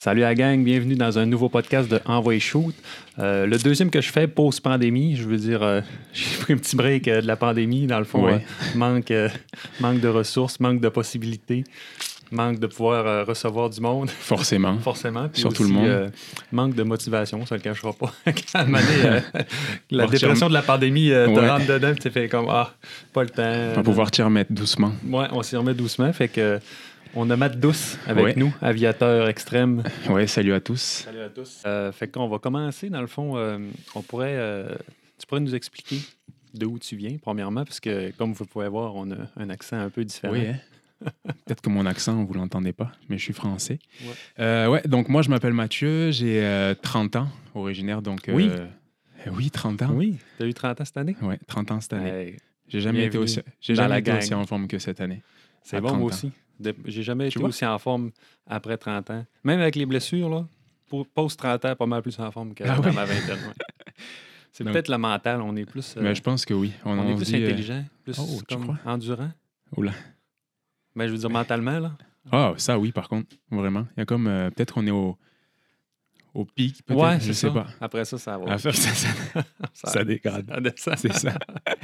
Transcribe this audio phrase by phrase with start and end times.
[0.00, 2.72] Salut à la gang, bienvenue dans un nouveau podcast de Envoy Shoot.
[3.18, 5.80] Euh, le deuxième que je fais post-pandémie, je veux dire, euh,
[6.12, 8.44] j'ai pris un petit break euh, de la pandémie, dans le fond, Ouais.
[8.76, 9.12] manque,
[9.80, 11.64] manque de ressources, manque de possibilités,
[12.30, 14.78] manque de pouvoir recevoir du monde, Forcément.
[14.78, 15.28] forcément.
[15.28, 16.12] Puis Sur tout le aussi, monde.
[16.52, 18.12] manque de motivation, ça ne le cachera pas.
[18.54, 18.78] À donné,
[19.90, 21.48] la dépression de la pandémie te Ouais.
[21.48, 22.72] rentre dedans, tu fais comme, ah,
[23.12, 23.42] pas le temps.
[23.72, 24.92] On va pouvoir t'y remettre doucement.
[25.08, 26.60] Ouais, on s'y remet doucement, fait que...
[27.14, 28.34] On a Matt Douce avec Ouais.
[28.36, 29.82] nous, aviateur extrême.
[30.10, 30.80] Ouais, salut à tous.
[31.04, 31.62] Salut à tous.
[31.66, 33.58] Euh, fait qu'on va commencer, dans le fond, euh,
[33.94, 34.74] on pourrait, euh,
[35.18, 35.98] tu pourrais nous expliquer
[36.54, 39.78] de où tu viens, premièrement, parce que, comme vous pouvez voir, on a un accent
[39.78, 40.32] un peu différent.
[40.34, 40.56] Oui, hein?
[41.46, 43.78] Peut-être que mon accent, vous l'entendez pas, mais je suis français.
[44.02, 44.08] Ouais.
[44.40, 48.28] Euh, ouais, donc moi, je m'appelle Mathieu, j'ai euh, 30 ans, originaire, donc...
[48.28, 48.48] euh, Oui.
[48.50, 48.66] euh,
[49.32, 49.90] oui, 30 ans.
[49.92, 51.16] Oui, tu as eu 30 ans cette année?
[51.22, 52.10] Ouais, 30 ans cette année.
[52.10, 52.36] Hey,
[52.68, 55.22] J'ai jamais été aussi, j'ai jamais la été aussi en forme que cette année.
[55.62, 56.30] C'est bon, 30 moi aussi.
[56.86, 58.10] J'ai jamais été aussi en forme
[58.46, 59.24] après 30 ans.
[59.44, 60.46] Même avec les blessures, là,
[60.88, 62.92] pour post-30 ans, pas mal plus en forme que Ah ouais?
[62.92, 63.38] ma vingtaine.
[64.52, 66.72] C'est peut-être le mental, on est plus, euh, Mais je pense que oui.
[66.84, 69.30] On, on est on plus dit, euh, intelligent, plus oh, comme endurant.
[69.76, 69.92] Oula.
[70.96, 71.92] Mais je veux dire mentalement, là.
[72.32, 73.86] Ah, ça oui, par contre, vraiment.
[73.96, 74.26] Il y a comme...
[74.26, 75.16] euh, peut-être qu'on est au,
[76.34, 77.50] au pic, peut-être, Ouais, je sais ça.
[77.52, 77.66] pas.
[77.80, 78.54] Après ça, ça va.
[78.54, 79.44] Après, ça, ça-
[79.74, 80.46] ça dégrade.
[80.48, 80.96] ça descend.
[80.96, 81.38] C'est ça.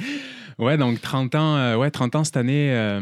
[0.59, 2.99] ouais, donc 30 ans, euh, ouais, 30 ans cette année.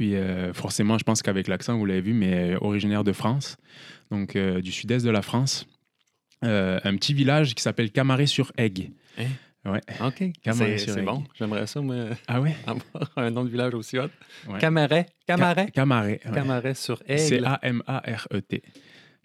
[0.00, 3.58] Puis euh, forcément, je pense qu'avec l'accent, vous l'avez vu, mais euh, originaire de France,
[4.10, 5.66] donc euh, du sud-est de la France.
[6.40, 8.92] Un petit village qui s'appelle Camaret-sur-Aigue.
[9.66, 10.24] OK.
[10.42, 11.04] Camaret C'est sur c'est Aigle.
[11.10, 11.24] bon.
[11.38, 12.56] J'aimerais ça, moi, Ah ouais?
[12.66, 14.08] avoir un nom de village aussi hot.
[14.48, 14.58] Ouais.
[14.58, 15.04] Camaret?
[15.26, 15.64] Camaret.
[15.66, 16.20] Ca- Camaret?
[16.24, 16.32] ouais.
[16.32, 17.20] Camaret sur Aigle.
[17.20, 18.62] C'est A-M-A-R-E-T.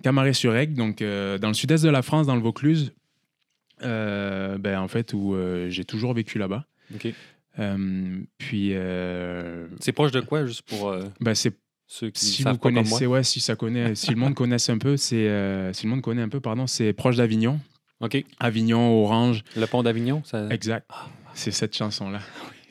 [0.04, 2.92] Camaret-sur-Aigle, donc euh, dans le sud-est de la France, dans le Vaucluse.
[3.84, 6.66] euh, ben, en fait, où euh, j'ai toujours vécu là-bas.
[6.94, 7.08] OK.
[8.38, 11.54] Puis, euh, C'est proche de quoi, juste pour ben, c'est
[11.88, 14.98] ceux qui Si vous connaissez, ouais, si ça connaît, si le monde connaisse un peu,
[14.98, 17.60] c'est euh, si le monde connaît un peu, pardon, c'est proche d'Avignon,
[18.02, 18.24] OK.
[18.40, 20.48] Avignon, Orange, Le pont d'Avignon, ça...
[20.50, 20.90] exact.
[21.34, 22.20] C'est cette chanson-là.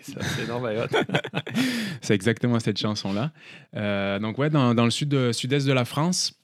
[0.03, 0.97] ça, c'est non, ben, hot.
[2.03, 3.33] C'est exactement cette chanson-là.
[3.77, 6.35] Euh, donc ouais, dans, dans le sud de- sud-est de la France,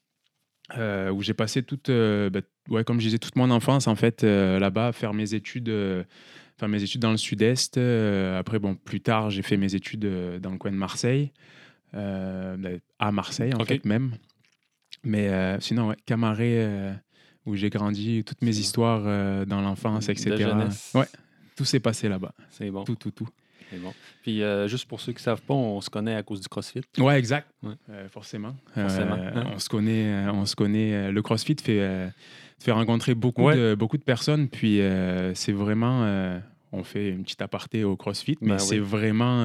[0.79, 4.23] euh, où j'ai passé toute, ben, ouais, comme je disais, toute mon enfance en fait
[4.23, 5.71] là-bas, faire mes études,
[6.61, 7.79] faire mes études dans le sud-est.
[7.79, 11.33] Euh, après, bon, plus tard, j'ai fait mes études euh, dans le coin de Marseille,
[11.95, 14.13] euh, ben, à Marseille en fait même.
[15.03, 16.95] Mais sinon, ouais, Camaret,
[17.47, 19.03] où j'ai grandi, toutes mes histoires
[19.47, 20.47] dans l'enfance, etc.
[20.95, 21.07] Ouais,
[21.57, 22.85] tout s'est passé là-bas, C'est bon.
[22.85, 23.29] tout, tout, tout.
[23.73, 23.95] Bon.
[24.23, 26.83] Puis, euh, juste pour ceux qui savent pas, on se connaît à cause du CrossFit.
[26.99, 27.47] Ouais, exact.
[27.63, 27.75] Ouais.
[27.89, 28.57] Euh, forcément.
[28.75, 29.45] Forcément, Euh, hein?
[29.55, 30.27] On se connaît.
[30.35, 31.13] On se connaît.
[31.13, 32.11] Le CrossFit fait,
[32.59, 33.57] fait rencontrer beaucoup, Ouais.
[33.57, 34.49] de, beaucoup de personnes.
[34.49, 34.81] Puis
[35.35, 36.41] c'est vraiment.
[36.73, 38.87] Euh, on fait une petite aparté au CrossFit, mais Ben c'est oui.
[38.87, 39.45] vraiment.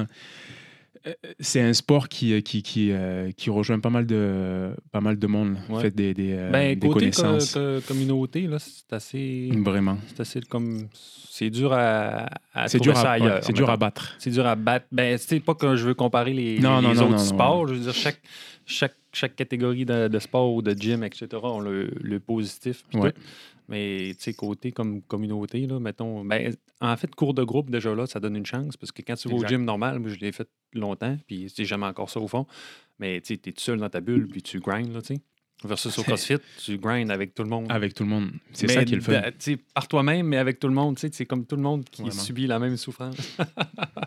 [1.06, 5.18] euh, C'est un sport qui, qui, qui, euh, qui rejoint pas mal de, pas mal
[5.18, 5.56] de monde.
[5.68, 5.82] Ouais.
[5.82, 7.54] Fait des, des, euh, ben, des côté connaissances.
[7.54, 9.50] co- communauté, là, c'est assez...
[9.54, 9.98] Vraiment.
[10.08, 10.88] C'est assez comme...
[10.92, 14.16] C'est dur à, à C'est dur, à, ailleurs, c'est dur à battre.
[14.18, 14.86] C'est dur à battre.
[14.90, 17.68] Ben, c'est pas que je veux comparer les, Non, les non, non, autres non, sports.
[17.68, 18.20] Je veux dire, chaque,
[18.64, 22.84] chaque, chaque catégorie de, de sport ou de gym, etc., ont le, le positif.
[22.88, 23.12] puis Ouais.
[23.12, 23.20] tout.
[23.68, 26.24] Mais, tu sais, côté comme communauté, là, mettons.
[26.24, 28.76] Ben, en fait, cours de groupe, déjà là, ça donne une chance.
[28.76, 31.64] Parce que quand tu vas au gym normal, moi, je l'ai fait longtemps, puis c'est
[31.64, 32.46] jamais encore ça au fond.
[32.98, 35.20] Mais, tu tout seul dans ta bulle, puis tu grindes, là, tu sais.
[35.64, 37.66] Versus au CrossFit, tu grindes avec tout le monde.
[37.70, 38.30] Avec tout le monde.
[38.52, 39.22] C'est ça qui est le fun.
[39.38, 41.84] sais, par toi-même, mais avec tout le monde, tu sais, c'est comme tout le monde
[41.90, 42.20] qui Vraiment.
[42.22, 43.16] subit la même souffrance.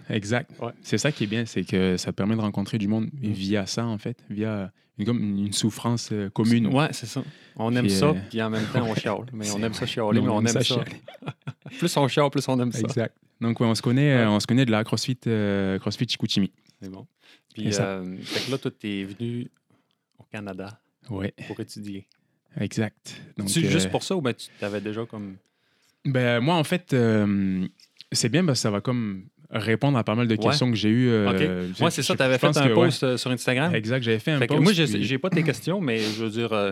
[0.10, 0.52] Exact.
[0.62, 0.72] Ouais.
[0.82, 3.32] C'est ça qui est bien, c'est que ça te permet de rencontrer du monde Mm.
[3.32, 4.72] via ça, en fait, via
[5.06, 6.68] comme une souffrance euh, commune.
[6.68, 7.24] Ouais, c'est ça.
[7.56, 9.26] On aime Puis, ça, euh, puis en même temps, on chiale.
[9.34, 10.84] Mais on aime ça chialer, mais on, aime ça.
[11.78, 12.80] Plus on chiale, plus on aime ça.
[12.80, 13.16] Exact.
[13.42, 14.36] Donc, ouais, on, se connaît, euh, Ouais.
[14.36, 16.52] on se connaît de la CrossFit, euh, CrossFit Chicoutimi.
[16.82, 17.08] C'est bon.
[17.54, 19.50] Puis, euh, fait que là, toi, t'es venu
[20.18, 22.08] au Canada Ouais, pour étudier.
[22.60, 23.22] exact.
[23.38, 25.38] Donc, tu euh, juste pour ça ou ben tu t'avais déjà comme.
[26.06, 26.96] ben, moi, en fait,
[28.12, 30.38] c'est bien parce que ça va comme répondre à pas mal de Ouais.
[30.40, 31.10] questions que j'ai eues.
[31.10, 33.74] euh, je- Ouais, c'est ça, t'avais je fait un que, post euh, sur Instagram.
[33.74, 34.62] Exact, j'avais fait un Fait post.
[34.62, 36.54] moi, j'ai puis- pas tes questions, mais je veux dire.
[36.54, 36.72] euh,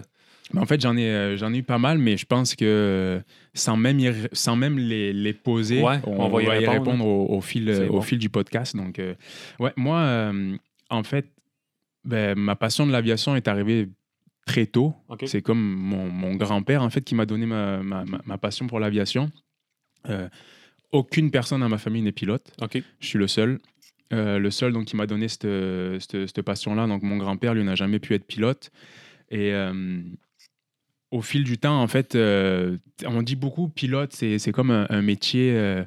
[0.54, 2.63] Ben, en fait, j'en ai, euh, j'en ai eu pas mal, mais je pense que
[2.63, 3.19] euh,
[3.54, 7.06] sans même, y sans même les, les poser, Ouais, on va y répondre.
[7.06, 8.01] au, au fil, euh, au bon.
[8.01, 8.74] fil du podcast.
[8.75, 9.13] Donc, euh,
[9.60, 10.56] ouais, moi, euh,
[10.90, 11.25] en fait,
[12.06, 13.90] ben, ma passion de l'aviation est arrivée
[14.46, 14.94] très tôt.
[15.25, 18.68] C'est comme mon, mon grand-père, en fait, qui m'a donné ma, ma- ma- ma passion
[18.68, 19.30] pour l'aviation.
[20.92, 22.51] Aucune personne dans ma famille n'est pilote.
[22.62, 22.81] OK.
[23.00, 23.60] Je suis le seul.
[24.13, 25.48] Euh, le seul donc, qui m'a donné cette,
[26.00, 26.88] cette, cette passion-là.
[26.88, 28.72] Donc, mon grand-père, lui, n'a jamais pu être pilote.
[29.30, 30.01] Et euh,
[31.12, 35.01] au fil du temps, en fait, euh, on dit beaucoup pilote, c'est comme un, un
[35.01, 35.84] métier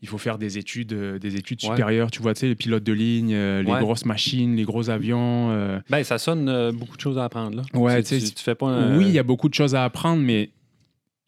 [0.00, 1.70] il faut faire des études, des études Ouais.
[1.70, 2.12] supérieures.
[2.12, 3.80] Tu vois, tu sais, les pilotes de ligne, les Ouais.
[3.80, 5.80] grosses machines, les gros avions.
[5.90, 7.62] Ben, ça sonne beaucoup de choses à apprendre, là.
[7.74, 10.50] Ouais, tu, fais pas un- Oui, il y a beaucoup de choses à apprendre, mais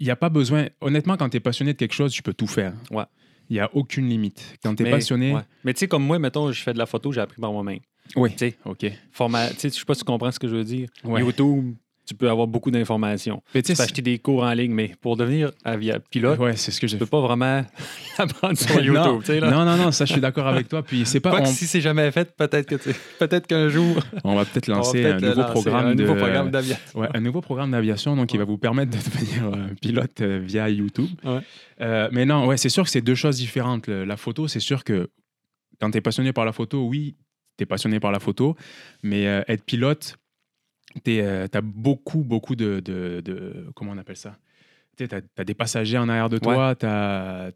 [0.00, 0.67] il n'y a pas besoin.
[0.81, 2.73] Honnêtement, quand tu es passionné de quelque chose, tu peux tout faire.
[2.91, 3.05] Ouais.
[3.49, 4.58] Il n'y a aucune limite.
[4.62, 5.35] Quand tu es mais- passionné.
[5.35, 5.43] ouais.
[5.64, 7.81] Mais tu sais, comme moi, mettons, je fais de la photo, j'ai appris par moi-même.
[8.17, 8.31] Oui.
[8.32, 8.87] Tu sais, OK.
[9.12, 10.88] format, tu sais, je sais pas si tu comprends ce que je veux dire.
[11.05, 11.20] Ouais.
[11.20, 11.75] YouTube,
[12.11, 13.41] tu peux avoir beaucoup d'informations.
[13.55, 16.81] Tu peux acheter des cours en ligne, mais pour devenir avia- pilote, ouais, c'est ce
[16.81, 17.65] que tu peux pas vraiment
[18.19, 18.95] apprendre sur YouTube.
[18.95, 19.51] non, là.
[19.53, 20.83] non, non, non, ça, je suis d'accord avec toi.
[20.83, 21.41] Puis c'est pas.
[21.41, 22.75] On, si c'est jamais fait, peut-être que
[23.21, 26.03] peut-être qu'un jour, on va peut-être va lancer un nouveau lancer programme un de.
[26.03, 27.01] nouveau programme d'aviation.
[27.01, 30.41] Ouais, un nouveau programme d'aviation, donc il va vous permettre de devenir euh, pilote euh,
[30.43, 31.11] via YouTube.
[31.25, 31.39] Ouais.
[31.81, 33.87] Euh, mais non, ouais, c'est sûr que c'est deux choses différentes.
[33.87, 35.11] Le- La photo, c'est sûr que
[35.81, 37.15] quand tu es passionné par la photo, oui,
[37.57, 38.57] tu es passionné par la photo,
[39.05, 40.17] mais être pilote,
[41.05, 44.37] tu as beaucoup, beaucoup de, de- de- Comment on appelle ça?
[44.97, 45.07] Tu
[45.39, 47.51] as, des passagers en arrière de toi, tu as,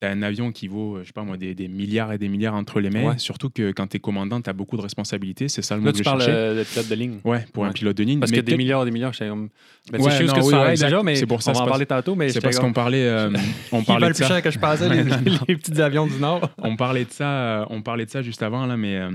[0.00, 2.78] un avion qui vaut, je sais pas moi, des, des milliards et des milliards entre
[2.80, 3.10] les mains.
[3.10, 3.18] Ouais.
[3.18, 5.48] Surtout que quand tu es commandant, tu as beaucoup de responsabilités.
[5.48, 7.18] C'est ça le mot Là, que tu je parles euh, de pilote de ligne.
[7.24, 7.72] Ouais, pour un Ouais.
[7.74, 8.20] pilote de ligne.
[8.20, 9.48] Parce mais que des milliards, des milliards, j'étais comme.
[9.90, 11.58] Ben, Ouais, c'est juste que oui, ça ouais, déjà, mais C'est pour ça, on va
[11.58, 12.14] c'est en parler tantôt.
[12.14, 13.30] Mais C'est parce comme, qu'on parlait, euh,
[13.72, 14.28] on parlait de plus ça.
[14.28, 15.18] cher que je pensais, les, Ouais,
[15.48, 16.48] les petits avions du Nord.
[16.58, 17.28] on parlait de ça,
[17.62, 19.10] euh, on parlait de ça juste avant là, mais euh,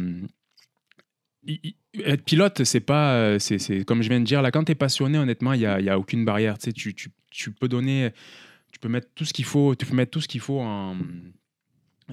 [2.04, 4.76] être pilote, c'est pas, euh, c'est, c'est- comme je viens de dire là, quand t'es
[4.76, 6.58] passionné, honnêtement, il y a, y a aucune barrière.
[6.58, 8.12] Tu tu, tu, tu peux donner,
[8.72, 10.98] tu peux mettre tout ce qu'il faut, tu peux mettre tout ce qu'il faut en,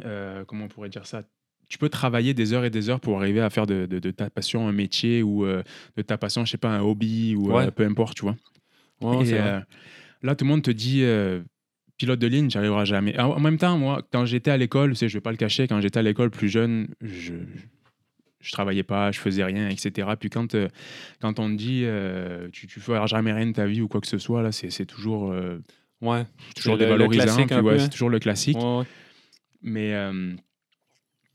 [0.05, 1.23] euh, comment on pourrait dire ça?
[1.69, 4.11] Tu peux travailler des heures et des heures pour arriver à faire de, de- de
[4.11, 5.63] ta passion un métier ou euh,
[5.97, 8.37] de ta passion, je sais pas, un hobby ou euh, peu importe, tu vois?
[9.01, 9.33] Ouais, Et,
[10.23, 11.05] là, tout le monde te dit
[11.97, 13.19] pilote de ligne, j'y arriverai jamais.
[13.21, 15.69] En, en même temps, moi, quand j'étais à l'école, tu je vais pas le cacher,
[15.69, 17.35] quand j'étais à l'école plus jeune, je
[18.41, 20.09] je travaillais pas, je faisais rien, etc.
[20.19, 20.69] Puis quand, euh,
[21.21, 24.01] quand on te dit euh, tu, tu feras jamais rien de ta vie ou quoi
[24.01, 25.59] que ce soit, là, c'est toujours, euh,
[26.01, 26.25] Ouais.
[26.57, 27.47] toujours le- dévalorisant.
[27.63, 28.57] ouais, c'est toujours le classique.
[28.57, 28.85] Ouais, ouais.
[29.63, 29.95] Mais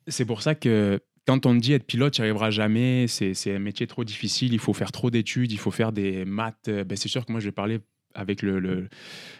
[0.08, 3.34] c'est pour ça que quand on te dit être pilote, tu n'y arriveras jamais, c'est
[3.56, 6.70] un métier trop difficile, il faut faire trop d'études, il faut faire des maths.
[6.70, 7.80] Ben, c'est sûr que moi, je vais parler
[8.14, 8.88] avec le, le-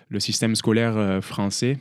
[0.10, 1.78] le système scolaire français.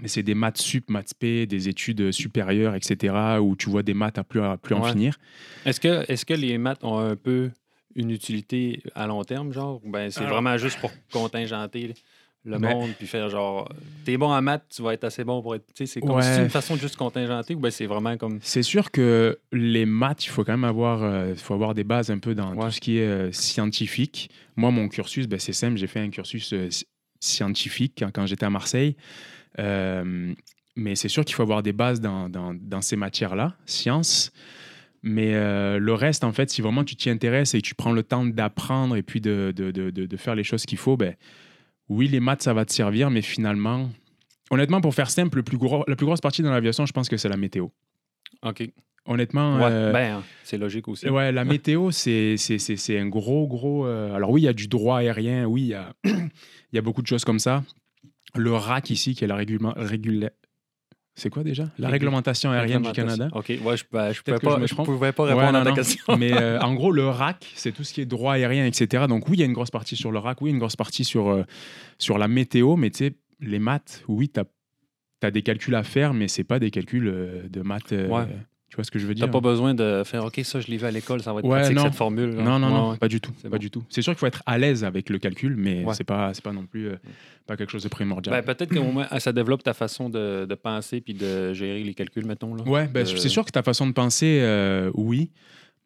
[0.00, 3.94] Mais c'est des maths sup, maths p, des études supérieures, etc., où tu vois des
[3.94, 5.16] maths à plus, à plus en finir.
[5.64, 7.50] Est-ce que, est que les maths ont un peu
[7.94, 9.80] une utilité à long terme, genre?
[9.84, 11.94] ou Ben, c'est Alors- vraiment juste pour contingenter
[12.44, 13.68] le Ben- monde, puis faire genre,
[14.04, 15.64] t'es bon en maths, tu vas être assez bon pour être.
[15.68, 16.22] Tu sais, c'est comme Ouais.
[16.22, 18.38] c'est une façon de juste contingenter ou ben c'est vraiment comme.
[18.42, 22.10] C'est sûr que les maths, il faut quand même avoir, euh, faut avoir des bases
[22.10, 22.64] un peu dans Ouais.
[22.66, 24.28] tout ce qui est euh, scientifique.
[24.56, 26.84] Moi, mon cursus, ben, c'est simple, j'ai fait un cursus euh, sci-
[27.20, 28.96] scientifique quand, quand j'étais à Marseille.
[29.58, 30.32] Euh,
[30.76, 34.32] mais c'est sûr qu'il faut avoir des bases dans, dans- dans ces matières-là, sciences.
[35.02, 37.92] Mais euh, le reste, en fait, si vraiment tu t'y intéresses et que tu prends
[37.92, 41.14] le temps d'apprendre et puis de, de, de- de- faire les choses qu'il faut, ben,
[41.90, 43.90] oui, les maths, ça va te servir, mais finalement,
[44.50, 47.08] honnêtement, pour faire simple, le plus gros, la plus grosse partie dans l'aviation, je pense
[47.10, 47.66] que c'est la météo.
[48.42, 48.68] OK.
[49.06, 51.06] Honnêtement, Ouais, euh, ben, c'est logique aussi.
[51.10, 52.36] Ouais, la météo, c'est
[52.98, 53.86] un gros, gros.
[53.86, 56.30] euh, Alors, oui, il y a du droit aérien, oui, il y a, il
[56.72, 57.62] y a beaucoup de choses comme ça.
[58.36, 60.30] Le RAC ici, qui est la régula-
[61.14, 61.70] C'est quoi déjà?
[61.78, 63.28] La réglementation aérienne du Canada.
[63.32, 65.76] OK, ouais, je, ben, je, pouvais pas, Ouais, répondre non, à ta non.
[65.76, 66.16] question.
[66.16, 69.04] Mais euh, en gros, le RAC, c'est tout ce qui est droit aérien, etc.
[69.08, 71.04] Donc, oui, il y a une grosse partie sur le RAC, oui, une grosse partie
[71.04, 71.44] sur, euh,
[71.98, 76.12] sur la météo, mais tu sais, les maths, oui, tu as, des calculs à faire,
[76.12, 77.92] mais c'est pas des calculs euh, de maths.
[77.92, 78.26] Ouais.
[78.74, 80.66] Tu vois ce que je veux T'as dire pas besoin de faire OK, ça, je
[80.66, 81.84] l'ai vu à l'école, ça va être Ouais, pratique non.
[81.84, 82.34] cette formule.
[82.34, 82.42] là.
[82.42, 82.96] Non, non, Ouais, non, ouais.
[82.96, 83.30] pas du tout.
[83.36, 83.60] C'est Pas bon.
[83.60, 83.84] du tout.
[83.88, 86.50] C'est sûr qu'il faut être à l'aise avec le calcul, mais c'est pas, c'est pas
[86.52, 86.96] non plus euh,
[87.46, 88.34] pas quelque chose de primordial.
[88.34, 91.94] Ben, peut-être qu'au moins, ça développe ta façon de, de penser puis de gérer les
[91.94, 92.56] calculs, mettons.
[92.56, 92.64] Là.
[92.64, 95.30] ouais, ben, c'est sûr que ta façon de penser, euh, oui,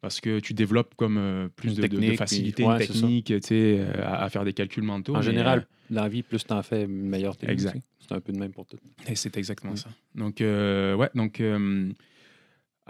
[0.01, 4.29] parce que tu développes comme euh, plus de, facilité, ouais, technique, tu euh, à, à
[4.29, 5.13] faire des calculs mentaux.
[5.13, 7.51] En mais, général, dans la vie, plus t'en fais, meilleur t'es.
[7.51, 7.77] Exact.
[7.99, 8.77] C'est un peu de même pour tout.
[9.07, 9.77] et c'est exactement Mm.
[9.77, 9.89] ça.
[10.15, 11.39] Donc, ouais, donc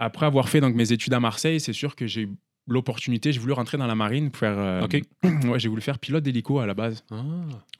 [0.00, 2.28] après avoir fait donc mes études à Marseille, c'est sûr que j'ai eu
[2.66, 4.56] l'opportunité, j'ai voulu rentrer dans la marine pour faire.
[4.58, 5.02] euh, OK.
[5.48, 7.04] ouais, j'ai voulu faire pilote d'hélico à la base.
[7.10, 7.16] Ah.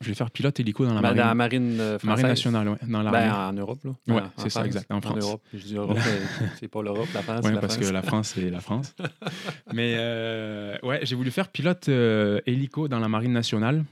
[0.01, 1.21] Je voulais faire pilote hélico dans la Ben, marine.
[1.23, 2.09] dans la marine euh, française.
[2.09, 3.19] marine nationale, ouais, dans l'armée.
[3.21, 3.91] Ben, en Europe, là.
[4.09, 5.23] Ouais, En- c'est en ça, exact, en France.
[5.23, 5.43] Europe.
[5.55, 5.99] Je dis Europe,
[6.59, 7.45] c'est pas l'Europe, la France.
[7.45, 7.87] Ouais, la parce France.
[7.87, 8.95] que la France, c'est la France.
[9.73, 13.85] Mais euh, ouais, j'ai voulu faire pilote euh, hélico dans la marine nationale.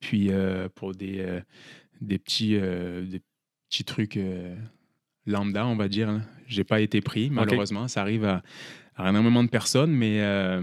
[0.00, 0.30] Puis
[0.74, 1.40] pour des,
[2.00, 3.20] des, petits, des
[3.68, 4.18] petits trucs
[5.26, 6.20] lambda, on va dire.
[6.48, 7.86] J'ai pas été pris, malheureusement.
[7.88, 8.42] Ça arrive à,
[8.96, 10.60] à énormément de personnes, mais euh,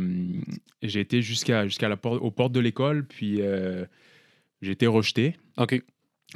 [0.81, 3.85] j'ai été jusqu'à jusqu'à la porte, aux portes de l'école, puis euh,
[4.61, 5.81] j'ai été rejeté OK.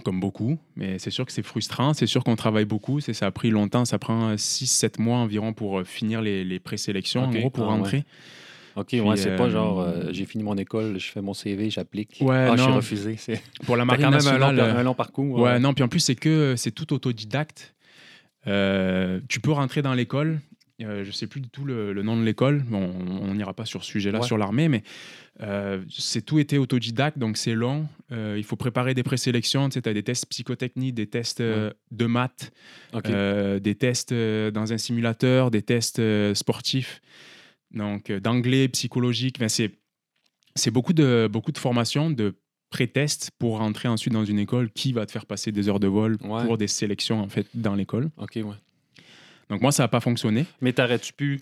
[0.06, 3.32] comme beaucoup, mais c'est sûr que c'est frustrant, c'est sûr qu'on travaille beaucoup, ça a
[3.32, 7.36] pris longtemps, ça prend 6-7 mois environ pour euh, finir les, les présélections, Ok.
[7.36, 8.04] en gros, pour Ah, rentrer.
[8.76, 11.70] OK, Puis, ouais, c'est pas genre euh, j'ai fini mon école, je fais mon CV,
[11.70, 12.18] j'applique.
[12.22, 13.18] Ouais, ah, je suis refusé.
[13.66, 14.60] Pour la marine quand même un long, nationale.
[14.60, 15.40] euh, un long parcours.
[15.40, 17.74] Ouais, non, puis en plus, c'est que c'est tout autodidacte.
[18.50, 20.40] Euh, tu peux rentrer dans l'école.
[20.82, 22.64] euh, je sais plus du tout le, le nom de l'école.
[22.64, 22.90] Bon,
[23.22, 24.26] on n'ira pas sur ce sujet-là, Ouais.
[24.28, 24.82] sur l'armée, mais
[25.42, 27.88] euh, c'est tout été autodidacte, donc c'est long.
[28.12, 29.70] Il faut préparer des présélections.
[29.70, 32.52] Tu sais, as des tests psychotechniques, des tests de maths,
[33.04, 36.02] des tests dans un simulateur, des tests
[36.34, 37.02] sportifs,
[37.72, 39.38] donc d'anglais, psychologique.
[39.48, 39.72] C'est
[40.56, 42.36] c'est beaucoup de, beaucoup de formations, de
[42.70, 45.88] pré-tests pour rentrer ensuite dans une école qui va te faire passer des heures de
[45.88, 46.46] vol Ouais.
[46.46, 48.10] pour des sélections en fait dans l'école.
[48.18, 48.44] OK, ouais.
[49.50, 50.46] Donc moi, ça n'a pas fonctionné.
[50.62, 51.42] Mais t'aurais-tu pu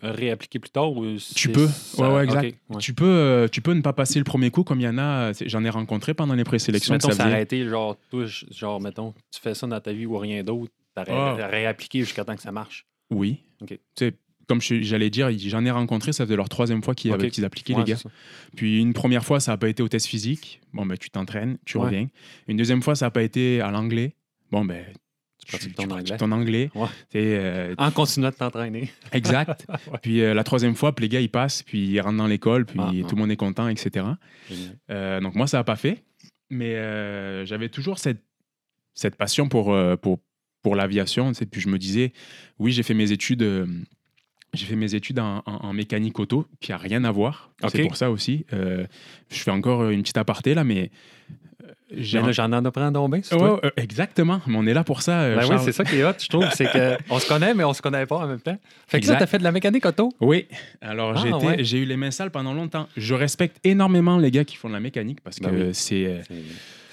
[0.00, 1.04] réappliquer plus tard ou
[1.34, 2.56] Tu peux, ça- ouais, ouais, exact.
[2.68, 2.78] Ouais.
[2.78, 4.96] Tu, peux, euh, tu peux ne pas passer le premier coup comme il y en
[4.98, 6.94] a, c'est- j'en ai rencontré pendant les Si, présélections.
[6.94, 10.16] mettons, faisait- aurait été genre, toi, genre, mettons, tu fais ça dans ta vie ou
[10.16, 11.48] rien d'autre, t'aurais Ah.
[11.48, 12.86] réappliqué jusqu'à temps que ça marche.
[13.10, 13.38] Oui.
[13.60, 13.70] OK.
[13.70, 14.14] Tu sais,
[14.48, 17.92] comme j'allais dire, j'en ai rencontré, ça faisait leur troisième fois qu'ils appliquaient, Ouais, les
[17.92, 17.98] gars.
[18.56, 20.60] Puis une première fois, ça n'a pas été au test physique.
[20.72, 21.84] Bon, ben, tu t'entraînes, tu Ouais.
[21.84, 22.08] reviens.
[22.48, 24.14] Une deuxième fois, ça n'a pas été à l'anglais.
[24.50, 24.84] Bon, ben,
[25.38, 26.16] Tu pratiques ton anglais.
[26.16, 26.70] ton anglais.
[26.74, 26.88] Ouais.
[27.14, 28.90] Euh, En continuant de t'entraîner.
[29.12, 29.66] exact.
[30.02, 32.64] Puis euh, la troisième fois, puis les gars, ils passent, puis ils rentrent dans l'école,
[32.66, 33.12] puis Ah, tout ah.
[33.12, 34.06] le monde est content, etc.
[34.90, 36.02] Euh, donc moi, ça n'a pas fait.
[36.50, 38.22] Mais euh, j'avais toujours cette,
[38.94, 40.20] cette passion pour, pour,
[40.62, 41.28] pour l'aviation.
[41.32, 41.46] tu sais.
[41.46, 42.12] Puis je me disais,
[42.58, 43.68] oui, j'ai fait mes études.
[44.54, 47.50] J'ai fait mes études en, en- en mécanique auto, qui n'a rien à voir.
[47.68, 48.46] C'est pour ça aussi.
[48.52, 48.86] Euh,
[49.30, 50.90] je fais encore une petite aparté là, mais
[51.64, 51.72] euh,
[52.32, 53.60] j'en en apprends donc bien, toi.
[53.64, 55.20] euh, exactement, mais on est là pour ça.
[55.22, 56.46] euh, Ben oui, c'est ça qui est hot, je trouve.
[56.52, 56.66] C'est
[57.08, 58.58] qu'on se connaît, mais on se connaît pas en même temps.
[58.86, 59.18] Fait que là, Exact.
[59.20, 60.12] t'as fait de la mécanique auto?
[60.20, 60.46] Oui,
[60.80, 61.22] alors Ah,
[61.58, 61.82] j'ai ouais.
[61.82, 62.88] eu les mains sales pendant longtemps.
[62.96, 65.60] Je respecte énormément les gars qui font de la mécanique parce que Ben oui.
[65.62, 66.22] euh, C'est-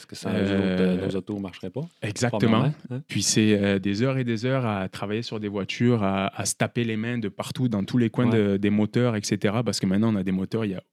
[0.07, 1.81] Parce que sans Euh, euh, nos autos ne marcheraient pas?
[2.01, 2.71] exactement.
[2.91, 3.01] hein?
[3.07, 6.45] Puis c'est euh, des heures et des heures à travailler sur des voitures, à, à
[6.45, 8.37] se taper les mains de partout, dans tous les coins Ouais.
[8.53, 9.55] de- des moteurs, etc.
[9.65, 10.83] Parce que maintenant on a des moteurs, il y a,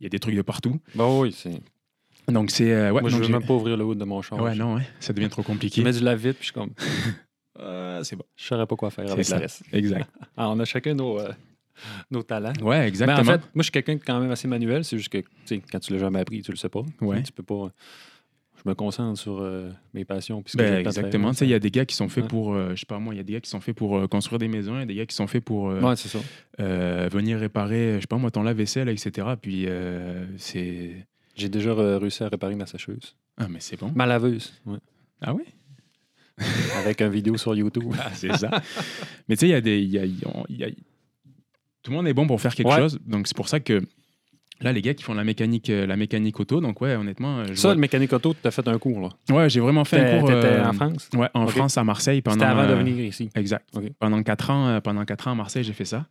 [0.00, 0.80] y a des trucs de partout.
[0.94, 1.60] Ben oui, c'est.
[2.28, 4.22] Donc c'est euh, ouais, Moi, je donc veux même pas ouvrir le haut de mon
[4.22, 4.40] char.
[4.40, 5.82] ouais non ouais, ça devient trop Je compliqué.
[5.82, 6.70] mets du lave-vite, puis je suis comme.
[7.60, 8.24] Euh, c'est bon.
[8.36, 9.36] Je saurais pas quoi faire avec ça.
[9.36, 9.62] le reste.
[9.72, 10.08] Exact.
[10.36, 11.18] Ah, on a chacun nos,
[12.10, 12.52] nos talents.
[12.62, 13.20] Ouais, Mais exactement.
[13.20, 14.84] en fait, moi, je suis quelqu'un quand même assez manuel.
[14.84, 16.82] C'est juste que, tu sais, quand tu l'as jamais appris, tu le sais pas.
[17.00, 17.22] Ouais.
[17.22, 17.70] Tu peux pas.
[18.64, 20.42] Je me concentre sur euh, mes passions.
[20.54, 21.32] Ben, exactement.
[21.40, 22.28] Il y a des gars qui sont faits Ouais.
[22.28, 23.96] pour, euh, je sais pas moi, il y a des gars qui sont faits pour
[23.96, 26.18] euh, construire des maisons, il y a des gars qui sont faits pour Ouais, ça.
[26.58, 29.26] venir réparer, je sais pas moi, ton lave-vaisselle, etc.
[29.40, 29.66] Puis
[30.36, 31.06] c'est.
[31.34, 33.16] J'ai déjà réussi à réparer ma sécheuse.
[33.38, 33.90] Ah, mais c'est bon.
[33.94, 34.52] Ma laveuse.
[34.66, 34.78] ouais.
[35.22, 35.44] Ah oui?
[36.78, 37.92] Avec une vidéo sur YouTube.
[37.98, 38.50] Ah, c'est ça.
[39.28, 39.80] mais tu sais, il y a des.
[39.82, 40.70] y a- y a-
[41.82, 42.98] Tout le monde est bon pour faire quelque chose.
[43.06, 43.82] Donc c'est pour ça que
[44.62, 47.38] là, les gars qui font la mécanique, euh, la mécanique auto, donc ouais, honnêtement.
[47.40, 49.08] euh, je Ça, vois- le mécanique auto, tu as fait un cours, là.
[49.34, 50.28] Ouais, j'ai vraiment fait un T'étais cours.
[50.28, 51.08] t'étais euh, en France?
[51.14, 51.46] Ouais, en.
[51.48, 52.22] France, à Marseille.
[52.22, 53.28] Pendant, C'était avant de venir ici.
[53.34, 53.68] Exact.
[53.98, 56.06] Pendant quatre ans, pendant quatre ans à Marseille, j'ai fait ça.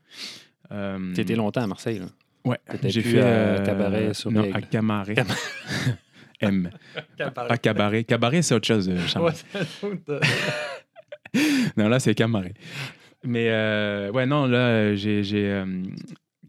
[0.71, 2.05] Euh, Tu étais longtemps à Marseille, là.
[2.43, 4.57] Ouais, T'étais j'ai fait à Cabaret sur non, Règle.
[4.57, 5.13] à Camaret.
[5.15, 5.27] Cam-
[6.41, 6.69] M.
[7.35, 8.03] Pas Cabaret.
[8.03, 9.33] Cabaret, c'est autre chose, Charles.
[11.77, 12.53] Non, là, c'est Camaret.
[13.23, 15.65] Mais euh, ouais, non, là, j'ai, j'ai, euh,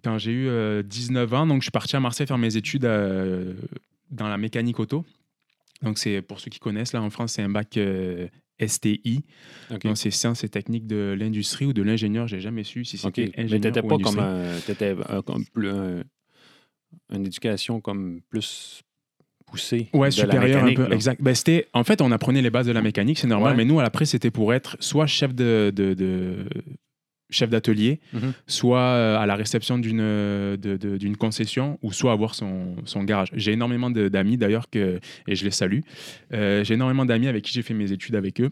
[0.05, 2.85] quand j'ai eu euh, 19 ans, donc je suis parti à Marseille faire mes études
[2.85, 3.55] euh,
[4.11, 5.05] dans la mécanique auto.
[5.83, 8.29] Donc, c'est pour ceux qui connaissent, là, en France, c'est un bac euh,
[8.65, 9.25] STI.
[9.71, 12.29] Donc, c'est sciences et techniques de l'industrie ou de l'ingénieur.
[12.29, 14.59] J'ai jamais su si c'était ingénieur t'étais ou pas comme un.
[14.65, 16.05] T'étais un- comme plus un-
[17.13, 18.83] une éducation comme plus
[19.47, 19.89] poussée.
[19.93, 20.87] Ouais, de la supérieur un peu.
[20.89, 20.95] là.
[20.95, 21.21] Exact.
[21.21, 23.53] Ben, c'était, en fait, on apprenait les bases de la mécanique, c'est normal.
[23.53, 23.57] Ouais.
[23.57, 26.47] Mais nous, après, c'était pour être soit chef de, de- de-
[27.33, 28.33] chef d'atelier, Mhm.
[28.47, 33.29] soit euh, à la réception d'une euh, d'une concession, ou soit avoir son, son garage.
[33.35, 35.81] J'ai énormément d'amis d'ailleurs que et je les salue.
[36.33, 38.51] Euh, j'ai énormément d'amis avec qui j'ai fait mes études avec eux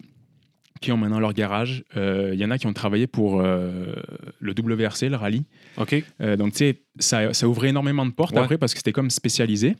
[0.80, 1.84] qui ont maintenant leur garage.
[1.96, 3.94] Euh, Il y en a qui ont travaillé pour euh,
[4.40, 5.44] le WRC, le rallye.
[5.76, 6.02] OK.
[6.38, 8.40] Donc, tu sais, ça, ça ouvrait énormément de portes Ouais.
[8.40, 9.76] après parce que c'était comme spécialisé.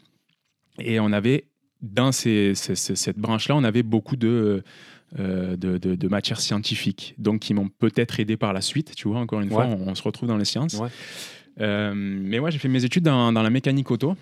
[0.78, 1.44] Et on avait,
[1.80, 4.62] dans ces- ces- ces- cette branche-là, on avait beaucoup de,
[5.18, 8.94] euh, de, de- de matières scientifiques, donc qui m'ont peut-être aidé par la suite.
[8.94, 9.76] Tu vois, encore une fois, Ouais.
[9.80, 10.74] on, on se retrouve dans les sciences.
[10.74, 10.88] Ouais.
[11.60, 14.14] Euh, mais ouais, j'ai fait mes études dans, dans la mécanique auto.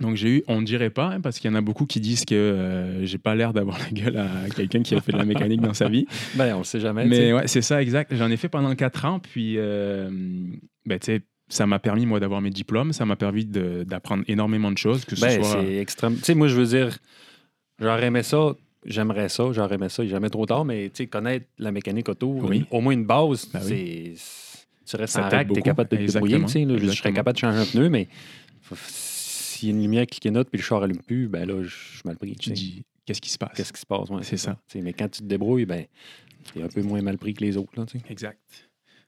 [0.00, 2.24] Donc j'ai eu, on dirait pas, hein, parce qu'il y en a beaucoup qui disent
[2.24, 5.24] que euh, j'ai pas l'air d'avoir la gueule à quelqu'un qui a fait de la
[5.24, 6.06] mécanique dans sa vie.
[6.34, 7.04] Ben, on le sait jamais.
[7.06, 8.12] Mais ouais, c'est ça, exact.
[8.16, 10.10] J'en ai fait pendant 4 ans, puis euh,
[10.84, 12.92] ben, tu sais, ça m'a permis, moi, d'avoir mes diplômes.
[12.92, 15.60] Ça m'a permis de- d'apprendre énormément de choses, que ce Ben, soit...
[15.62, 16.16] c'est extrême.
[16.16, 16.98] Tu sais, moi, je veux dire,
[17.78, 18.54] j'aurais aimé ça,
[18.84, 22.64] j'aimerais ça, j'aurais aimé ça, jamais trop tard, mais tu connaître la mécanique auto, Oui.
[22.70, 24.16] au moins une base, Ben oui.
[24.16, 24.62] c'est.
[24.84, 25.60] Tu restes Ça en rack, t'es beaucoup.
[25.62, 26.44] capable de te débrouiller.
[26.44, 26.78] Tu.
[26.78, 28.08] Je, serais capable de changer un pneu, mais
[28.84, 31.68] s'il y a une lumière qui clignote puis le char allume plus, ben là, je
[31.68, 32.32] suis mal pris.
[32.32, 33.52] Tu tu dis, qu'est-ce qui se passe?
[33.54, 34.08] Qu'est-ce qui se passe?
[34.10, 34.58] Ouais, C'est ça.
[34.68, 35.84] Tu Mais quand tu te débrouilles, ben,
[36.52, 37.72] t'es un peu moins mal pris que les autres.
[37.76, 37.98] Là, tu.
[38.10, 38.38] Exact.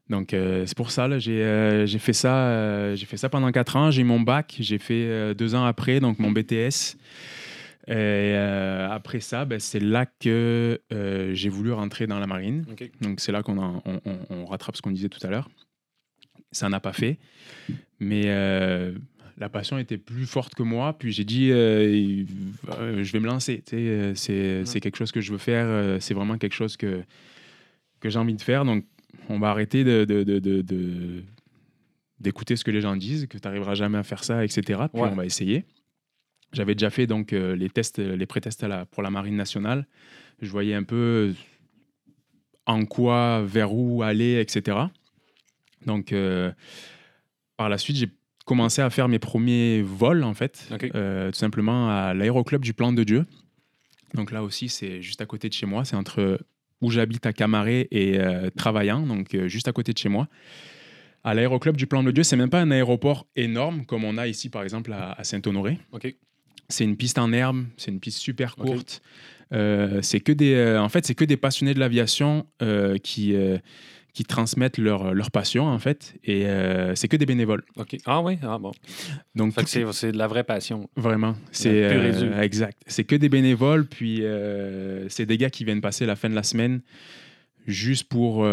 [0.09, 3.29] Donc, euh, c'est pour ça, là, j'ai euh, j'ai fait, ça, euh, j'ai fait ça
[3.31, 3.91] pendant quatre ans.
[3.91, 6.97] J'ai eu mon bac, j'ai fait deux ans après, donc mon BTS.
[7.87, 12.65] Et euh, après ça, ben, c'est là que euh, j'ai voulu rentrer dans la marine.
[13.03, 15.51] Donc, c'est là qu'on en- on, on- on rattrape ce qu'on disait tout à l'heure.
[16.51, 17.19] Ça n'a pas fait.
[18.01, 18.93] Mais euh,
[19.37, 20.97] la passion était plus forte que moi.
[20.99, 22.25] Puis j'ai dit, euh,
[22.79, 23.63] euh, je vais me lancer.
[23.75, 26.01] euh, C'est quelque chose que je veux faire.
[26.01, 27.03] C'est vraiment quelque chose que,
[28.01, 28.65] que j'ai envie de faire.
[28.65, 28.85] Donc,
[29.29, 30.05] on va arrêter de-
[32.21, 34.63] d'écouter ce que les gens disent, que tu n'arriveras jamais à faire ça, etc.
[34.93, 35.09] Puis Ouais.
[35.11, 35.65] on va essayer.
[36.55, 39.87] J'avais déjà fait donc euh, les tests, les pré-tests pour la marine nationale.
[40.41, 41.35] Je voyais un peu
[42.67, 44.79] en quoi, vers où aller, etc.
[45.85, 46.51] Donc, euh,
[47.57, 48.09] par la suite, j'ai
[48.45, 52.93] commencé à faire mes premiers vols, en fait, euh, tout simplement à l'aéroclub du Plan
[52.93, 53.27] de Dieu.
[54.15, 55.85] Donc là aussi, c'est juste à côté de chez moi.
[55.85, 56.39] C'est entre
[56.81, 60.29] où j'habite à Camaret et euh, Travaillant, donc euh, juste à côté de chez moi.
[61.25, 64.27] À l'aéroclub du Plan de Dieu, c'est même pas un aéroport énorme comme on a
[64.29, 65.79] ici, par exemple, à, à Saint-Honoré.
[66.69, 69.03] C'est une piste en herbe, c'est une piste super courte.
[69.53, 73.35] Euh, c'est que des, euh, en fait, c'est que des passionnés de l'aviation euh, qui,
[74.15, 76.47] qui transmettent leur, leur passion, en fait, et
[76.95, 77.63] c'est que des bénévoles.
[77.77, 77.97] OK.
[78.07, 78.39] Ah oui?
[78.43, 78.73] Ah bon.
[79.35, 80.89] Donc, tout- c'est c'est de la vraie passion.
[80.97, 81.83] vraiment, c'est
[82.41, 82.81] exact.
[82.87, 84.23] C'est que des bénévoles, puis
[85.09, 86.81] c'est des gars qui viennent passer la fin de la semaine
[87.67, 88.47] juste pour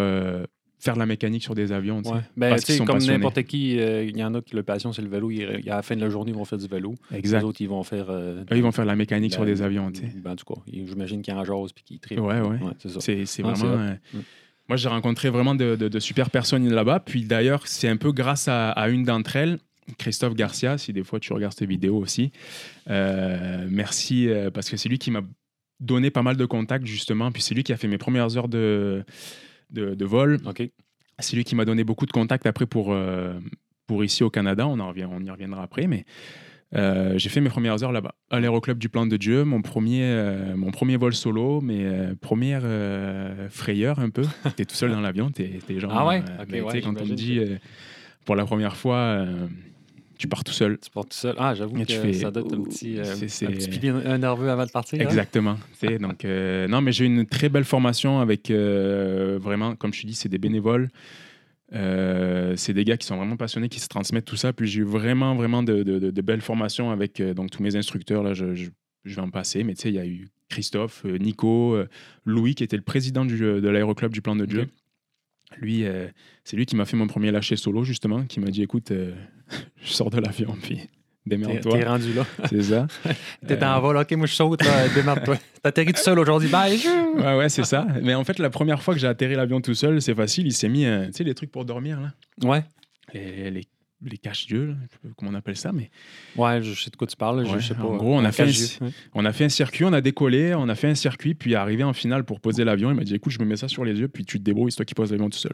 [0.82, 2.02] faire de la mécanique sur des avions.
[2.02, 2.20] Ouais.
[2.36, 4.92] Ben, Parce qu'ils sont comme n'importe qui, euh, il y en a qui le passion,
[4.92, 5.30] c'est le vélo.
[5.32, 6.96] Ils- à la fin de la journée, ils vont faire du vélo.
[7.14, 7.40] Exact.
[7.40, 8.08] Les autres, ils vont faire.
[8.10, 9.92] euh, Eux, ils vont faire de la mécanique la- sur des avions.
[10.24, 12.20] Ben, en tout cas, j'imagine qu'ils en jasent puis qu'ils trippent.
[12.20, 12.58] Ouais, ouais.
[12.86, 13.00] ça.
[13.00, 13.66] C'est c'est vraiment.
[13.66, 13.96] euh.
[14.68, 17.00] Moi, j'ai rencontré vraiment de, de- de super personnes là-bas.
[17.02, 19.60] Puis d'ailleurs, c'est un peu grâce à, à une d'entre elles,
[19.98, 22.32] Christophe Garcia, si des fois tu regardes ces vidéos aussi.
[23.70, 25.22] Merci, parce que c'est lui qui m'a
[25.80, 27.32] donné pas mal de contacts, justement.
[27.32, 29.04] Puis c'est lui qui a fait mes premières heures de,
[29.72, 30.40] de, de vol.
[30.46, 30.64] OK.
[31.20, 33.34] C'est lui qui m'a donné beaucoup de contacts après pour, euh,
[33.88, 34.68] pour ici au Canada.
[34.68, 35.88] On, en revient, on y reviendra après.
[35.88, 36.06] Mais
[36.74, 39.44] euh, j'ai fait mes premières heures là-bas, à l'aéroclub du Plan de Dieu.
[39.44, 42.64] Mon premier, euh, mon premier vol solo, mes euh, premières
[43.50, 44.24] frayeurs un peu.
[44.56, 45.92] T'es tout seul dans l'avion, t'es t'es genre.
[45.94, 46.20] Ah ouais?
[46.20, 47.42] Ok, ben, tu sais, ouais, quand on me dit
[48.26, 49.26] pour la première fois,
[50.22, 50.78] tu pars tout seul.
[50.80, 51.36] Tu pars tout seul.
[51.38, 53.04] Ah, j'avoue que tu fais, ça doit être un petit, euh,
[53.48, 55.00] un petit pipi un nerveux avant de partir.
[55.00, 55.04] hein?
[55.04, 55.58] Exactement.
[56.00, 60.02] donc, euh, non, mais j'ai eu une très belle formation avec euh, vraiment, comme je
[60.04, 60.90] te dis, c'est des bénévoles.
[61.74, 64.54] C'est des gars qui sont vraiment passionnés, qui se transmettent tout ça.
[64.54, 67.76] Puis j'ai eu vraiment, vraiment de, de- de- de belles formations avec donc, tous mes
[67.76, 68.24] instructeurs.
[68.24, 68.70] Là, je, je-
[69.04, 71.76] je vais en passer, mais tu sais, il y a eu Christophe, Nico,
[72.26, 74.68] Louis, qui était le président du, de l'aéroclub du Plan de Dieu.
[75.60, 75.86] Lui,
[76.44, 78.92] c'est lui qui m'a fait mon premier lâcher solo, justement, qui m'a dit écoute,
[79.84, 80.80] je sors de l'avion, puis
[81.26, 81.78] démerde-toi.
[81.80, 82.26] t'es rendu là.
[82.50, 82.88] C'est ça.
[83.48, 83.98] T'es Euh, en vol.
[83.98, 84.64] OK, moi, je saute.
[84.64, 85.38] là, Démarre-toi.
[85.62, 86.50] T'atterris tout seul aujourd'hui.
[86.50, 86.80] Bye.
[87.16, 87.86] Ouais, ouais, c'est ça.
[88.02, 90.48] Mais en fait, la première fois que j'ai atterri l'avion tout seul, c'est facile.
[90.48, 92.14] Il s'est mis, euh, tu sais, les trucs pour dormir, là.
[92.48, 92.64] Ouais.
[93.14, 93.68] Les, les,
[94.04, 94.32] les pas
[95.16, 95.92] comment on appelle ça, mais
[96.36, 97.46] Ouais, je sais de quoi tu parles.
[97.46, 97.84] je sais pas.
[97.84, 98.92] en gros, on a fait un- ouais.
[99.14, 101.84] on a fait un circuit, on a décollé, on a fait un circuit, puis arrivé
[101.84, 104.00] en finale pour poser l'avion, il m'a dit écoute, je me mets ça sur les
[104.00, 105.54] yeux, puis tu te débrouilles, c'est toi qui poses l'avion tout seul.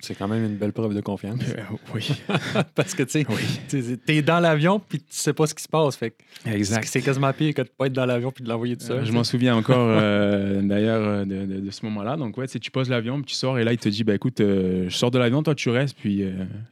[0.00, 1.40] C'est quand même une belle preuve de confiance.
[1.56, 1.62] Euh,
[1.94, 2.08] oui,
[2.74, 5.68] Parce que, tu sais, oui, t'es- dans l'avion puis tu sais pas ce qui se
[5.68, 5.96] passe.
[5.96, 6.86] Fait que exact.
[6.86, 8.98] c'est quasiment pire que de pas être dans l'avion puis de l'envoyer tout seul.
[9.00, 12.16] Euh, je m'en souviens encore euh, d'ailleurs de, de- de ce moment-là.
[12.16, 14.38] Donc, ouais, tu poses l'avion, puis tu sors, et là, il te dit bah, écoute,
[14.38, 16.22] je sors de l'avion, toi, tu restes, puis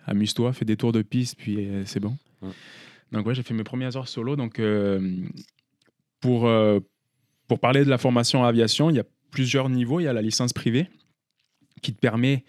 [0.07, 2.17] amuse-toi, fais des tours de piste, puis c'est bon.
[2.43, 2.51] Ouais.
[3.13, 4.37] Donc, ouais, j'ai fait mes premières heures solo.
[4.37, 4.61] Donc,
[6.21, 6.49] pour,
[7.49, 10.01] pour parler de la formation en aviation, il y a plusieurs niveaux.
[10.01, 10.89] Il y a la licence privée
[11.83, 12.45] qui te permet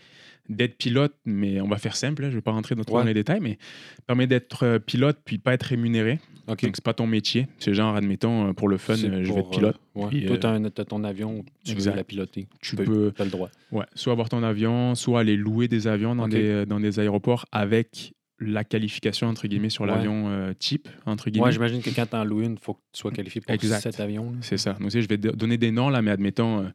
[0.49, 2.95] d'être pilote, mais on va faire simple, là, je ne vais pas rentrer dans, trop
[2.97, 3.01] Ouais.
[3.03, 3.57] dans les détails, mais
[4.05, 6.19] permet d'être euh, pilote puis pas être rémunéré.
[6.47, 7.47] Donc, c'est pas ton métier.
[7.59, 9.75] C'est genre, admettons, euh, pour le fun, euh, je pour, vais être pilote.
[9.97, 10.07] euh, ouais.
[10.09, 11.91] Puis, Toi, un- t'as ton avion, tu exact.
[11.91, 12.47] veux la piloter.
[12.61, 12.83] Tu peux.
[12.85, 13.49] peux T'as le droit.
[13.73, 17.45] ouais, soit avoir ton avion, soit aller louer des avions dans, des, dans des aéroports
[17.51, 19.89] avec la qualification, entre guillemets, sur Ouais.
[19.89, 21.45] l'avion euh, type, entre guillemets.
[21.45, 23.81] Moi, j'imagine que quand t'en loues une, il faut que tu sois qualifié pour Exact.
[23.81, 24.33] cet avion.
[24.41, 24.73] C'est ça.
[24.73, 26.67] Donc, tu sais, je vais do- donner des noms là, mais admettons, euh,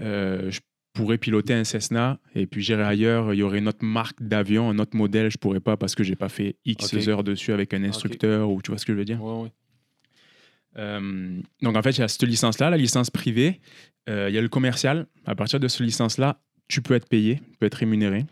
[0.00, 0.60] euh, je
[0.94, 4.70] pourrais piloter un Cessna et puis j'irai ailleurs, il y aurait une autre marque d'avion,
[4.70, 7.74] un autre modèle, je pourrais pas parce que j'ai pas fait X heures dessus avec
[7.74, 9.22] un instructeur ou tu vois ce que je veux dire?
[9.22, 9.52] Ouais, ouais.
[10.78, 13.60] Euh, donc en fait, il y a cette licence-là, la licence privée,
[14.06, 15.06] Euh, il y a le commercial.
[15.24, 18.26] À partir de cette licence-là, tu peux être payé, tu peux être rémunéré.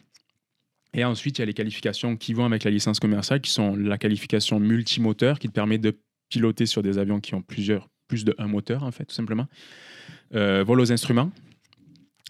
[0.92, 3.75] Et ensuite, il y a les qualifications qui vont avec la licence commerciale, qui sont
[3.75, 5.98] la qualification multimoteur, qui te permet de
[6.29, 9.46] piloter sur des avions qui ont plusieurs, plus de un moteur, en fait, tout simplement.
[10.35, 11.31] Euh, vol aux instruments.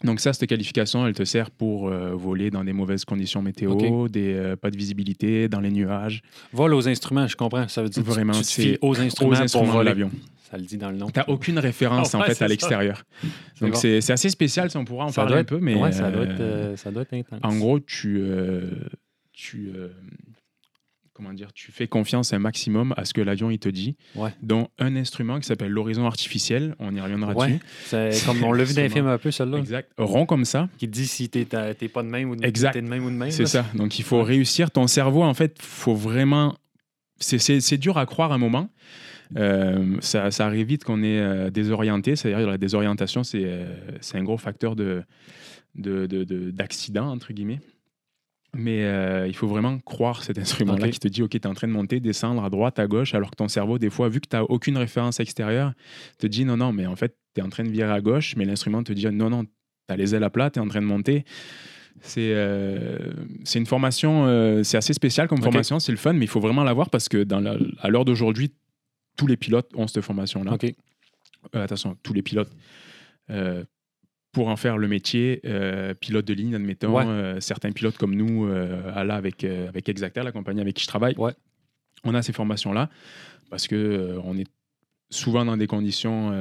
[0.04, 4.08] Donc ça, cette qualification, elle te sert pour euh, voler dans des mauvaises conditions météo,
[4.08, 6.22] des, euh, pas de visibilité, dans les nuages.
[6.52, 7.68] Vol aux instruments, je comprends.
[7.68, 9.88] Ça veut dire tu- Vraiment, tu fies aux instruments, Aux instruments pour de voler.
[9.90, 10.10] l'avion.
[10.50, 11.08] Ça le dit dans le nom.
[11.10, 13.04] Tu n'as aucune référence Ah ouais, en fait à l'extérieur.
[13.54, 13.78] C'est Donc bon.
[13.78, 16.10] c'est c'est assez spécial, si on pourra en ça parler un peu, mais ouais, ça
[16.10, 17.40] doit, euh, être, euh, ça doit être intense.
[17.42, 18.20] en gros, tu,
[19.32, 19.70] tu,
[21.14, 24.31] comment dire, tu fais confiance un maximum à ce que l'avion il te dit, Ouais.
[24.42, 27.48] dont un instrument qui s'appelle l'horizon artificiel, on y reviendra Ouais.
[27.48, 27.61] dessus.
[27.85, 29.90] C'est comme on l'a vu dans les films un peu, celle-là, Exact.
[29.98, 32.75] Rond comme ça, qui te dit si t'es pas de même ou de, Exact.
[32.77, 33.31] de même ou de même.
[33.31, 33.66] c'est ça.
[33.75, 34.70] Donc il faut réussir.
[34.70, 36.57] Ton cerveau, en fait, faut vraiment.
[37.18, 38.68] C'est- dur à croire un moment.
[39.37, 42.16] Euh, ça, ça arrive vite qu'on est euh, désorienté.
[42.16, 43.66] C'est-à-dire la désorientation, c'est euh,
[44.14, 45.03] un gros facteur de
[45.75, 47.61] de- de- de- d'accident, entre guillemets.
[48.54, 51.54] Mais euh, il faut vraiment croire cet instrument-là qui te dit, OK, tu es en
[51.54, 54.20] train de monter, descendre à droite, à gauche, alors que ton cerveau, des fois, vu
[54.20, 55.72] que tu n'as aucune référence extérieure,
[56.18, 58.36] te dit, non, non, mais en fait, tu es en train de virer à gauche,
[58.36, 59.50] mais l'instrument te dit, non, non, tu
[59.88, 61.24] as les ailes à plat, tu es en train de monter.
[62.02, 62.98] C'est euh,
[63.54, 66.64] une formation, euh, c'est assez spécial comme formation, c'est le fun, mais il faut vraiment
[66.64, 68.52] l'avoir parce que dans la- à l'heure d'aujourd'hui,
[69.16, 70.52] tous les pilotes ont cette formation-là.
[70.54, 70.64] OK.
[70.64, 72.50] Euh, attention, tous les pilotes.
[73.30, 73.64] euh,
[74.32, 77.04] pour en faire le métier, euh, pilote de ligne, admettons, Ouais.
[77.06, 80.82] euh, certains pilotes comme nous, euh, à la avec, avec Exacta, la compagnie avec qui
[80.82, 81.32] je travaille, Ouais.
[82.04, 82.88] on a ces formations-là
[83.50, 84.46] parce que on est
[85.10, 86.32] souvent dans des conditions.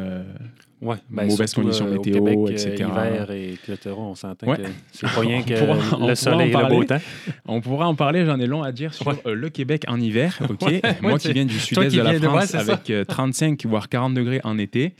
[0.81, 0.95] Ouais.
[1.09, 2.73] Mauvaises conditions euh, au météo, Québec, etc.
[2.89, 3.55] hiver et.
[3.95, 4.61] On s'entend que
[4.93, 6.85] c'est pas rien que pourra- le en soleil et le beau parler.
[6.87, 7.01] temps.
[7.45, 10.39] on pourra en parler, j'en ai long à dire sur le Québec en hiver.
[10.49, 10.81] ok?
[11.03, 14.39] Moi qui viens du sud-est de la de- France avec euh, 35 voire 40 degrés
[14.43, 14.95] en été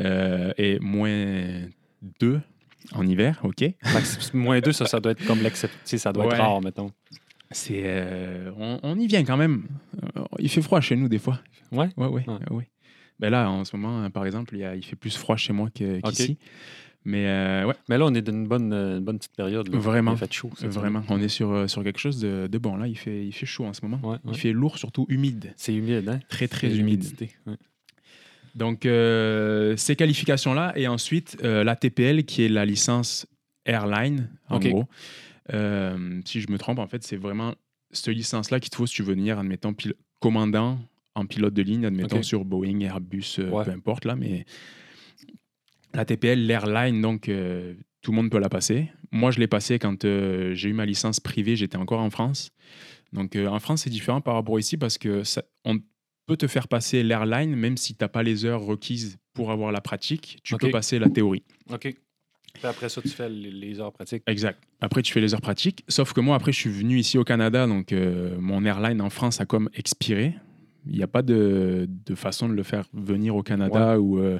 [0.00, 1.62] euh, et moins
[2.20, 2.40] 2
[2.92, 3.40] en hiver.
[3.44, 3.64] ok
[4.34, 5.98] moins 2, ça, ça doit être comme l'exception.
[5.98, 6.34] Ça doit Ouais.
[6.34, 6.90] être rare, mettons.
[7.50, 9.64] C'est, euh, on, on y vient quand même.
[10.16, 11.40] Euh, il fait froid chez nous des fois.
[11.72, 11.88] Ouais?
[11.96, 12.50] Ouais, ouais, Ouais.
[12.50, 12.68] ouais.
[13.20, 15.52] Ben là, en ce moment, par exemple, il, y a- il fait plus froid chez
[15.52, 16.36] moi qu'ici.
[17.06, 19.68] Mais euh, ouais, Mais là, on est dans une bonne, une bonne petite période.
[19.68, 19.78] là.
[19.78, 20.12] Vraiment.
[20.12, 20.50] Il fait chaud.
[20.62, 22.76] vraiment, on est sur, sur quelque chose de, de bon.
[22.76, 24.00] Là, il fait, il fait chaud en ce moment.
[24.08, 25.52] Ouais, Il fait lourd, surtout humide.
[25.56, 26.20] C'est humide, hein?
[26.28, 27.04] Très, très humide.
[28.54, 33.26] Donc, euh, ces qualifications-là, et ensuite euh, la TPL, qui est la licence
[33.66, 34.84] airline, en gros.
[35.52, 37.54] Euh, si je me trompe, en fait, c'est vraiment
[37.90, 39.74] cette licence-là qu'il te faut si tu veux venir, admettons,
[40.20, 40.78] commandant
[41.14, 42.24] en pilote de ligne, admettons, Ok.
[42.24, 43.64] sur Boeing, Airbus, Ouais.
[43.64, 44.44] peu importe, là, mais
[45.92, 47.22] la TPL, l'airline, donc,
[48.02, 48.90] tout le monde peut la passer.
[49.12, 52.50] Moi, je l'ai passée quand j'ai eu ma licence privée, j'étais encore en France.
[53.12, 55.78] Donc, en France, c'est différent par rapport ici parce que ça- on
[56.26, 59.72] peut te faire passer l'airline, même si tu n'as pas les heures requises pour avoir
[59.72, 61.42] la pratique, tu peux passer la théorie.
[61.72, 61.94] OK.
[62.54, 64.22] Puis après ça, tu fais les, heures pratiques.
[64.28, 64.62] Exact.
[64.80, 65.84] Après, tu fais les heures pratiques.
[65.88, 69.10] Sauf que moi, après, je suis venu ici au Canada, donc euh, mon airline en
[69.10, 70.34] France a comme expiré.
[70.86, 74.38] Il n'y a pas de, de façon de le faire venir au Canada ou euh,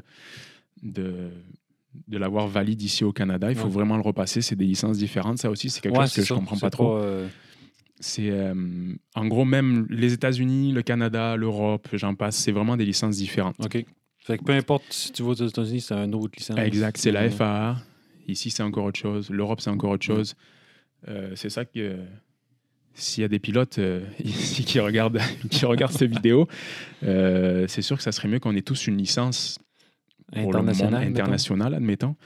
[0.83, 1.31] de,
[2.07, 3.51] de l'avoir valide ici au Canada.
[3.51, 3.73] Il faut Ouais.
[3.73, 4.43] vraiment le repasser.
[4.43, 5.39] C'est des licences différentes.
[5.39, 6.35] Ça aussi, c'est quelque Ouais, chose que je ça.
[6.35, 6.97] comprends pas trop.
[6.99, 7.27] euh,
[8.01, 8.55] C'est euh,
[9.15, 12.37] en gros même les États-Unis, le Canada, l'Europe, j'en passe.
[12.37, 13.57] C'est vraiment des licences différentes.
[13.65, 13.85] OK.
[14.19, 16.59] Fait que peu importe si tu vas aux États-Unis, c'est un autre licence.
[16.59, 17.77] Exact, c'est la Euh, FAA.
[18.27, 19.29] Ici, c'est encore autre chose.
[19.31, 20.35] L'Europe, c'est encore autre chose.
[21.09, 21.97] Euh, c'est ça que euh,
[22.95, 26.49] s'il y a des pilotes euh, ici qui regardent, qui regardent cette vidéo,
[27.03, 29.59] c'est sûr que ça serait mieux qu'on ait tous une licence
[30.33, 31.01] pour le monde International.
[31.01, 31.11] mettons.
[31.23, 32.17] international, admettons.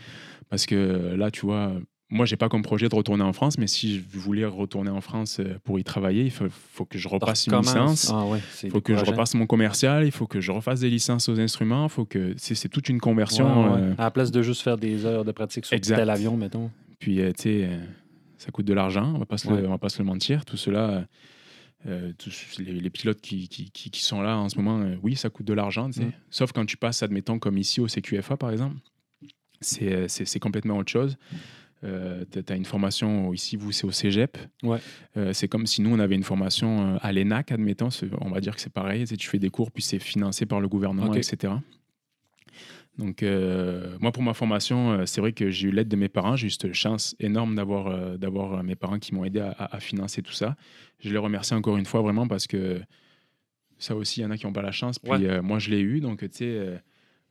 [0.48, 1.72] Parce que là, tu vois,
[2.10, 5.00] moi, j'ai pas comme projet de retourner en France, mais si je voulais retourner en
[5.02, 8.10] France euh, pour y travailler, il faut, faut que je repasse une licence.
[8.14, 9.10] Ah ouais, Il faut que je décourageant.
[9.12, 12.68] repasse mon commercial, il faut que je refasse des licences aux instruments, faut que c'est
[12.70, 13.64] toute une conversion.
[13.64, 13.80] Ouais, ouais.
[13.82, 16.70] euh, À la place de juste faire des heures de pratique sur tel avion, mettons.
[16.98, 17.78] Puis, euh, tu sais, euh,
[18.38, 20.44] ça coûte de l'argent, on va pas se le- on va pas se le mentir.
[20.46, 21.04] Tout cela,
[22.18, 25.28] tous les, les pilotes qui, qui- qui- qui sont là en ce moment, oui, ça
[25.30, 25.88] coûte de l'argent.
[25.90, 26.10] Mm.
[26.30, 28.76] Sauf quand tu passes, admettons, comme ici au CQFA, par exemple,
[29.60, 31.16] c'est complètement autre chose.
[31.84, 34.36] Euh, tu as une formation, ici, vous, c'est au cégep.
[34.64, 34.78] Ouais.
[35.16, 37.88] Euh, c'est comme si nous, on avait une formation euh, à l'ENAC, admettons.
[38.20, 39.00] On va dire que c'est pareil.
[39.02, 41.52] Tu, sais, tu fais des cours, puis c'est financé par le gouvernement, etc.
[42.98, 46.34] Donc, euh, moi, pour ma formation, c'est vrai que j'ai eu l'aide de mes parents.
[46.34, 49.80] J'ai eu cette chance énorme d'avoir d'avoir mes parents qui m'ont aidé à, à- à
[49.80, 50.56] financer tout ça.
[50.98, 52.80] Je les remercie encore une fois vraiment parce que
[53.78, 54.98] ça aussi, il y en a qui n'ont pas la chance.
[54.98, 55.40] Puis Ouais.
[55.40, 56.00] moi, je l'ai eu.
[56.00, 56.80] Donc, tu sais,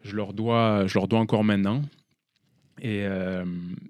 [0.06, 1.82] je, leur dois, je leur dois encore maintenant.
[2.82, 3.44] Et euh,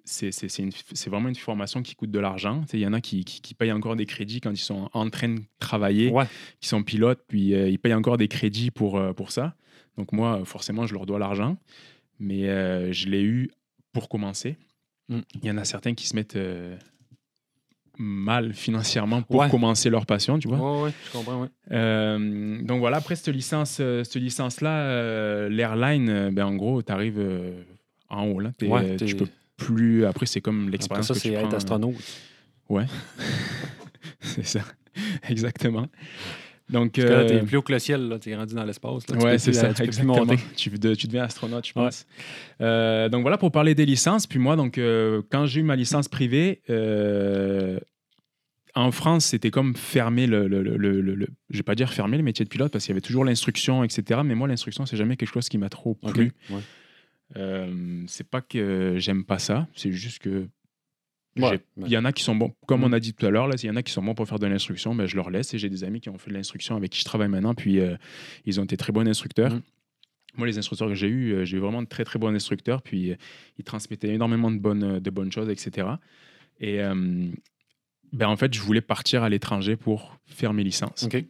[0.06, 2.62] c'est vraiment une formation qui coûte de l'argent.
[2.74, 5.10] Il y en a qui, qui, qui payent encore des crédits quand ils sont en
[5.10, 6.26] train de travailler Ouais.
[6.62, 9.56] qui sont pilotes, puis euh, ils payent encore des crédits pour, euh, pour ça.
[9.98, 11.58] Donc moi, forcément, je leur dois l'argent,
[12.20, 12.44] mais
[12.94, 13.50] je l'ai eu
[13.94, 14.56] pour commencer.
[15.10, 15.20] Mm.
[15.42, 16.38] Il y en a certains qui se mettent
[18.00, 19.50] mal financièrement pour Ouais.
[19.50, 20.60] commencer leur passion, tu vois.
[20.60, 21.48] Ouais, ouais, je comprends, ouais.
[21.72, 23.72] Euh, donc voilà, après cette licence,
[24.04, 27.20] cette licence-là, euh, l'airline, ben, en gros, tu arrives
[28.10, 28.40] en haut.
[28.40, 28.52] Là.
[28.58, 30.06] T'es- Ouais, euh, t'es- peux plus.
[30.06, 31.96] Après, c'est comme Après l'expérience ça, que c'est tu être prends, euh, astronaute.
[32.70, 32.86] Ouais.
[34.22, 34.62] c'est ça.
[35.30, 35.88] Exactement.
[36.70, 38.20] Donc, Parce que là, t'es euh, plus haut que le ciel, là.
[38.20, 39.08] T'es rendu dans l'espace.
[39.08, 39.18] là.
[39.20, 40.26] Ouais, c'est plus, ça, tu exactement.
[40.58, 42.06] Tu, de- tu deviens astronaute, je pense.
[42.60, 44.28] Euh, donc voilà pour parler des licences.
[44.28, 47.80] Puis moi, donc, euh, quand j'ai eu ma licence privée, euh,
[48.76, 51.94] en France, c'était comme fermer le, le, le, le- le- le- je vais pas dire
[51.94, 54.20] fermer le métier de pilote parce qu'il y avait toujours l'instruction, etc.
[54.26, 56.34] Mais moi, l'instruction, c'est jamais quelque chose qui m'a trop plu.
[56.50, 56.60] Ouais.
[57.36, 60.48] Euh, c'est pas que j'aime pas ça, c'est juste que
[61.40, 62.86] Ouais, il y en a qui sont bons, comme Mm.
[62.86, 64.40] on a dit tout à l'heure, il y en a qui sont bons pour faire
[64.40, 66.76] de l'instruction, ben, je leur laisse et j'ai des amis qui ont fait de l'instruction
[66.76, 67.96] avec qui je travaille maintenant, puis euh,
[68.46, 69.54] ils ont été très bons instructeurs.
[69.54, 69.62] Mm.
[70.38, 72.82] Moi, les instructeurs que j'ai eus, euh, j'ai eu vraiment de très très bons instructeurs,
[72.82, 73.16] puis euh,
[73.58, 75.88] ils transmettaient énormément de bonnes, de bonnes choses, etc.
[76.60, 76.80] Et
[78.14, 81.04] ben, en fait, je voulais partir à l'étranger pour faire mes licences.
[81.04, 81.24] OK.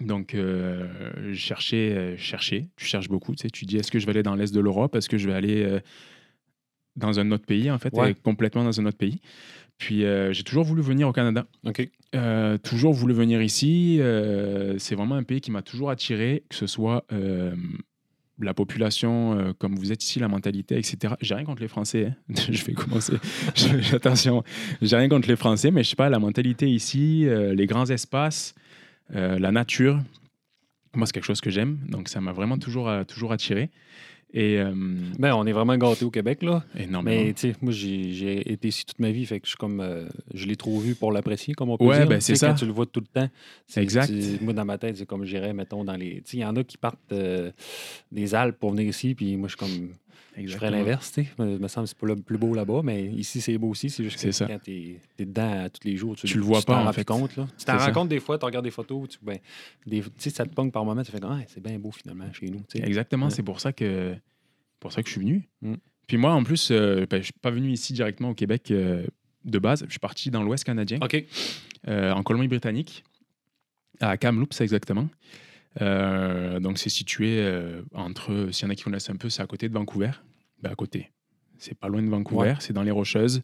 [0.00, 0.86] Donc, euh,
[1.30, 4.06] je cherchais, euh, je cherchais, tu cherches beaucoup, tu sais, tu dis est-ce que je
[4.06, 5.80] vais aller dans l'Est de l'Europe, est-ce que je vais aller euh,
[6.96, 8.14] dans un autre pays, en fait, Ouais.
[8.14, 9.20] complètement dans un autre pays?
[9.78, 11.88] Puis, euh, j'ai toujours voulu venir au Canada, OK.
[12.14, 14.00] Euh, toujours voulu venir ici.
[14.78, 17.04] c'est vraiment un pays qui m'a toujours attiré, que ce soit
[18.40, 21.14] la population, euh, comme vous êtes ici, la mentalité, etc.
[21.20, 22.34] J'ai rien contre les Français, hein.
[22.50, 23.12] je vais commencer.
[23.54, 24.42] Je- Attention,
[24.82, 27.88] j'ai rien contre les Français, mais je sais pas, la mentalité ici, euh, les grands
[27.88, 28.54] espaces,
[29.14, 30.00] euh, la nature,
[30.94, 31.78] moi, c'est quelque chose que j'aime.
[31.88, 33.70] Donc, ça m'a vraiment toujours, euh, toujours attiré.
[34.36, 34.72] Et euh,
[35.18, 36.64] Ben, on est vraiment gâtés au Québec, là.
[36.76, 37.16] énormément.
[37.24, 39.80] Mais, tu sais, moi, j'ai été ici toute ma vie, fait que je suis comme.
[39.80, 42.08] euh, je l'ai trop vu pour l'apprécier, comme on peut Ouais, dire.
[42.08, 42.48] ben, c'est ça.
[42.48, 43.28] Quand tu le vois tout le temps.
[43.68, 44.08] c'est- Exact.
[44.08, 46.16] tu- moi, dans ma tête, c'est comme j'irais, mettons, dans les.
[46.16, 47.52] Tu sais, il y en a qui partent euh,
[48.10, 49.90] des Alpes pour venir ici, puis moi, je suis comme.
[50.36, 51.30] Je ferais l'inverse, tu sais.
[51.38, 53.90] Il me semble que c'est pas le plus beau là-bas, mais ici, c'est beau aussi.
[53.90, 56.80] C'est juste que quand t'es es dedans tous les jours, tu, Tu le vois pas,
[56.80, 57.04] en rends fait.
[57.04, 57.46] compte, là.
[57.58, 59.38] Tu t'en rends compte des fois, tu regardes des photos, tu, ben,
[59.86, 62.62] des, ça te pogne par moment, tu fais ah, c'est bien beau finalement chez nous.
[62.74, 63.32] Exactement, Ouais.
[63.32, 64.16] c'est pour ça que
[64.80, 65.48] pour ça que je suis venu.
[65.62, 65.74] Mm.
[66.06, 69.06] Puis moi, en plus, euh, ben, je suis pas venu ici directement au Québec euh,
[69.44, 69.84] de base.
[69.86, 70.98] Je suis parti dans l'Ouest canadien,
[71.88, 73.04] euh, en Colombie-Britannique,
[74.00, 75.08] à Kamloops exactement.
[75.82, 79.42] Euh, donc c'est situé euh, entre, s'il y en a qui connaissent un peu, c'est
[79.42, 80.10] à côté de Vancouver.
[80.62, 81.10] Ben, à côté.
[81.58, 82.56] C'est pas loin de Vancouver, Ouais.
[82.60, 83.42] c'est dans les Rocheuses.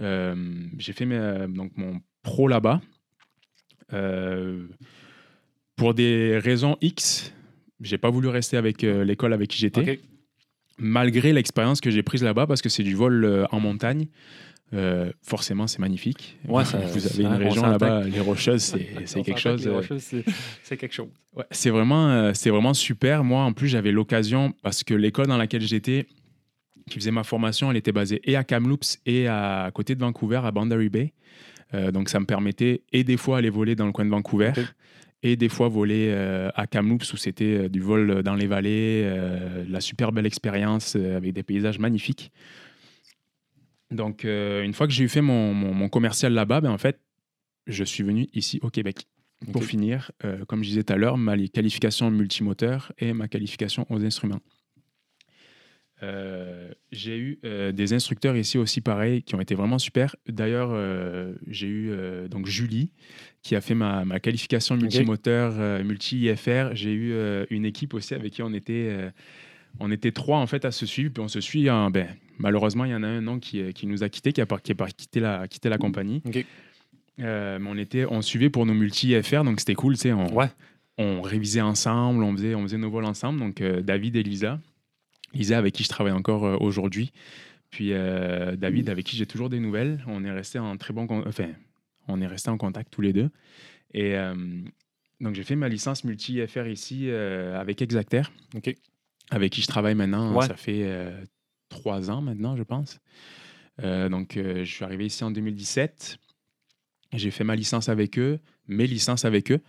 [0.00, 0.34] Euh,
[0.78, 2.80] J'ai fait mes- donc mon pro là-bas.
[5.76, 7.32] Pour des raisons X,
[7.80, 10.00] j'ai pas voulu rester avec l'école avec qui j'étais
[10.78, 14.06] malgré l'expérience que j'ai prise là-bas, parce que c'est du vol en montagne.
[14.74, 16.38] Euh, forcément, c'est magnifique.
[16.48, 18.62] Ouais, ça- Vous avez une on région là-bas, les Rocheuses,
[19.04, 19.62] c'est quelque chose.
[19.64, 20.02] les euh, Rocheuses,
[20.62, 21.08] c'est- quelque chose.
[21.36, 23.22] ouais, c'est vraiment, euh, c'est vraiment super.
[23.24, 26.06] Moi, en plus, j'avais l'occasion, parce que l'école dans laquelle j'étais,
[26.90, 30.40] qui faisait ma formation, elle était basée et à Kamloops et à, côté de Vancouver,
[30.44, 31.12] à Boundary Bay.
[31.74, 34.52] Euh, donc, ça me permettait et des fois aller voler dans le coin de Vancouver.
[35.24, 39.02] Et des fois voler euh, à Kamloops où c'était euh, du vol dans les vallées,
[39.04, 42.32] euh, la super belle expérience avec des paysages magnifiques.
[43.92, 46.78] Donc, euh, une fois que j'ai eu fait mon, mon- mon commercial là-bas, ben, en
[46.78, 47.00] fait,
[47.66, 49.06] je suis venu ici au Québec
[49.52, 53.86] pour finir, euh, comme je disais tout à l'heure, ma qualification multimoteur et ma qualification
[53.90, 54.40] aux instruments.
[56.02, 57.38] Euh, j'ai eu
[57.72, 60.16] des instructeurs ici aussi pareil qui ont été vraiment super.
[60.28, 60.70] D'ailleurs,
[61.46, 61.92] j'ai eu
[62.28, 62.90] donc Julie
[63.42, 66.70] qui a fait ma, ma qualification multimoteur, multi-IFR.
[66.74, 67.14] J'ai eu
[67.50, 69.12] une équipe aussi avec qui on était,
[69.78, 71.12] on était trois en fait à se suivre.
[71.12, 71.66] Puis on se suit.
[71.92, 72.08] ben,
[72.42, 74.72] malheureusement, il y en a un qui, euh, qui nous a quittés, qui a, qui
[74.72, 76.22] a par- quitté, la, quitté la compagnie.
[77.20, 79.94] Euh, mais on, était, on suivait pour nos multi-IFR, donc c'était cool.
[80.06, 80.48] On, Ouais.
[80.98, 83.38] on révisait ensemble, on faisait, on faisait nos vols ensemble.
[83.38, 84.58] Donc euh, David et Lisa.
[85.32, 87.12] Lisa avec qui je travaille encore euh, aujourd'hui.
[87.70, 90.04] Puis David avec qui j'ai toujours des nouvelles.
[90.06, 91.48] On est resté en très bon enfin
[92.06, 93.30] on est resté en contact tous les deux.
[93.94, 94.12] Et
[95.22, 98.24] donc j'ai fait ma licence multi-FR ici avec Exacter,
[99.30, 100.34] avec qui je travaille maintenant.
[100.36, 100.46] Ouais.
[100.46, 100.84] Ça fait
[101.72, 103.00] trois ans maintenant, je pense.
[103.82, 106.18] Euh, donc euh, je suis arrivé ici en 2017.
[107.14, 109.60] J'ai fait ma licence avec eux, mes licences avec eux.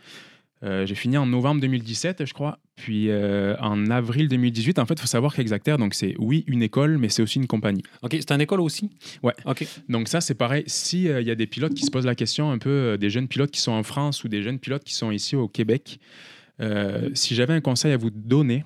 [0.64, 2.60] Euh, j'ai fini en novembre 2017, je crois.
[2.76, 6.64] Puis euh, en avril 2018, en fait, il faut savoir qu'Exacter, donc c'est oui une
[6.64, 7.84] école, mais c'est aussi une compagnie.
[8.02, 8.12] OK.
[8.14, 8.90] C'est une école aussi?
[9.22, 9.34] Ouais.
[9.46, 9.66] OK.
[9.90, 10.64] Donc ça, c'est pareil.
[10.68, 13.28] S'il y a des pilotes qui se posent la question, un peu euh, des jeunes
[13.28, 16.00] pilotes qui sont en France ou des jeunes pilotes qui sont ici au Québec,
[16.62, 18.64] euh, si j'avais un conseil à vous donner,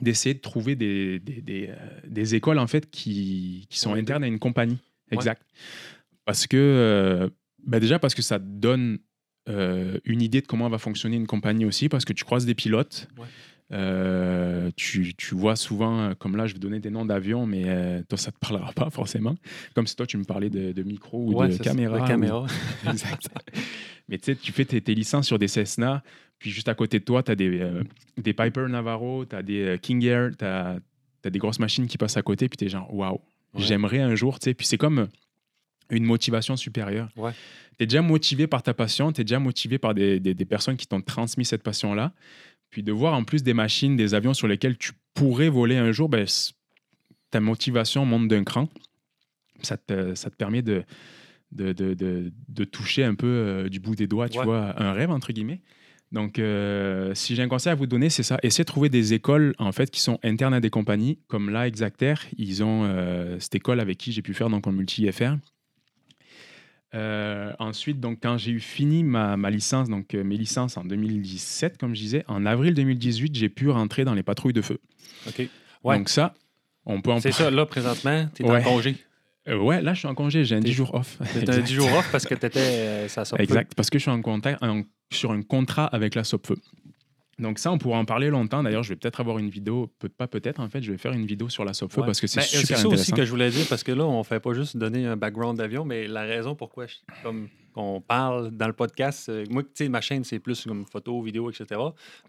[0.00, 1.74] d'essayer de trouver des, des, des, euh,
[2.06, 4.00] des écoles en fait qui, qui sont Ouais.
[4.00, 4.78] internes à une compagnie.
[5.10, 5.42] Exact.
[6.24, 7.30] Parce que, euh,
[7.64, 8.98] ben déjà parce que ça te donne
[9.48, 12.54] euh, une idée de comment va fonctionner une compagnie aussi, parce que tu croises des
[12.56, 13.08] pilotes.
[13.16, 13.26] Ouais.
[13.72, 17.64] Euh, tu, tu vois souvent, euh, comme là, je vais donner des noms d'avions, mais
[17.66, 19.34] euh, toi, ça ne te parlera pas forcément.
[19.74, 21.96] Comme si toi, tu me parlais de, de micro ou Ouais, de caméra.
[22.42, 22.46] ou-
[22.88, 23.28] exact.
[24.08, 26.02] Mais tu sais, tu fais tes, tes licences sur des Cessna,
[26.38, 27.82] puis juste à côté de toi, tu as des, euh,
[28.16, 30.76] des Piper Navarro, tu as des King Air, tu as,
[31.28, 33.20] des grosses machines qui passent à côté, puis tu es genre, waouh,
[33.54, 33.62] Ouais.
[33.62, 35.08] J'aimerais un jour, tu sais, puis c'est comme
[35.90, 37.08] une motivation supérieure.
[37.16, 37.32] Ouais.
[37.78, 40.44] Tu es déjà motivé par ta passion, tu es déjà motivé par des, des- des
[40.44, 42.12] personnes qui t'ont transmis cette passion-là.
[42.70, 45.92] Puis de voir en plus des machines, des avions sur lesquels tu pourrais voler un
[45.92, 46.26] jour, ben,
[47.30, 48.68] ta motivation monte d'un cran.
[49.62, 50.84] Ça te, ça te permet de,
[51.52, 54.44] de, de, de- de toucher un peu euh, du bout des doigts, tu Ouais.
[54.44, 55.62] vois, un rêve, entre guillemets.
[56.12, 58.38] Donc, euh, si j'ai un conseil à vous donner, c'est ça.
[58.42, 61.66] Essayez de trouver des écoles, en fait, qui sont internes à des compagnies, comme là,
[61.66, 62.14] Exacter.
[62.36, 65.36] Ils ont euh, cette école avec qui j'ai pu faire donc en multi-FR.
[66.96, 70.84] Euh, ensuite, donc, quand j'ai eu fini ma, ma licence, donc euh, mes licences en
[70.84, 74.78] 2017, comme je disais, en avril 2018, j'ai pu rentrer dans les patrouilles de feu.
[75.28, 75.48] OK.
[75.84, 75.98] Ouais.
[75.98, 76.32] Donc ça,
[76.86, 78.60] on peut en C'est ça, là, présentement, tu es Ouais.
[78.60, 78.96] en congé.
[79.48, 81.18] Euh, ouais, là, je suis en congé, j'ai un T'es- 10 jours off.
[81.32, 83.06] Tu un 10 jours off parce que tu étais.
[83.08, 84.60] ça Exact, parce que je suis en contact,
[85.12, 86.56] sur un contrat avec la Sopfeu.
[87.38, 88.62] Donc ça, on pourra en parler longtemps.
[88.62, 91.12] D'ailleurs, je vais peut-être avoir une vidéo, peut pas peut-être en fait, je vais faire
[91.12, 92.06] une vidéo sur la Sopfeu Ouais.
[92.06, 94.22] parce que c'est Ben, super ça aussi que je voulais dire parce que là, on
[94.24, 98.52] fait pas juste donner un background d'avion, mais la raison pourquoi je- comme qu'on parle
[98.52, 101.78] dans le podcast, euh, moi, tu sais, ma chaîne, c'est plus comme photo, vidéo, etc.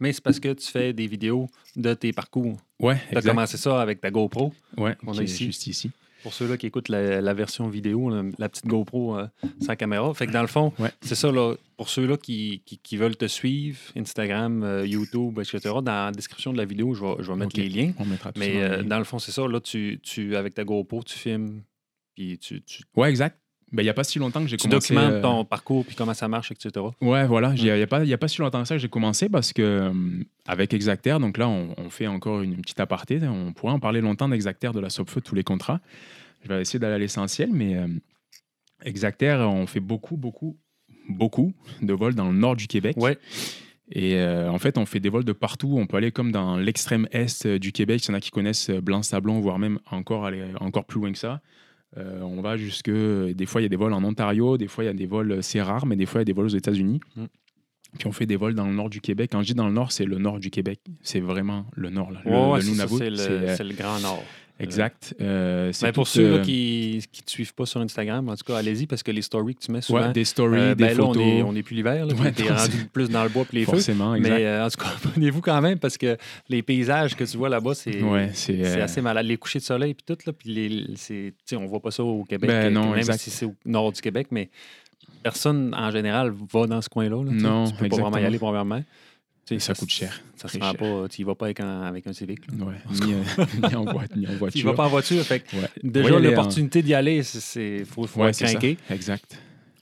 [0.02, 2.58] Mais c'est parce que tu fais des vidéos de tes parcours.
[2.82, 3.30] Ouais, Tu as exact.
[3.30, 4.54] commencé ça avec ta GoPro.
[4.76, 5.46] Ouais, On est ici.
[5.46, 5.90] juste ici.
[6.28, 9.28] Pour ceux-là qui écoutent la, la version vidéo, la petite GoPro euh,
[9.62, 10.14] sans caméra.
[10.14, 10.92] Fait que dans le fond, Ouais.
[11.00, 15.60] c'est ça, là, pour ceux-là qui, qui- qui veulent te suivre, Instagram, euh, YouTube, etc.,
[15.76, 17.94] dans la description de la vidéo, je vais, je vais mettre les liens.
[17.98, 18.60] On mettra tout Mais ça.
[18.60, 19.48] euh, dans le fond, c'est ça.
[19.48, 21.62] Là, tu, tu, avec ta GoPro, tu filmes,
[22.14, 23.40] puis tu, tu, Ouais, exact.
[23.74, 24.94] Ben, il n'y a pas si longtemps que j'ai tu commencé.
[24.94, 26.72] documentes euh, ton parcours, puis comment ça marche, etc.
[27.02, 27.54] Ouais, voilà.
[27.58, 27.76] Il Mm.
[27.76, 29.62] n'y a, pas- y a pas si longtemps que ça que j'ai commencé parce que
[29.62, 29.92] euh,
[30.46, 33.20] avec Exacter, donc là, on, on fait encore une petite aparté.
[33.28, 35.82] On pourrait en parler longtemps d'Exacter, de la Sopfeu, tous les contrats.
[36.44, 37.88] Je vais essayer d'aller à l'essentiel, mais euh,
[38.84, 40.58] Exacter, on fait beaucoup, beaucoup,
[41.10, 42.96] beaucoup de vols dans le nord du Québec.
[42.98, 43.18] Ouais.
[43.92, 45.78] Et euh, en fait, on fait des vols de partout.
[45.78, 48.06] On peut aller comme dans l'extrême est euh, du Québec.
[48.06, 51.12] Il y en a qui connaissent euh, Blanc-Sablon, voire même encore, aller encore plus loin
[51.12, 51.42] que ça.
[51.96, 52.90] Euh, on va jusque.
[52.92, 55.06] Des fois, il y a des vols en Ontario, des fois, il y a des
[55.06, 57.00] vols, c'est rare, mais des fois, il y a des vols aux États-Unis.
[57.16, 57.26] Mm.
[57.98, 59.30] Puis on fait des vols dans le nord du Québec.
[59.32, 60.82] Quand je dis dans le nord, c'est le nord du Québec.
[61.02, 62.12] C'est vraiment le nord.
[62.12, 62.22] Là.
[62.26, 64.24] Le, ouais, le c'est le, le Grand Nord.
[64.60, 65.16] Exact.
[65.22, 68.44] Euh, Mais pour ceux là, euh, qui ne te suivent pas sur Instagram, en tout
[68.46, 70.86] cas, allez-y parce que les stories que tu mets souvent, ouais, des stories, euh, des
[70.86, 71.24] ben là, on photos.
[71.24, 72.06] est, on est plus l'hiver.
[72.06, 73.72] Là, Ouais, tu es non, rendu plus dans le bois puis les feux.
[73.72, 74.30] Forcément, exact.
[74.34, 76.18] Mais euh, en tout cas, abonnez-vous quand même parce que
[76.50, 79.26] les paysages que tu vois là-bas, c'est ouais, euh, assez malade.
[79.26, 82.50] Les couchers de soleil puis tout, là, puis les, on voit pas ça au Québec,
[82.50, 83.20] Ben euh, non, même exact.
[83.20, 84.50] si c'est au nord du Québec, mais
[85.24, 87.24] personne en général va dans ce coin-là.
[87.24, 87.32] là.
[87.32, 88.28] Non, tu peux pas vraiment y exactement.
[88.28, 88.84] aller premièrement.
[89.48, 90.22] Tu sais, ça coûte cher.
[90.36, 90.76] Ça cher.
[90.76, 92.42] pas, tu y vas pas avec un, avec un Civic.
[92.52, 93.24] Ouais, ni, euh,
[93.70, 94.66] ni en voit- ni en Tu voiture.
[94.70, 95.70] vas pas en voiture, fait que Ouais.
[95.84, 98.60] déjà en- l'opportunité d'y aller, c'est- c'est faut, faut Ouais, c'est ça.
[98.90, 99.40] Exact.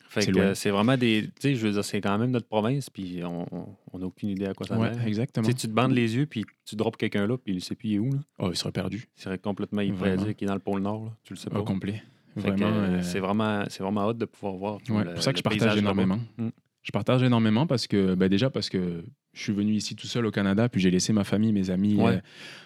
[0.08, 1.24] Fait C'est que euh, c'est vraiment des.
[1.24, 4.46] Tu sais, je veux dire, c'est quand même notre province, puis on n'a aucune idée
[4.46, 4.78] à quoi ça.
[5.02, 5.46] Tu exactement.
[5.46, 7.90] sais, tu te bandes les yeux, puis tu drops quelqu'un là, puis il sait plus
[7.90, 8.12] il est où.
[8.14, 8.20] Là.
[8.40, 9.10] Oh, il serait perdu.
[9.18, 10.26] Il serait complètement, il pourrait Vraiment.
[10.26, 11.04] dire qu'il est dans le pôle Nord.
[11.06, 11.12] Là.
[11.26, 11.60] Tu le sais pas.
[11.60, 12.02] Au complet.
[12.38, 12.68] Vraiment.
[12.68, 14.78] euh, euh, C'est vraiment, c'est vraiment hâte de pouvoir voir.
[14.90, 16.20] ouais, le- pour ça que je partage énormément.
[16.38, 16.50] Mm.
[16.82, 19.04] Je partage énormément parce que, ben déjà parce que
[19.36, 21.96] je suis venu ici tout seul au Canada, puis j'ai laissé ma famille, mes amis
[21.98, 22.14] Ouais.
[22.16, 22.20] euh,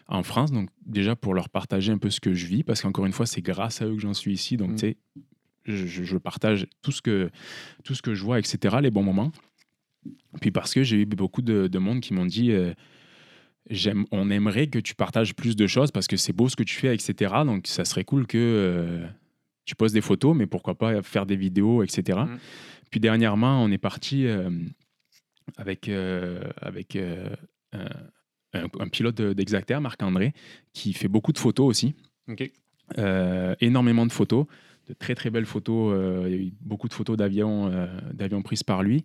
[0.08, 0.52] en France.
[0.54, 3.26] Donc déjà pour leur partager un peu ce que je vis, parce qu'encore une fois,
[3.26, 4.56] c'est grâce à eux que j'en suis ici.
[4.56, 4.76] Donc Mm.
[4.76, 4.98] tu sais,
[5.66, 7.30] je, partage tout ce que
[7.84, 8.78] tout ce que je vois, etc.
[8.82, 9.32] Les bons moments.
[10.42, 12.52] Puis parce que j'ai eu beaucoup de, de monde qui m'ont dit.
[12.52, 12.74] euh,
[14.12, 16.76] on aimerait que tu partages plus de choses parce que c'est beau ce que tu
[16.76, 17.34] fais, etc.
[17.46, 19.06] Donc, ça serait cool que euh,
[19.66, 22.20] tu poses des photos, mais pourquoi pas faire des vidéos, etc.
[22.22, 22.38] Mm.
[22.90, 24.50] Puis dernièrement, on est parti euh,
[25.58, 27.30] avec, euh, avec euh,
[28.54, 30.34] un, pilote de- d'Exacter, Marc-André,
[30.74, 31.96] qui fait beaucoup de photos aussi.
[32.98, 34.46] Euh, énormément de photos,
[34.88, 36.26] de très très belles photos.
[36.28, 37.70] il y a eu beaucoup de photos d'avions
[38.14, 39.04] d'avions prises par lui.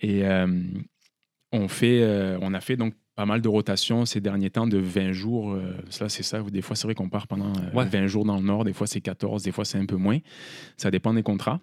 [0.00, 0.22] Et
[1.52, 5.12] on, fait, on a fait donc pas mal de rotations ces derniers temps de 20
[5.12, 5.52] jours.
[5.52, 6.42] euh, ça, c'est ça.
[6.42, 7.84] Des fois, c'est vrai qu'on part pendant euh, Ouais.
[7.84, 8.64] 20 jours dans le nord.
[8.64, 9.42] Des fois, c'est 14.
[9.42, 10.18] Des fois, c'est un peu moins.
[10.78, 11.60] Ça dépend des contrats.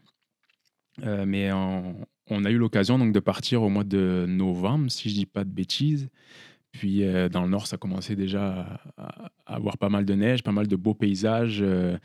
[1.04, 1.96] Euh, mais on,
[2.30, 5.44] on a eu l'occasion donc de partir au mois de novembre, si je dis pas
[5.44, 6.10] de bêtises.
[6.72, 10.44] Puis euh, dans le nord, ça commençait déjà à, à avoir pas mal de neige,
[10.44, 11.60] pas mal de beaux paysages.
[11.62, 11.98] euh,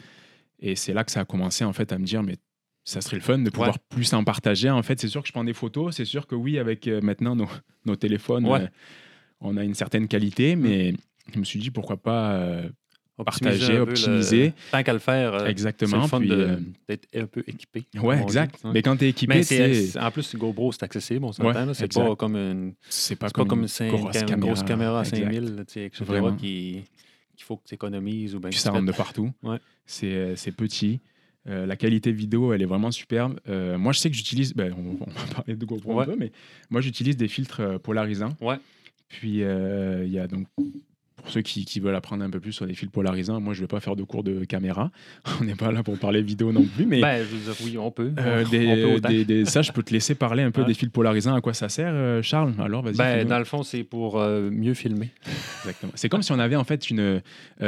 [0.61, 2.37] et c'est là que ça a commencé en fait à me dire, mais
[2.85, 3.81] ça serait le fun de pouvoir Ouais.
[3.91, 4.71] plus en partager.
[4.71, 5.95] En fait, c'est sûr que je prends des photos.
[5.97, 7.49] C'est sûr que oui, avec euh, maintenant nos,
[7.87, 8.69] nos téléphones, Ouais.
[9.41, 10.95] on a une certaine qualité, mais
[11.33, 12.63] je me suis dit pourquoi pas
[13.17, 14.53] Optimiser Partager, peu le- optimiser.
[14.73, 16.03] Tant qu'à le faire, euh, exactement.
[16.03, 16.57] le fun puis, de- euh,
[16.89, 17.85] d'être un peu équipé.
[17.95, 18.01] dit.
[18.23, 18.61] exact.
[18.73, 21.67] Mais quand tu es équipé, c'est, en plus, GoPro, c'est accessible, on s'entend.
[21.69, 22.05] Ouais, c'est exact.
[22.09, 24.37] pas comme une, c'est pas c'est pas comme, une grosse une caméra.
[24.49, 25.17] grosse caméra à Exact.
[25.19, 26.35] 5000, là, tu sais, etc., Vraiment.
[26.35, 26.83] qui-
[27.37, 28.35] qu'il faut que tu économises.
[28.35, 29.31] Ou ben, Puis ça rentre de partout.
[29.45, 29.59] Ouais.
[29.87, 31.01] C'est euh, c'est petit.
[31.47, 33.39] Euh, la qualité vidéo, elle est vraiment superbe.
[33.49, 36.03] Euh, moi, je sais que j'utilise, ben, on, on va parler de GoPro Ouais.
[36.03, 36.33] un peu, mais
[36.71, 38.35] moi, j'utilise des filtres polarisants.
[38.41, 38.57] Ouais.
[39.09, 40.47] Puis, euh, il y a donc,
[41.25, 43.63] pour ceux qui, qui veulent apprendre un peu plus sur les fils polarisants, moi, je
[43.63, 44.91] vais pas faire de cours de caméra.
[45.41, 48.13] On n'est pas là pour parler vidéo non plus, mais Ben, je oui, on peut.
[48.19, 50.61] euh, On- des- on peut des- des- ça, je peux te laisser parler un peu
[50.61, 50.67] Ouais.
[50.67, 51.35] des fils polarisants.
[51.35, 52.53] À quoi ça sert, euh, Charles?
[52.59, 52.95] Alors, vas-y.
[52.97, 53.29] Fais-nous.
[53.31, 55.11] dans le fond, c'est pour euh, mieux filmer.
[55.61, 55.93] Exactement.
[55.95, 57.21] C'est comme si on avait en fait une, euh,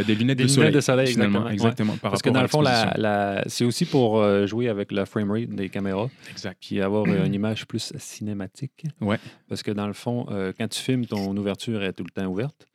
[0.07, 0.73] des lunettes Des de lunettes soleil.
[0.73, 1.49] de soleil, exactement.
[1.49, 1.97] Exactement.
[1.97, 5.05] par Parce que dans le fond, la, la- c'est aussi pour euh, jouer avec le
[5.07, 6.59] framerate des caméras, Exact.
[6.61, 8.85] puis avoir euh, une image plus cinématique.
[9.01, 9.19] Ouais.
[9.49, 12.27] Parce que dans le fond, euh, quand tu filmes, ton ouverture est tout le temps
[12.27, 12.67] ouverte.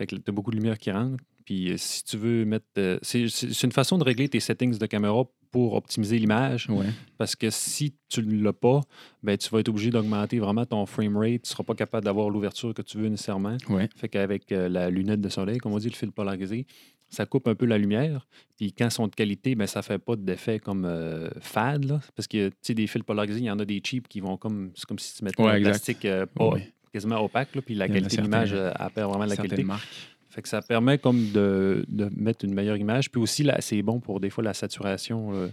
[0.00, 1.22] Fait que tu as beaucoup de lumière qui rentre.
[1.44, 2.64] Puis euh, si tu veux mettre.
[2.78, 3.26] euh, c'est
[3.64, 6.70] une façon de régler tes settings de caméra pour optimiser l'image.
[6.70, 6.86] Ouais.
[7.18, 8.80] Parce que si tu ne l'as pas,
[9.22, 11.42] ben, tu vas être obligé d'augmenter vraiment ton frame rate.
[11.42, 13.58] Tu ne seras pas capable d'avoir l'ouverture que tu veux nécessairement.
[13.68, 13.90] Ouais.
[13.94, 16.66] Fait qu'avec euh, la lunette de soleil, comme on dit, le fil polarisé,
[17.10, 18.26] ça coupe un peu la lumière.
[18.56, 21.84] Puis quand ils sont de qualité, ben, ça fait pas d'effet comme euh, fade.
[21.84, 22.00] Là.
[22.16, 24.38] Parce que tu sais, des fils polarisés, il y en a des cheap qui vont
[24.38, 24.70] comme.
[24.76, 25.70] C'est comme si tu mettais Ouais, un exact.
[25.72, 26.54] plastique euh, pas-.
[26.92, 27.54] Quasiment opaque.
[27.54, 29.64] là, puis la qualité de l'image, euh, elle perd vraiment de la qualité.
[29.64, 29.88] marques.
[30.28, 33.10] Fait que ça permet comme de, de mettre une meilleure image.
[33.10, 35.48] Puis aussi, là, c'est bon pour des fois la saturation euh,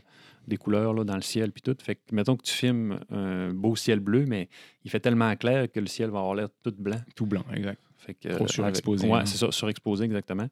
[0.48, 1.52] des couleurs là, dans le ciel.
[1.52, 1.76] Puis tout.
[1.82, 4.50] Fait que mettons que tu filmes un beau ciel bleu, mais
[4.86, 7.00] il fait tellement clair que le ciel va avoir l'air tout blanc.
[7.16, 7.82] Tout blanc, exact.
[7.98, 9.26] Fait que, Trop euh, surexposé, avec- Ouais, hein.
[9.26, 10.48] c'est ça, surexposé, exactement.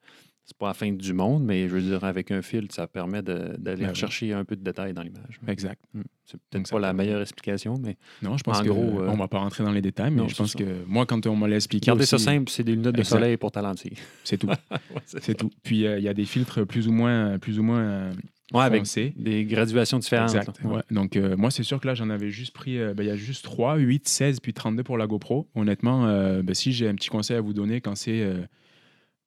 [0.48, 3.24] C'est pas la fin du monde, mais je veux dire, avec un fil, ça permet
[3.24, 5.40] d'aller Ben rechercher un peu de détails dans l'image.
[5.48, 5.82] Exact.
[5.96, 6.02] Mm.
[6.24, 9.02] C'est Donc, peut-être ça pas la meilleure explication, mais Non, je pense En que gros,
[9.02, 10.60] euh, on va pas rentrer dans les détails, mais non, je c'est pense ça.
[10.60, 13.38] que moi, quand on m'a expliqué, gardez ça aussi, simple, c'est des lunettes de soleil
[13.38, 13.98] pour ta lentille.
[14.24, 14.48] c'est tout.
[14.72, 15.50] Ouais, c'est C'est tout.
[15.64, 18.14] Puis euh, il y a des filtres plus ou moins, plus ou moins euh,
[18.54, 19.14] Ouais, avec foncés.
[19.18, 20.30] des graduations différentes.
[20.36, 20.60] Exact.
[20.64, 20.82] ouais.
[20.92, 22.78] Donc, euh, moi, c'est sûr que là, j'en avais juste pris.
[22.80, 25.48] euh, ben, Il y a juste 3, 8, 16, puis 32 pour la GoPro.
[25.56, 28.24] Honnêtement, euh, ben, si j'ai un petit conseil à vous donner quand c'est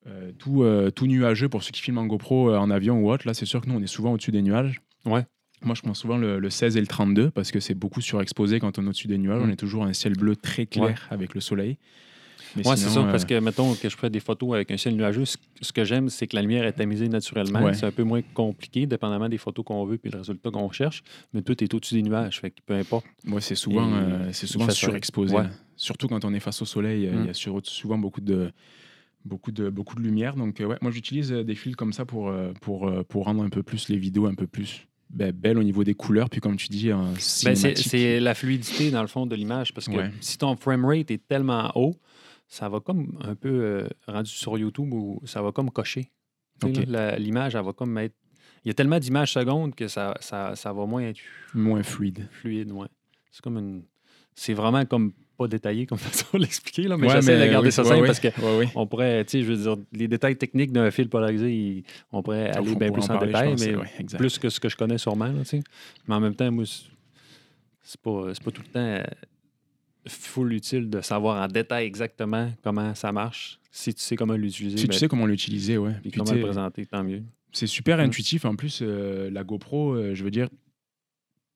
[0.06, 3.10] euh, tout, euh, tout nuageux pour ceux qui filment en GoPro euh, en avion ou
[3.10, 4.80] autre, là, c'est sûr que nous, on est souvent au-dessus des nuages.
[5.04, 5.26] Ouais.
[5.62, 8.60] Moi, je prends souvent le, le 16 et le 32 parce que c'est beaucoup surexposé
[8.60, 9.42] quand on est au-dessus des nuages.
[9.42, 9.48] Mm.
[9.48, 11.76] On est toujours un ciel bleu très clair avec le soleil.
[12.56, 14.94] Ouais, c'est ça, parce euh, que, mettons, que je ferais des photos avec un ciel
[14.96, 17.60] nuageux, ce que j'aime, c'est que la lumière est tamisée naturellement.
[17.62, 17.74] Ouais.
[17.74, 21.02] C'est un peu moins compliqué, dépendamment des photos qu'on veut puis le résultat qu'on cherche.
[21.34, 23.04] Mais tout est au-dessus des nuages, fait que peu importe.
[23.24, 25.34] Moi, c'est souvent, euh, c'est souvent surexposé.
[25.36, 25.42] Ouais.
[25.42, 25.50] là.
[25.76, 27.26] Surtout quand on est face au soleil, il Mm.
[27.26, 28.50] y a sur- souvent beaucoup de,
[29.24, 30.36] beaucoup de, beaucoup de lumière.
[30.36, 33.42] Donc, euh, ouais, moi, j'utilise euh, des fils comme ça pour, euh, pour, pour rendre
[33.42, 36.28] un peu plus les vidéos un peu plus ben, belles au niveau des couleurs.
[36.30, 39.72] Puis, comme tu dis, Ben, c'est la fluidité, dans le fond, de l'image.
[39.74, 40.10] Parce que Ouais.
[40.20, 41.96] si ton framerate est tellement haut,
[42.46, 46.10] ça va comme un peu euh, rendu sur YouTube où ça va comme cocher.
[47.18, 48.14] L'image, elle va comme être.
[48.64, 51.20] Il y a tellement d'images secondes que ça, ça, ça va moins être
[51.54, 52.26] moins fluide.
[52.32, 52.72] fluide.
[52.72, 52.88] Ouais.
[53.30, 53.82] C'est comme une.
[54.34, 57.68] C'est vraiment comme pas détaillé comme façon de l'expliquer, là, mais Ouais, j'essaie de garder
[57.68, 58.28] oui, ça simple parce que
[58.74, 62.50] on pourrait, tu sais, je veux dire, les détails techniques d'un fil polarisé, on pourrait
[62.50, 65.26] aller bien plus en parler, détail, mais ouais, plus que ce que je connais sûrement,
[65.26, 65.60] là, tu sais.
[66.06, 69.02] Mais en même temps, moi, c'est- pas, c'est pas tout le temps euh,
[70.06, 73.58] full utile de savoir en détail exactement comment ça marche.
[73.70, 75.92] Si tu sais comment l'utiliser, Si ben, tu sais comment l'utiliser, ouais.
[76.02, 77.22] puis Puis, comment le présenter, tant mieux.
[77.52, 78.00] C'est super Mm.
[78.02, 78.44] intuitif.
[78.44, 80.48] En plus, euh, la GoPro, euh, je veux dire,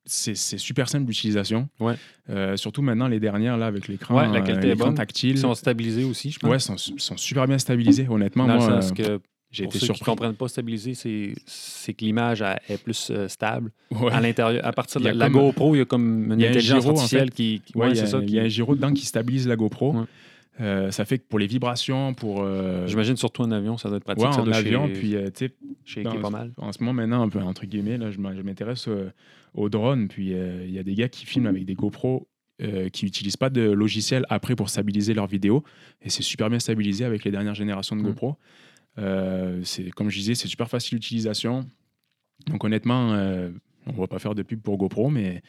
[0.05, 1.69] c'est super simple d'utilisation.
[1.79, 1.95] Ouais.
[2.29, 4.95] Euh, surtout maintenant, les dernières, là, avec l'écran Ouais, la qualité est l'écran bonne.
[4.95, 5.31] tactile.
[5.31, 6.49] Ils sont stabilisés aussi, je pense.
[6.49, 8.07] Ouais, sont, sont super bien stabilisés.
[8.09, 10.05] Honnêtement, dans moi, le sens euh, que j'ai été ceux qui surpris.
[10.05, 14.11] comprennent pas stabiliser, c'est que l'image est plus euh, stable Ouais.
[14.11, 14.65] à l'intérieur.
[14.65, 16.51] À partir de la, la comme- GoPro, il y a comme une y a un
[16.51, 17.35] intelligence gyro, en artificielle fait.
[17.35, 18.19] qui, qui- Ouais, il y, a- c'est ça.
[18.19, 19.93] il qui- y a un gyro dedans qui stabilise la GoPro.
[19.93, 20.05] Ouais.
[20.61, 22.41] Euh, ça fait que pour les vibrations, pour.
[22.43, 24.23] euh, J'imagine surtout en avion, ça doit être pratique.
[24.25, 25.49] ouais, ça en avion, chez- puis euh, tu
[25.85, 26.51] sais, dans- pas mal.
[26.57, 28.87] en ce moment maintenant, un peu entre guillemets, là, je m'intéresse
[29.53, 30.07] aux drones.
[30.07, 32.27] Puis euh, il y a des gars qui filment avec des GoPro
[32.61, 35.63] euh, qui n'utilisent pas de logiciel après pour stabiliser leurs vidéos.
[36.01, 38.05] Et c'est super bien stabilisé avec les dernières générations de Mm.
[38.05, 38.37] GoPro.
[38.99, 41.65] Euh, c'est comme je disais, c'est super facile d'utilisation.
[42.47, 43.09] Donc honnêtement,
[43.87, 45.41] on va pas faire de pub pour GoPro, mais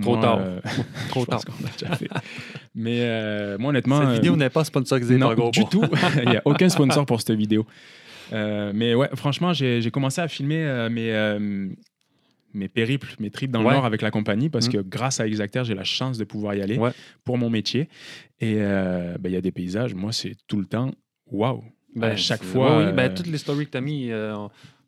[0.00, 0.38] Trop moi, tard.
[0.40, 0.60] euh,
[1.08, 1.44] Trop tard.
[1.44, 2.08] qu'on a déjà fait.
[2.74, 5.50] Mais euh, moi honnêtement, Cette euh, vidéo n'est pas sponsorisée non, par GoPro.
[5.50, 5.82] du tout.
[6.24, 7.66] Il n'y a aucun sponsor pour cette vidéo.
[8.32, 11.12] Mais ouais, franchement, j'ai commencé à filmer mes,
[12.54, 13.68] mes périples, mes trips dans Ouais.
[13.70, 14.72] le Nord avec la compagnie parce Mm.
[14.72, 16.90] que grâce à Exacter, j'ai la chance de pouvoir y aller Ouais.
[17.24, 17.88] pour mon métier.
[18.40, 20.90] Et euh, ben, il y a des paysages, moi, c'est tout le temps
[21.30, 21.62] waouh.
[21.94, 22.86] Ben, à chaque fois.
[22.86, 24.36] oui, ben, euh, toutes les stories que tu as mis, euh,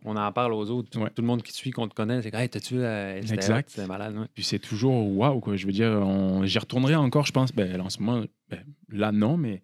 [0.05, 0.89] on, en parle aux autres.
[0.91, 3.19] Tout, le monde qui te suit, qu'on te connaît, c'est que hey, t'as-tu la?
[3.19, 3.69] Exact.
[3.73, 4.15] C'est malade.
[4.35, 5.57] Puis c'est toujours waouh, quoi.
[5.57, 7.53] Je veux dire, on- j'y retournerai encore, je pense.
[7.53, 8.61] Ben, en ce moment, ben,
[8.91, 9.63] là, non, mais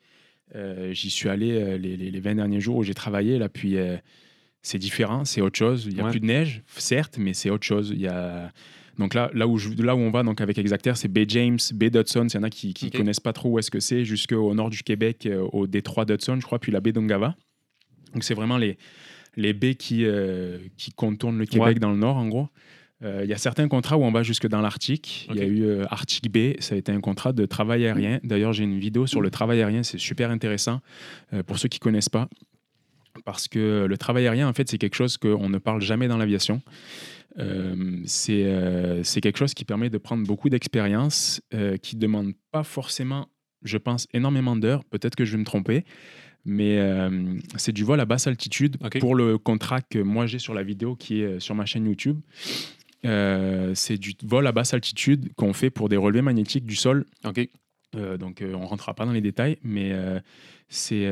[0.57, 3.49] euh, j'y suis allé euh, les, les- les 20 derniers jours où j'ai travaillé, là,
[3.49, 3.97] puis euh,
[4.63, 5.87] c'est différent, c'est autre chose.
[5.87, 6.11] Il n'y a Ouais.
[6.11, 7.91] plus de neige, certes, mais c'est autre chose.
[7.95, 8.53] Il y a...
[8.99, 11.59] Donc là, là, où je- là où on va donc avec Exacter, c'est Bay James,
[11.73, 12.27] Bay d'Hudson.
[12.29, 14.71] Il y en a qui ne connaissent pas trop où est-ce que c'est, jusqu'au nord
[14.71, 17.37] du Québec, euh, au détroit d'Hudson, je crois, puis la baie d'Ungava.
[18.13, 18.77] Donc c'est vraiment les,
[19.37, 21.75] les baies qui, euh, qui contournent le Québec Ouais.
[21.77, 22.49] dans le nord, en gros.
[23.05, 25.29] Euh, Il y a certains contrats où on va jusque dans l'Arctique.
[25.31, 28.19] Il y a eu euh, Arctic Bay, ça a été un contrat de travail aérien.
[28.25, 30.81] D'ailleurs, j'ai une vidéo sur le travail aérien, c'est super intéressant.
[31.47, 32.29] Pour ceux qui ne connaissent pas,
[33.25, 36.17] parce que le travail aérien, en fait, c'est quelque chose qu'on ne parle jamais dans
[36.17, 36.63] l'aviation.
[37.39, 42.33] Euh, c'est euh, quelque chose qui permet de prendre beaucoup d'expérience, euh, qui ne demande
[42.51, 43.29] pas forcément,
[43.63, 44.85] je pense, énormément d'heures.
[44.85, 45.85] Peut-être que je vais me tromper,
[46.45, 50.55] mais euh, c'est du vol à basse altitude pour le contrat que moi j'ai sur
[50.55, 52.21] la vidéo qui est sur ma chaîne YouTube.
[53.03, 57.05] C'est du vol à basse altitude qu'on fait pour des relevés magnétiques du sol
[57.93, 59.93] donc, on ne rentrera pas dans les détails, mais
[60.69, 61.11] c'est,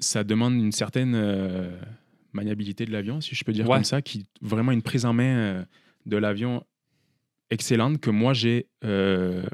[0.00, 1.70] ça demande une certaine euh,
[2.32, 3.76] maniabilité de l'avion, si je peux dire Ouais.
[3.76, 5.64] comme ça, qui vraiment une prise en main euh,
[6.06, 6.64] de l'avion
[7.50, 9.44] excellente que moi j'ai euh,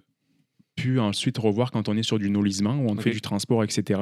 [0.76, 4.00] pu ensuite revoir quand on est sur du nolisement où on fait du transport, etc.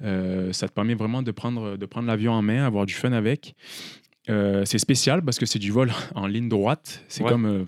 [0.00, 3.54] Ça te permet vraiment de prendre, de prendre l'avion en main, avoir du fun avec.
[4.28, 7.02] C'est spécial parce que c'est du vol en ligne droite.
[7.08, 7.30] C'est Ouais.
[7.30, 7.66] comme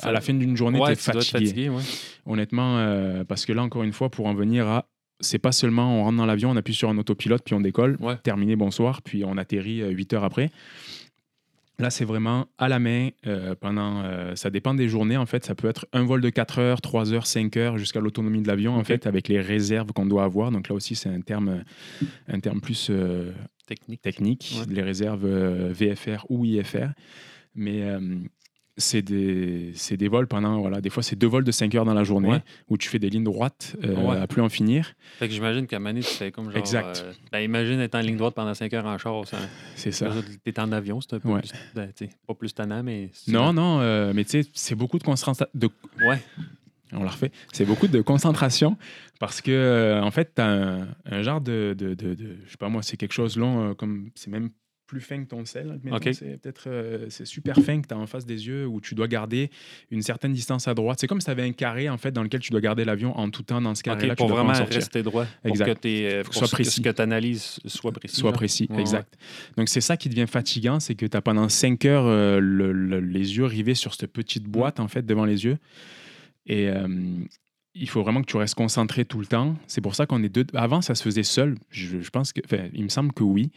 [0.00, 1.82] à la fin d'une journée, Ouais, tu es fatigué fatigué, ouais.
[2.26, 4.88] honnêtement, euh, parce que là, encore une fois, pour en venir à.
[5.20, 7.96] C'est pas seulement on rentre dans l'avion, on appuie sur un autopilote, puis on décolle,
[8.00, 8.16] Ouais.
[8.18, 10.50] terminé, bonsoir, puis on atterrit 8 heures après.
[11.80, 14.02] Là, c'est vraiment à la main euh, pendant.
[14.02, 15.44] euh, ça dépend des journées, en fait.
[15.44, 18.48] Ça peut être un vol de 4 heures, 3 heures, 5 heures, jusqu'à l'autonomie de
[18.48, 20.50] l'avion, en fait, avec les réserves qu'on doit avoir.
[20.50, 21.62] Donc là aussi, c'est un terme,
[22.26, 23.30] un terme plus euh,
[23.68, 24.02] Technique.
[24.02, 24.74] technique, Ouais.
[24.74, 26.88] les réserves euh, VFR ou IFR.
[27.54, 28.00] Mais euh,
[28.78, 31.94] c'est des, des vols pendant, voilà, des fois c'est deux vols de 5 heures dans
[31.94, 32.42] la journée Ouais.
[32.68, 34.16] où tu fais des lignes droites euh, Ouais.
[34.16, 34.92] à plus en finir.
[35.18, 36.56] Fait que j'imagine qu'à Mané, tu fais comme genre.
[36.58, 37.02] Exact.
[37.04, 39.22] euh, ben, imagine être en ligne droite pendant 5 heures en char.
[39.74, 40.08] C'est ça.
[40.44, 41.40] T'es en avion, c'est un peu Ouais.
[41.40, 41.50] plus.
[41.74, 41.90] ben,
[42.26, 43.10] pas plus tannant, mais.
[43.26, 45.46] Non, non, euh, mais tu sais, c'est beaucoup de concentration.
[45.54, 45.68] De...
[46.06, 46.22] Ouais.
[46.92, 47.32] On la refait.
[47.52, 48.78] C'est beaucoup de concentration
[49.20, 52.50] parce que, euh, en fait, tu as un, un genre de, de, de- de- Je
[52.50, 54.08] sais pas moi, c'est quelque chose long, euh, comme.
[54.14, 54.50] C'est même
[54.88, 55.78] plus fin que ton sel.
[56.12, 56.64] C'est peut-être.
[56.66, 59.50] euh, c'est super fin que tu as en face des yeux où tu dois garder
[59.92, 60.98] une certaine distance à droite.
[61.00, 63.16] C'est comme si tu avais un carré, en fait, dans lequel tu dois garder l'avion
[63.16, 64.14] en tout temps dans ce carré-là.
[64.14, 65.26] tu pour dois vraiment rester droit.
[65.42, 65.80] Pour Exact.
[65.80, 66.70] que, que pour soit que- précis.
[66.76, 68.16] ce que tu analyses soit précis.
[68.16, 68.36] soit là.
[68.36, 69.16] précis, Ouais, exact.
[69.56, 72.72] Donc c'est ça qui devient fatigant, c'est que tu as pendant 5 heures euh, le-
[72.72, 74.50] le- les yeux rivés sur cette petite Mm.
[74.50, 75.58] boîte en fait devant les yeux.
[76.46, 76.88] Et euh,
[77.74, 79.54] il faut vraiment que tu restes concentré tout le temps.
[79.66, 80.46] C'est pour ça qu'on est deux.
[80.54, 81.56] Avant, ça se faisait seul.
[81.70, 83.50] Je, je pense que, enfin, il me semble que oui.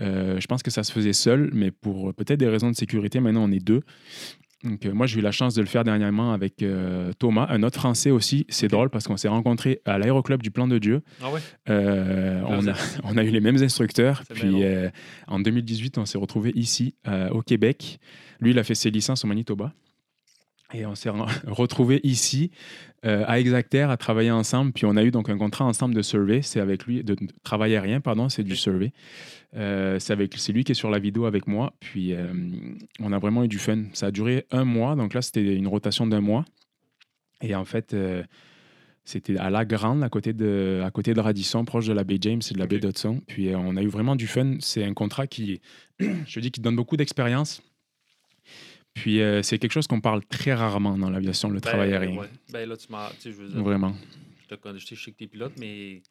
[0.00, 2.76] Euh, je pense que ça se faisait seul, mais pour euh, peut-être des raisons de
[2.76, 3.82] sécurité, maintenant on est deux.
[4.64, 7.62] Donc, euh, moi, j'ai eu la chance de le faire dernièrement avec euh, Thomas, un
[7.64, 8.46] autre Français aussi.
[8.48, 11.02] C'est drôle parce qu'on s'est rencontrés à l'aéroclub du Plan de Dieu.
[11.20, 11.40] Ah ouais?
[11.68, 12.74] Euh, on, a,
[13.04, 14.22] on a eu les mêmes instructeurs.
[14.32, 14.62] Puis
[15.26, 16.94] en 2018, on s'est retrouvés ici,
[17.32, 17.98] au Québec.
[18.40, 19.72] Lui, il a fait ses licences au Manitoba.
[20.74, 22.50] Et on s'est re- retrouvés ici,
[23.04, 24.72] euh, à Exacter, à travailler ensemble.
[24.72, 26.40] Puis on a eu donc un contrat ensemble de survey.
[26.42, 28.92] C'est avec lui, de, de travail aérien, pardon, c'est du survey.
[29.54, 31.74] Euh, c'est avec- c'est lui qui est sur la vidéo avec moi.
[31.80, 32.32] Puis euh,
[33.00, 33.84] on a vraiment eu du fun.
[33.92, 34.96] Ça a duré un mois.
[34.96, 36.44] Donc là, c'était une rotation d'un mois.
[37.42, 37.94] Et en fait,
[39.04, 42.18] c'était à La Grande, à côté, de, à côté de Radisson, proche de la baie
[42.20, 42.82] James et de la baie Ok.
[42.82, 43.20] d'Hudson.
[43.26, 44.54] Puis on a eu vraiment du fun.
[44.60, 45.60] C'est un contrat qui,
[45.98, 47.60] je dis, qui donne beaucoup d'expérience.
[48.94, 52.18] Puis euh, c'est quelque chose qu'on parle très rarement dans l'aviation, le travail Ben, aérien.
[52.20, 52.28] ouais.
[52.52, 53.08] Ben là, tu m'as.
[53.10, 53.94] Tu sais, je veux dire, Vraiment.
[54.50, 56.02] je te je sais que t'es pilote, mais.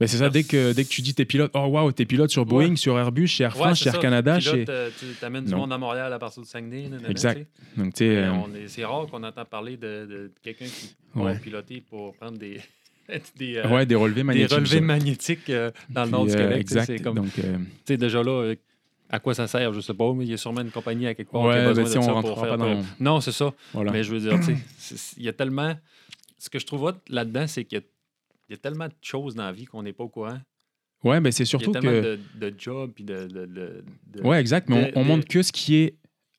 [0.00, 2.30] Ben, c'est ça, dès que, dès que tu dis t'es pilote, oh waouh, t'es pilote
[2.30, 2.76] sur Boeing, Ouais.
[2.76, 4.00] sur Airbus, chez Air France, chez Air ça.
[4.00, 4.38] Canada.
[4.38, 4.64] Pilote, Chez...
[4.68, 6.88] euh, tu t'amènes du monde à Montréal à partir de Saguenay.
[6.88, 7.46] nanana, Exact.
[7.76, 11.80] Donc, euh, on est- C'est rare qu'on entend parler de, de quelqu'un qui va piloter
[11.80, 12.60] pour prendre des,
[13.36, 14.52] des, euh, ouais, des relevés des magnétiques.
[14.52, 14.80] relevés ça.
[14.82, 16.58] magnétiques euh, dans le nord du Québec.
[16.60, 17.02] exact.
[17.02, 17.30] Comme, Donc,
[17.88, 18.54] déjà là,
[19.10, 21.14] à quoi ça sert, je sais pas, mais il y a sûrement une compagnie à
[21.14, 22.48] quelque part qui Ouais, a besoin ben, de si on ça pour faire...
[22.50, 23.52] pas dans- Non, c'est ça.
[23.72, 23.90] voilà.
[23.92, 25.74] Mais je veux dire, tu sais, c'est- il y a tellement...
[26.38, 27.84] Ce que je trouve là-dedans, c'est qu'il y a,
[28.48, 30.38] il y a tellement de choses dans la vie qu'on n'est pas au courant.
[31.04, 32.18] Ouais, mais c'est Il y surtout a tellement que.
[32.38, 33.26] de, de jobs puis de...
[33.26, 34.68] de, de- de- Ouais, exact.
[34.68, 35.94] Mais de- on, on de- montre que ce qui est,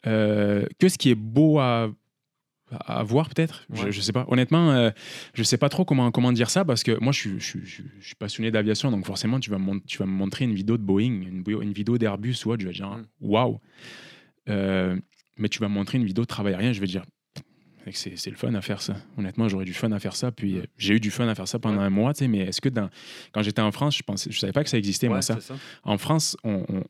[0.07, 1.91] euh, que ce qui est beau à,
[2.71, 3.65] à voir, peut-être.
[3.73, 3.91] Je, Ouais.
[3.91, 4.25] je sais pas.
[4.27, 4.91] Honnêtement, euh,
[5.33, 8.15] je sais pas trop comment, comment dire ça parce que moi, je, suis- je, je,
[8.15, 8.91] passionné d'aviation.
[8.91, 11.97] Donc, forcément, tu vas, me tu vas me montrer une vidéo de Boeing, une, vidéo
[11.97, 12.61] d'Airbus ou autre.
[12.61, 13.05] Je vais dire, Mm.
[13.21, 13.59] waouh.
[14.49, 14.97] Euh,
[15.37, 16.73] mais tu vas me montrer une vidéo de travail aérien.
[16.73, 17.03] Je vais dire,
[17.91, 18.95] c'est le fun à faire ça.
[19.17, 20.31] Honnêtement, j'aurais du fun à faire ça.
[20.31, 21.83] Puis euh, j'ai eu du fun à faire ça pendant Ouais.
[21.85, 22.89] un mois, tu sais, mais est-ce que dans,
[23.31, 25.37] quand j'étais en France, je pensais, je savais pas que ça existait, moi, ça.
[25.83, 26.83] En France, on, on,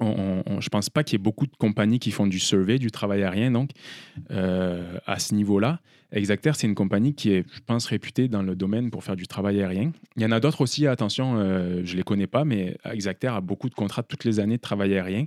[0.00, 2.78] on- on- je pense pas qu'il y ait beaucoup de compagnies qui font du survey,
[2.78, 3.70] du travail aérien, donc,
[4.30, 5.80] euh, à ce niveau-là.
[6.12, 9.26] Exacter, c'est une compagnie qui est, je pense, réputée dans le domaine pour faire du
[9.26, 9.90] travail aérien.
[10.16, 13.40] Il y en a d'autres aussi, attention, euh, je les connais pas, mais Exacter a
[13.40, 15.26] beaucoup de contrats toutes les années de travail aérien.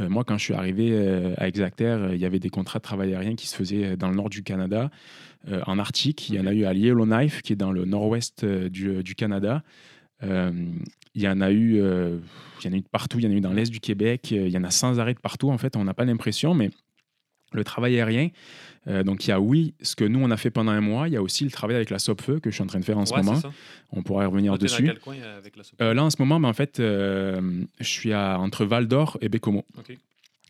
[0.00, 2.84] Euh, moi, quand je suis arrivé à Exacter, euh, il y avait des contrats de
[2.84, 4.90] travail aérien qui se faisaient dans le nord du Canada,
[5.66, 6.28] en Arctique.
[6.28, 9.62] Il y en a eu à Yellowknife, qui est dans le nord-ouest du, du Canada.
[10.22, 10.52] Euh,
[11.14, 12.18] il y en a eu, euh,
[12.60, 13.18] il y en a eu de partout.
[13.18, 14.30] Il y en a eu dans l'est du Québec.
[14.32, 15.50] euh, Il y en a sans arrêt de partout.
[15.50, 16.70] En fait, on n'a pas l'impression, mais
[17.52, 18.28] le travail aérien.
[18.88, 21.08] Euh, donc il y a oui, ce que nous on a fait pendant un mois,
[21.08, 22.84] il y a aussi le travail avec la Sopfeu que je suis en train de
[22.84, 23.34] faire en ce moment.
[23.34, 23.50] ça.
[23.90, 24.82] On pourra y revenir Toi, dessus.
[24.82, 25.62] Dans quel coin avec la?
[25.80, 27.40] Euh, là en ce moment, ben, en fait, euh,
[27.80, 29.64] je suis à, entre Val d'Or et Bécomo.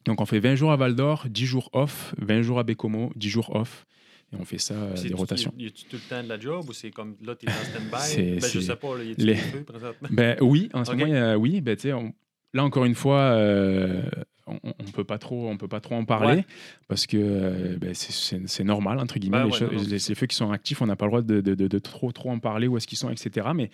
[0.05, 3.11] Donc on fait 20 jours à Val d'Or, 10 jours off, 20 jours à Bécomo,
[3.17, 3.87] 10 jours off.
[4.33, 5.53] Et on fait ça, euh, des rotations.
[5.57, 8.41] Y a-tu tout le temps de la job ou c'est comme là, t'es en stand-by?
[8.41, 10.09] Ben, je sais pas, là, y a-tu les- présentement?
[10.11, 12.13] Ben oui, en ce moment, oui, ben, tu on-
[12.53, 14.03] là encore une fois, euh,
[14.49, 16.45] on, on peut pas trop, on peut pas trop en parler Ouais.
[16.89, 19.39] parce que euh, ben, c'est- normal entre guillemets.
[19.39, 20.97] Ben les, ouais, choses- non, non, les- c'est les feux qui sont actifs, on n'a
[20.97, 23.11] pas le droit de, de- de- de trop trop en parler où est-ce qu'ils sont,
[23.11, 23.49] etc.
[23.55, 23.71] Mais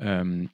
[0.00, 0.48] il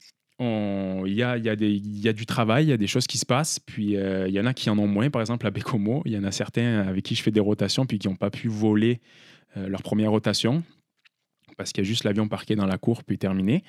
[1.14, 3.26] y a, y, a y a du travail, il y a des choses qui se
[3.26, 3.59] passent.
[3.61, 5.11] Puis euh, il y en a qui en ont moins.
[5.11, 7.86] Par exemple, à Bécomo, il y en a certains avec qui je fais des rotations
[7.86, 9.01] puis qui n'ont pas pu voler
[9.57, 10.63] leur première rotation
[11.57, 13.63] parce qu'il y a juste l'avion parqué dans la cour puis terminé.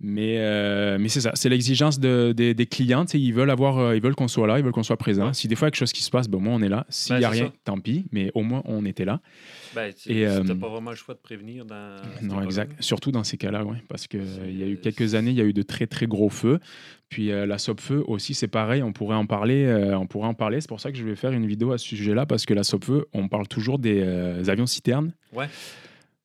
[0.00, 3.04] Mais, euh, mais c'est ça, c'est l'exigence de- des- des clients.
[3.14, 5.28] Ils veulent, avoir, euh, ils veulent qu'on soit là, ils veulent qu'on soit présent.
[5.28, 5.34] Ouais.
[5.34, 6.62] Si des fois il y a quelque chose qui se passe, ben, au moins on
[6.62, 6.84] est là.
[6.88, 7.52] S'il Ben, n'y a rien, ça.
[7.62, 9.20] tant pis, mais au moins on était là.
[9.72, 12.02] Ben, tu euh, pas vraiment le choix de prévenir dans.
[12.22, 12.74] Non, exact.
[12.82, 13.76] Surtout dans ces cas-là, oui.
[13.88, 16.28] Parce qu'il y a eu quelques années, il y a eu de très, très gros
[16.28, 16.58] feux.
[17.14, 18.82] Puis euh, la Sopfeu aussi, c'est pareil.
[18.82, 19.66] On pourrait en parler.
[19.66, 20.60] euh, on pourrait en parler.
[20.60, 22.26] C'est pour ça que je vais faire une vidéo à ce sujet-là.
[22.26, 25.12] Parce que la Sopfeu, on parle toujours des euh, avions citernes.
[25.32, 25.46] Ouais.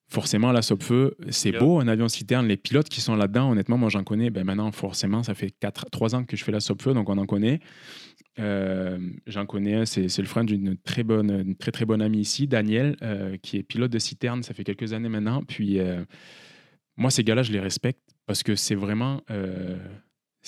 [0.08, 1.60] Forcément, la Sopfeu, c'est Yeah.
[1.60, 2.48] beau, un avion citerne.
[2.48, 4.32] Les pilotes qui sont là-dedans, honnêtement, moi j'en connais.
[4.32, 7.20] Ben, maintenant, forcément, ça fait 4, 3 ans que je fais la Sopfeu, donc on
[7.20, 7.60] en connaît.
[8.40, 12.48] Euh, j'en connais c'est le frère d'une très bonne, une très très bonne amie ici,
[12.48, 12.96] Daniel,
[13.44, 15.44] qui est pilote de citerne, ça fait quelques années maintenant.
[15.48, 15.78] Puis
[16.98, 19.22] moi, ces gars-là, je les respecte parce que c'est vraiment.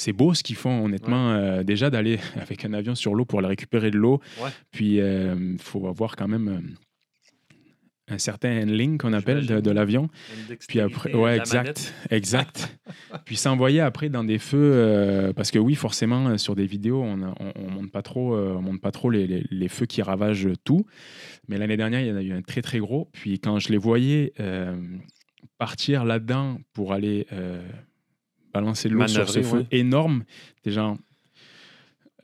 [0.02, 1.32] Euh, c'est beau ce qu'ils font, honnêtement.
[1.32, 4.20] euh, déjà, d'aller avec un avion sur l'eau pour aller récupérer de l'eau.
[4.42, 4.50] Ouais.
[4.72, 6.60] Puis, il faut avoir quand même euh,
[8.12, 10.10] un certain handling qu'on appelle de, l'avion.
[10.68, 12.78] Puis après, ouais, exact, exact.
[13.26, 17.02] Puis s'envoyer après dans des feux, euh, parce que oui, forcément, euh, sur des vidéos,
[17.02, 19.68] on, a- on, on monte pas trop, euh, on monte pas trop les, les- les
[19.70, 20.86] feux qui ravagent tout.
[21.48, 23.10] Mais l'année dernière, il y en a eu un très très gros.
[23.14, 24.76] Puis quand je les voyais euh,
[25.58, 27.62] partir là-dedans pour aller euh,
[28.54, 30.24] balancer l'eau sur ce feu énorme,
[30.64, 30.98] des gens,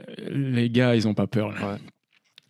[0.09, 1.49] euh, les gars, ils ont pas peur.
[1.51, 1.73] là.
[1.73, 1.77] Ouais.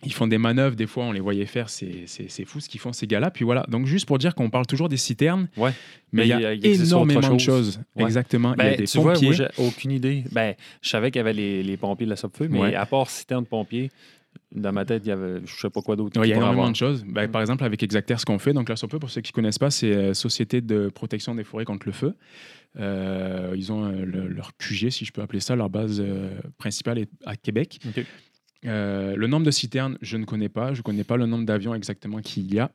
[0.03, 2.05] Ils font des manœuvres, des fois on les voyait faire, c'est
[2.45, 3.31] fou ce qu'ils font ces gars-là.
[3.31, 5.71] Puis voilà, donc juste pour dire qu'on parle toujours des citernes, Ouais.
[6.11, 7.43] mais il y a, y énormément de chose.
[7.43, 7.79] choses.
[7.95, 8.03] Ouais.
[8.03, 8.53] Exactement.
[8.53, 9.29] il y a Ben, des tu vois, pompiers.
[9.29, 10.23] moi, j'ai aucune idée.
[10.31, 10.53] Ben,
[10.83, 12.75] je savais qu'il y avait les, les pompiers de la Sopfeu, mais Ouais.
[12.75, 13.89] à part citerne de pompiers,
[14.55, 16.19] dans ma tête, il y avait je sais pas quoi d'autre.
[16.21, 16.71] Ouais, il y a énormément avoir.
[16.71, 17.03] de choses.
[17.03, 17.31] Ben, Mm.
[17.31, 19.57] Par exemple, avec Exacter, ce qu'on fait, donc la SOPE, pour ceux qui ne connaissent
[19.57, 22.13] pas, c'est euh, Société de protection des forêts contre le feu.
[22.79, 26.39] Euh, ils ont euh, le- leur QG, si je peux appeler ça, leur base euh,
[26.57, 27.79] principale est à Québec.
[28.63, 30.73] Le nombre de citernes, je ne connais pas.
[30.73, 32.71] Je ne connais pas le nombre d'avions exactement qu'il y a.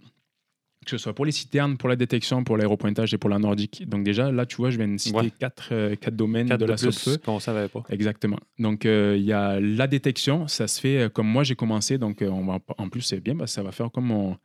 [0.85, 3.89] Que ce soit pour les citernes, pour la détection, pour l'aéropointage et pour la nordique.
[3.89, 5.31] Donc déjà, là, tu vois, je viens de citer Ouais.
[5.39, 7.19] quatre, euh, quatre domaines Quatre de de la SOPFE.
[7.19, 7.83] qu'on savait pas.
[7.91, 8.39] Exactement.
[8.59, 10.49] Donc, euh, il y a la détection.
[10.49, 11.99] Ça se fait euh, comme moi, j'ai commencé.
[11.99, 14.37] Donc, euh, on va, en plus, c'est bien parce que ça va faire comme mon,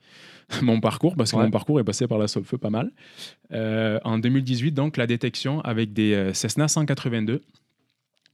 [0.61, 1.43] mon parcours, parce que Ouais.
[1.43, 2.91] mon parcours est passé par la Solfeu pas mal.
[3.51, 7.41] En 2018, donc, la détection avec des Cessna 182.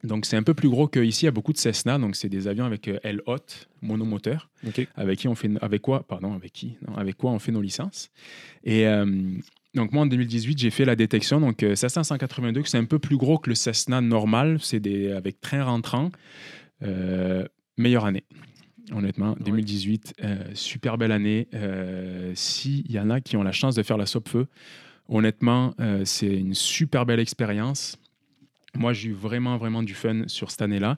[0.03, 1.23] Donc, c'est un peu plus gros qu'ici.
[1.23, 1.97] Il y a beaucoup de Cessna.
[1.97, 4.49] Donc, c'est des avions avec euh, aile haute, monomoteur
[4.95, 7.61] avec qui on fait avec quoi pardon avec qui non, avec quoi on fait nos
[7.61, 8.09] licences.
[8.63, 9.05] Et euh,
[9.75, 11.39] donc moi en 2018 j'ai fait la détection.
[11.39, 14.79] Donc euh, Cessna 182 que c'est un peu plus gros que le Cessna normal c'est
[14.79, 16.11] des avec train rentrant
[16.81, 17.45] Euh,
[17.77, 18.23] meilleure année.
[18.91, 21.47] Honnêtement 2018 euh, super belle année.
[21.53, 24.47] Euh, s'il y en a qui ont la chance de faire la Sopfeu
[25.07, 27.97] honnêtement euh, c'est une super belle expérience
[28.78, 30.97] moi j'ai eu vraiment vraiment du fun sur cette année là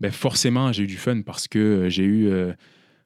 [0.00, 2.26] ben forcément, j'ai eu du fun parce que euh, j'ai eu.
[2.28, 2.52] euh,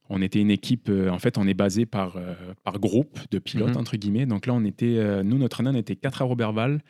[0.09, 0.89] on était une équipe.
[0.89, 2.33] euh, en fait, on est basé par, euh,
[2.64, 3.77] par groupe de pilotes, Mhm.
[3.77, 4.25] entre guillemets.
[4.25, 5.23] Donc là, on était.
[5.23, 6.81] nous, notre année, on était quatre à Robertval.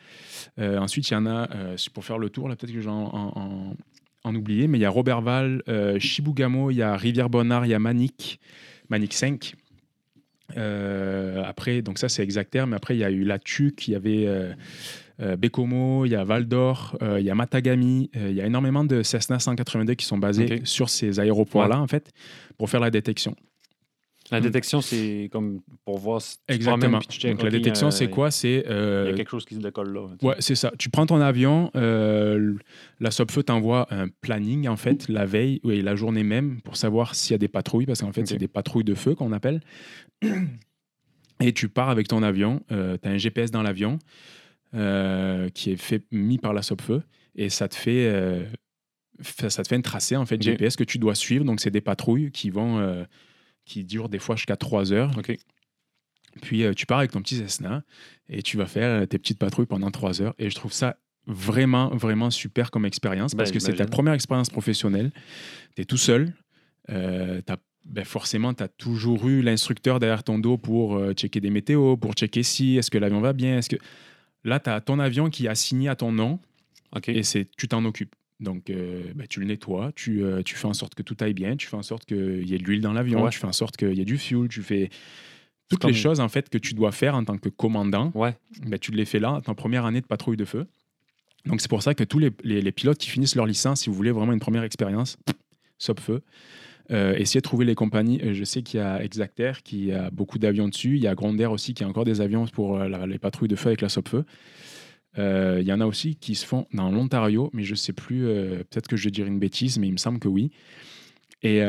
[0.57, 1.49] Ensuite, il y en a.
[1.93, 3.75] pour faire le tour, là, peut-être que j'en en, en,
[4.23, 5.61] en oublié, mais il y a Robertval,
[5.99, 8.39] Chibougamau, il y a Rivière-Bonnard, il y a Manic,
[8.89, 9.55] Manic 5.
[10.55, 13.91] Euh, après, donc ça, c'est Exacter, mais après, il y a eu La Tuque, il
[13.91, 14.27] y avait.
[15.19, 18.35] Euh, euh, Bécomo, il y a Val d'Or, euh, il y a Matagami, euh, il
[18.35, 22.11] y a énormément de Cessna 182 qui sont basés sur ces aéroports-là, en fait,
[22.57, 23.35] pour faire la détection.
[24.29, 24.43] La Mm.
[24.43, 26.99] détection, c'est comme pour voir si tu te Exactement.
[26.99, 28.29] tu checkes, Donc la détection, c'est quoi?
[28.29, 30.01] C'est Il y euh, a quelque chose qui se décolle là.
[30.21, 30.71] Ouais, c'est ça.
[30.77, 32.53] Tu prends ton avion, euh,
[32.99, 37.15] la Sopfeu t'envoie un planning, en fait, la veille et la journée même pour savoir
[37.15, 39.61] s'il y a des patrouilles, parce qu'en fait, c'est des patrouilles de feu qu'on appelle.
[41.39, 43.97] Et tu pars avec ton avion, tu as un GPS dans l'avion
[44.73, 47.03] euh, qui est fait, mis par la Sopfeu
[47.35, 48.07] et ça te fait.
[48.07, 48.45] euh,
[49.21, 50.41] ça te fait un tracé en fait.
[50.41, 53.03] GPS que tu dois suivre donc c'est des patrouilles qui vont euh,
[53.65, 55.35] qui durent des fois jusqu'à 3 heures OK.
[56.41, 57.83] puis euh, tu pars avec ton petit Cessna
[58.29, 60.35] et tu vas faire tes petites patrouilles pendant trois heures.
[60.37, 64.13] Et je trouve ça vraiment, vraiment super comme expérience parce Ben, que c'est ta première
[64.13, 65.11] expérience professionnelle.
[65.75, 66.33] Tu es tout seul.
[66.89, 67.41] Euh,
[67.85, 71.95] ben forcément, tu as toujours eu l'instructeur derrière ton dos pour euh, checker des météos,
[71.97, 73.77] pour checker si, est-ce que l'avion va bien, est-ce que...
[74.47, 76.39] Là, tu as ton avion qui est assigné à ton nom
[77.07, 78.15] et c'est tu t'en occupes.
[78.39, 81.33] Donc, euh, ben, tu le nettoies, tu, euh, tu fais en sorte que tout aille
[81.33, 83.29] bien, tu fais en sorte qu'il y ait de l'huile dans l'avion, Ouais.
[83.31, 84.89] tu fais en sorte qu'il y ait du fuel, tu fais
[85.69, 88.11] toutes les choses en fait que tu dois faire en tant que commandant.
[88.15, 88.35] Ouais.
[88.65, 90.65] ben, tu les fais là, en première année de patrouille de feu.
[91.45, 93.89] Donc, c'est pour ça que tous les, les- les pilotes qui finissent leur licence, si
[93.89, 95.17] vous voulez vraiment une première expérience,
[95.79, 96.21] SOP feu.
[96.89, 98.19] Euh, essayez de trouver les compagnies.
[98.23, 100.95] Euh, Je sais qu'il y a Exacter qui a beaucoup d'avions dessus.
[100.95, 103.49] Il y a Gronder aussi qui a encore des avions pour euh, la- les patrouilles
[103.49, 104.25] de feu avec la SOP feu.
[105.17, 107.91] Euh, il y en a aussi qui se font dans l'Ontario, mais je ne sais
[107.93, 110.51] plus, euh, peut-être que je vais dire une bêtise, mais il me semble que oui.
[111.43, 111.61] Et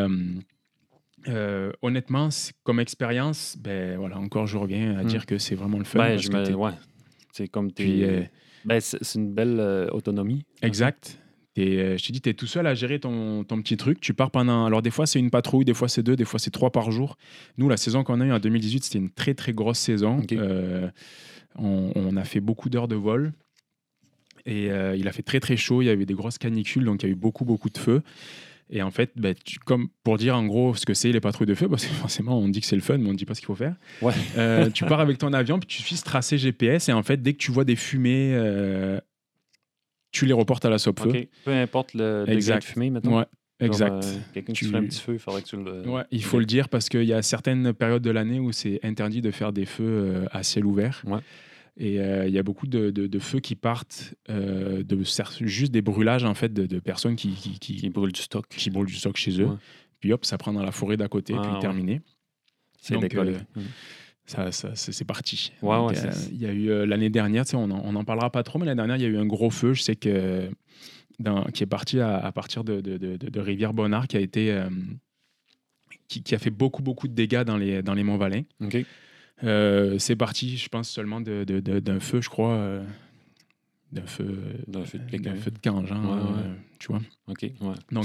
[1.28, 2.28] euh, honnêtement,
[2.62, 5.06] comme expérience, ben, voilà, encore je reviens à Hmm.
[5.06, 5.98] dire que c'est vraiment le fun.
[5.98, 6.72] Ben, je me- ouais.
[7.32, 8.22] C'est comme euh,
[8.64, 9.60] Ben, c'est une belle
[9.92, 10.44] autonomie.
[10.62, 11.18] Exact.
[11.58, 14.00] T'es, euh, je te dis, tu es tout seul à gérer ton, ton petit truc.
[14.00, 14.64] Tu pars pendant.
[14.66, 16.92] Alors, des fois, c'est une patrouille, des fois, c'est deux, des fois, c'est trois par
[16.92, 17.16] jour.
[17.56, 20.22] Nous, la saison qu'on a eue en 2018, c'était une très, très grosse saison.
[20.32, 20.88] Euh,
[21.56, 23.32] on, on a fait beaucoup d'heures de vol.
[24.46, 25.82] Et euh, il a fait très, très chaud.
[25.82, 28.02] Il y avait des grosses canicules, donc il y a eu beaucoup, beaucoup de feu.
[28.70, 29.12] Et en fait,
[29.44, 31.92] tu- comme pour dire en gros ce que c'est les patrouilles de feu, parce que
[31.94, 33.54] forcément, on dit que c'est le fun, mais on ne dit pas ce qu'il faut
[33.54, 33.74] faire.
[34.02, 34.12] Ouais.
[34.36, 36.88] Euh, tu pars avec ton avion, puis tu suis ce tracé GPS.
[36.88, 39.00] Et en fait, dès que tu vois des fumées, euh,
[40.10, 41.26] tu les reportes à la SOP feu.
[41.44, 42.60] Peu importe le degré Exact.
[42.60, 42.90] de fumée.
[42.90, 43.24] Ouais, Comme,
[43.60, 44.04] exact.
[44.04, 45.88] euh, Quelqu'un qui un petit feu, il faudrait que tu le.
[45.88, 48.80] Ouais, il faut le dire parce qu'il y a certaines périodes de l'année où c'est
[48.84, 51.02] interdit de faire des feux euh, à ciel ouvert.
[51.06, 51.18] Ouais.
[51.80, 54.98] Et euh, il y a beaucoup de, de- de feux qui partent euh, de
[55.42, 58.46] juste des brûlages en fait de, de personnes qui, qui, qui- Qui brûle du stock.
[58.48, 59.46] qui brûlent du stock chez eux.
[59.46, 59.56] Ouais.
[60.00, 62.00] Puis hop, ça prend dans la forêt d'à côté, Ah, puis terminé.
[62.80, 63.34] C'est Donc, euh.
[64.28, 65.52] Ça, ça- c'est parti.
[65.62, 65.68] Ouais,
[66.06, 68.76] euh, il y a eu euh, l'année dernière, on n'en parlera pas trop, mais l'année
[68.76, 69.72] dernière, il y a eu un gros feu.
[69.74, 70.50] Je sais que
[71.18, 74.52] dans- qui est parti à, à partir de, de, de- de Rivière-Bonnard, qui a été
[74.52, 74.68] euh,
[76.08, 78.42] qui, qui a fait beaucoup beaucoup de dégâts dans les dans les Monts Valin.
[78.62, 78.76] OK.
[79.44, 82.56] Euh, c'est parti, je pense seulement d'un feu, je crois,
[83.92, 84.38] d'un feu
[84.84, 85.58] feu de feu de
[86.06, 86.42] Ouais, ouais.
[86.44, 87.00] euh, tu vois.
[87.28, 87.42] OK.
[87.42, 87.74] Ouais.
[87.92, 88.04] Donc,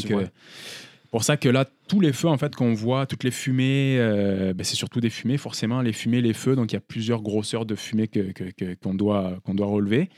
[1.14, 4.54] pour ça que là, tous les feux en fait qu'on voit, toutes les fumées, euh,
[4.54, 6.56] ben, c'est surtout des fumées, forcément, les fumées, les feux.
[6.56, 9.68] Donc, il y a plusieurs grosseurs de fumée que, que- que- qu'on doit, qu'on doit
[9.68, 10.10] relever.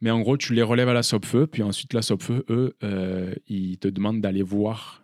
[0.00, 3.34] Mais en gros, tu les relèves à la SOP-feu, puis ensuite, la SOP-feu, eux, euh,
[3.48, 5.02] ils te demandent d'aller voir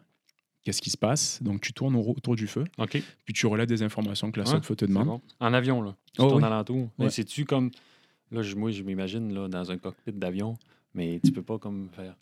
[0.64, 1.42] qu'est-ce qui se passe.
[1.42, 2.64] Donc, tu tournes au- autour du feu,
[3.24, 5.06] puis tu relèves des informations que la Ouais, SOP-feu te demande.
[5.06, 5.20] bon.
[5.38, 5.94] En avion, là.
[6.14, 6.46] Tu Oh, tournes oui.
[6.46, 6.88] alentour.
[6.98, 7.10] Ouais.
[7.10, 7.70] c'est-tu comme.
[8.32, 10.54] Là, je- moi, je m'imagine là, dans un cockpit d'avion,
[10.94, 12.16] mais tu peux pas comme faire.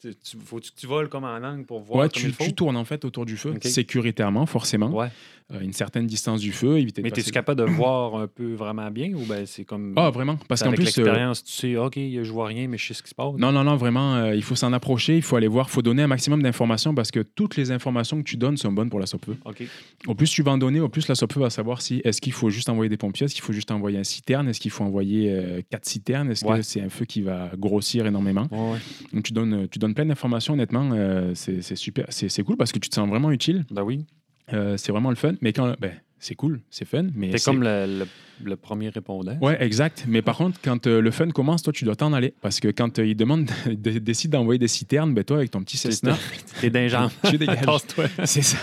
[0.00, 2.32] Tu, tu- faut que tu voles comme en angle pour voir Ouais, comme tu, il
[2.34, 2.44] faut.
[2.44, 3.64] tu tournes en fait autour du feu, Ok.
[3.64, 5.08] sécuritairement, forcément, Ouais.
[5.52, 8.52] euh, une certaine distance du feu, éviter de Mais es-tu capable de voir un peu
[8.54, 9.94] vraiment bien ou ben c'est comme.
[9.96, 12.94] Ah, vraiment Parce qu'en plus, euh, tu sais, OK, je vois rien, mais je sais
[12.94, 13.32] ce qui se passe.
[13.38, 15.82] Non, non, non, vraiment, euh, il faut s'en approcher, il faut aller voir, il faut
[15.82, 19.00] donner un maximum d'informations parce que toutes les informations que tu donnes sont bonnes pour
[19.00, 19.30] la SOPE.
[19.44, 19.62] OK.
[20.06, 22.32] Au plus tu vas en donner, au plus la SOPE va savoir si est-ce qu'il
[22.32, 24.84] faut juste envoyer des pompiers, est-ce qu'il faut juste envoyer un citerne, est-ce qu'il faut
[24.84, 26.56] envoyer euh, quatre citernes, est-ce Ouais.
[26.58, 28.46] que c'est un feu qui va grossir énormément.
[28.50, 28.78] Ouais, ouais.
[29.12, 32.78] Donc tu donnes, tu donnes plein d'informations, honnêtement, euh, c'est super, c'est cool parce que
[32.78, 34.04] tu te sens vraiment utile, Ben oui.
[34.52, 37.44] euh, c'est vraiment le fun, mais quand, ben, c'est cool, c'est fun, mais T'es c'est-
[37.50, 38.06] comme le, le-
[38.42, 39.36] le premier répondant.
[39.42, 40.06] Ouais, exact.
[40.08, 42.34] Mais par contre, quand euh, le fun commence, toi, tu dois t'en aller.
[42.40, 45.62] Parce que quand euh, ils demandent, de- décident d'envoyer des citernes, ben toi, avec ton
[45.62, 46.16] petit Cessna,
[46.60, 47.64] t'es d'un tu dégages.
[48.24, 48.58] C'est ça.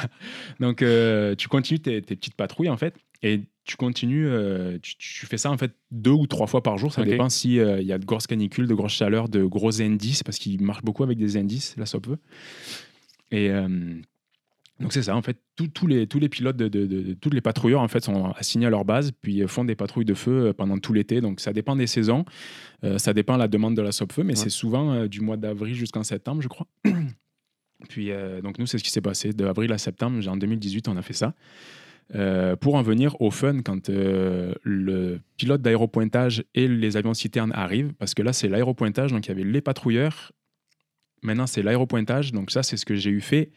[0.59, 4.95] Donc, euh, tu continues tes, tes petites patrouilles, en fait, et tu continues, euh, tu,
[4.97, 6.91] tu fais ça, en fait, deux ou trois fois par jour.
[6.93, 10.37] Ça dépend s'il y a de grosses canicules, de grosses chaleurs, de gros indices, parce
[10.39, 12.15] qu'ils marchent beaucoup avec des indices, la SOPE.
[13.31, 13.67] Et euh,
[14.79, 17.13] donc, c'est ça, en fait, tous- tous les, tous les pilotes, de, de- de- de-
[17.13, 20.05] tous les patrouilleurs, en fait, sont assignés à leur base, puis euh, font des patrouilles
[20.05, 21.21] de feu euh, pendant tout l'été.
[21.21, 22.25] Donc, ça dépend des saisons,
[22.83, 24.35] euh, ça dépend de la demande de la SOPE, mais Ouais.
[24.35, 26.67] c'est souvent euh, du mois d'avril jusqu'en septembre, je crois.
[27.89, 29.33] Puis, euh, donc, nous, c'est ce qui s'est passé.
[29.33, 31.33] De avril à septembre, en 2018, on a fait ça.
[32.13, 37.53] Euh, pour en venir au fun, quand euh, le pilote d'aéropointage et les avions citernes
[37.55, 40.33] arrivent, parce que là, c'est l'aéropointage, donc il y avait les patrouilleurs.
[41.23, 42.33] Maintenant, c'est l'aéropointage.
[42.33, 43.51] Donc, ça, c'est ce que j'ai eu fait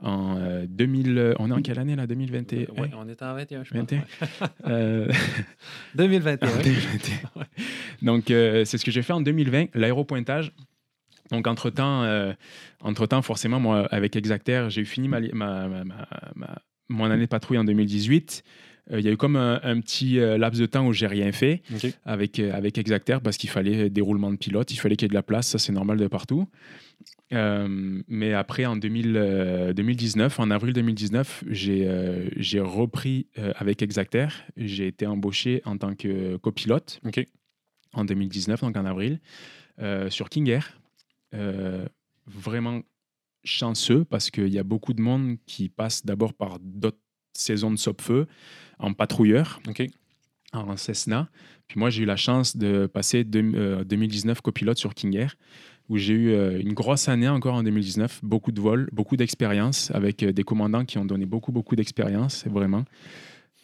[0.00, 1.34] en euh, 2000.
[1.38, 3.78] On est en quelle année, là 2021 Ouais, on est en 21, je pense.
[3.80, 3.98] 21.
[3.98, 4.04] ouais.
[4.66, 5.08] Euh,
[5.96, 6.48] 2021.
[6.48, 7.16] en 2021.
[8.02, 10.52] Donc, euh, c'est ce que j'ai fait en 2020, l'aéropointage.
[11.32, 12.32] Donc, entre-temps, euh,
[12.82, 17.58] entre-temps, forcément, moi, avec Exacter, j'ai eu fini ma- ma- ma- mon année de patrouille
[17.58, 18.42] en 2018.
[18.92, 21.06] Euh, Il y a eu comme un, un petit euh, laps de temps où j'ai
[21.08, 21.62] rien fait
[22.04, 25.08] avec, euh, avec Exacter parce qu'il fallait des roulements de pilote, il fallait qu'il y
[25.08, 26.46] ait de la place, ça c'est normal de partout.
[27.32, 33.52] Euh, mais après, en 2000, euh, 2019, en avril 2019, j'ai euh, j'ai repris euh,
[33.56, 34.28] avec Exacter.
[34.56, 37.00] J'ai été embauché en tant que copilote
[37.92, 39.20] en 2019, donc en avril,
[39.80, 40.80] euh, sur King Air.
[41.34, 41.84] Euh,
[42.26, 42.82] vraiment
[43.46, 46.98] chanceux parce qu'il y a beaucoup de monde qui passe d'abord par d'autres
[47.32, 48.26] saisons de Sopfeu
[48.78, 49.86] en patrouilleur, OK.
[50.52, 51.28] en Cessna.
[51.68, 55.36] Puis moi, j'ai eu la chance de passer de- euh, 2019 copilote sur King Air,
[55.88, 59.90] où j'ai eu euh, une grosse année encore en 2019, beaucoup de vols, beaucoup d'expérience,
[59.92, 62.84] avec euh, des commandants qui ont donné beaucoup, beaucoup d'expérience, vraiment.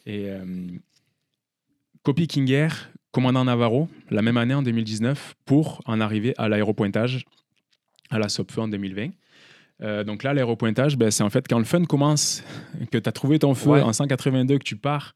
[0.06, 0.44] Et euh,
[2.02, 7.24] copie King Air, commandant Navarro, la même année en 2019, pour en arriver à l'aéropointage,
[8.10, 9.10] à la SOPFE en 2020.
[9.82, 12.44] Euh, donc là, l'aéropointage, ben, c'est en fait quand le fun commence,
[12.92, 13.80] que tu as trouvé ton feu Ouais.
[13.82, 15.14] en 182, que tu pars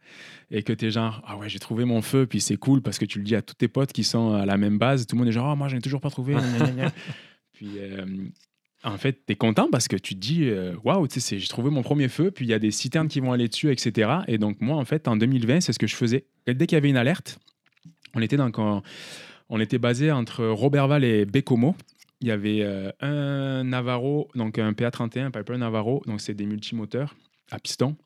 [0.50, 2.98] et que tu es genre, ah ouais, j'ai trouvé mon feu, puis c'est cool parce
[2.98, 5.14] que tu le dis à tous tes potes qui sont à la même base, tout
[5.14, 6.34] le monde est genre, ah moi, je n'ai toujours pas trouvé.
[7.52, 8.04] puis euh,
[8.84, 11.38] en fait, tu es content parce que tu te dis, euh, waouh, tu sais, c'est-
[11.38, 13.70] j'ai trouvé mon premier feu, puis il y a des citernes qui vont aller dessus,
[13.72, 14.10] etc.
[14.28, 16.24] Et donc, moi, en fait, en 2020, c'est ce que je faisais.
[16.46, 17.38] Dès qu'il y avait une alerte,
[18.14, 18.82] on était, dans,
[19.48, 21.74] on était basé entre Roberval et Bécomo.
[22.20, 26.46] Il y avait euh, un Navarro, donc un PA31, un Piper Navarro, donc c'est des
[26.46, 27.14] multimoteurs
[27.50, 27.96] à piston.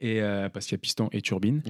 [0.00, 1.62] Et, euh, parce qu'il y a piston et turbine.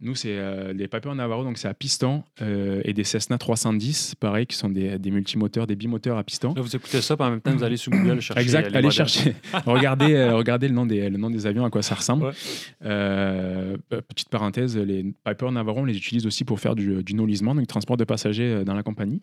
[0.00, 4.16] Nous, c'est euh, les Piper Navarro, donc c'est à piston, euh, et des Cessna 310,
[4.16, 6.54] pareil, qui sont des, des multimoteurs, des bimoteurs à piston.
[6.54, 8.42] Là, vous écoutez ça, puis en même temps, vous allez sur Google chercher.
[8.42, 8.90] Exact, allez modèles.
[8.90, 12.24] chercher, regardez, regardez le, nom des, le nom des avions, à quoi ça ressemble.
[12.24, 13.76] Ouais.
[14.08, 17.68] Petite parenthèse, les Piper Navarro, on les utilise aussi pour faire du, du nolisement, donc
[17.68, 19.22] transport de passagers dans la compagnie.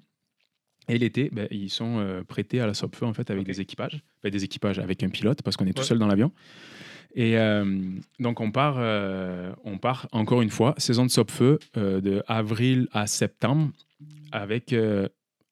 [0.90, 4.02] Et l'été, ben, ils sont euh, prêtés à la SOPFE en fait avec des équipages,
[4.20, 6.32] Enfin, des équipages avec un pilote parce qu'on est tout seul dans l'avion.
[7.16, 7.80] Et euh,
[8.20, 11.42] donc on part, euh, on part encore une fois saison de SOPFE
[11.78, 13.72] euh, de avril à septembre
[14.32, 14.76] avec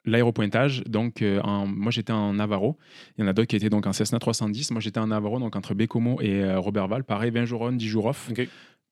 [0.04, 0.82] l'aéropointage.
[0.84, 2.76] Donc en- moi j'étais en Navarro,
[3.16, 4.70] il y en a d'autres qui étaient donc en Cessna 310.
[4.72, 7.04] Moi j'étais en Navarro donc entre Bécomo et Roberval.
[7.04, 8.28] Pareil 20 jours on, 10 jours off.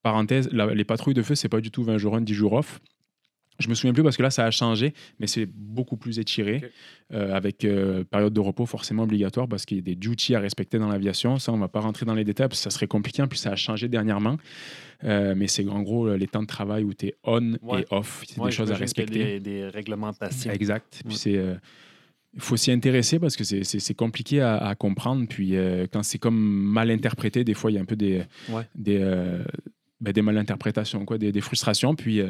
[0.02, 2.52] Parenthèse, la- les patrouilles de feu, c'est pas du tout 20 jours on, 10 jours
[2.52, 2.80] off.
[3.58, 6.62] Je me souviens plus parce que là, ça a changé, mais c'est beaucoup plus étiré,
[7.12, 10.40] euh, avec euh, période de repos forcément obligatoire parce qu'il y a des duties à
[10.40, 11.38] respecter dans l'aviation.
[11.38, 13.22] Ça, on va pas rentrer dans les détails parce que ça serait compliqué.
[13.22, 14.36] En plus, ça a changé dernièrement.
[15.04, 17.82] Euh, mais c'est en gros les temps de travail où tu es on Ouais.
[17.82, 18.24] et off.
[18.26, 19.24] C'est Ouais, des choses à y a respecter.
[19.24, 20.50] Des, des réglementations.
[20.52, 21.02] Exact.
[21.04, 21.18] Puis Ouais.
[21.18, 21.56] c'est.
[22.34, 25.26] il faut s'y intéresser parce que c'est- compliqué à, à comprendre.
[25.28, 25.54] Puis
[25.92, 28.22] quand c'est comme mal interprété, des fois, il y a un peu des,
[28.74, 28.98] des,
[30.00, 31.94] ben, des malinterprétations, quoi, des, des frustrations.
[31.94, 32.20] Puis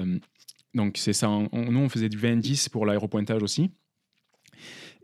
[0.77, 1.29] donc, c'est ça.
[1.29, 3.71] On- nous, on faisait du 20-10 pour l'aéropointage aussi.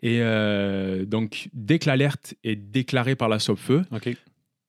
[0.03, 4.17] Et euh, donc, dès que l'alerte est déclarée par la SOPFE, OK.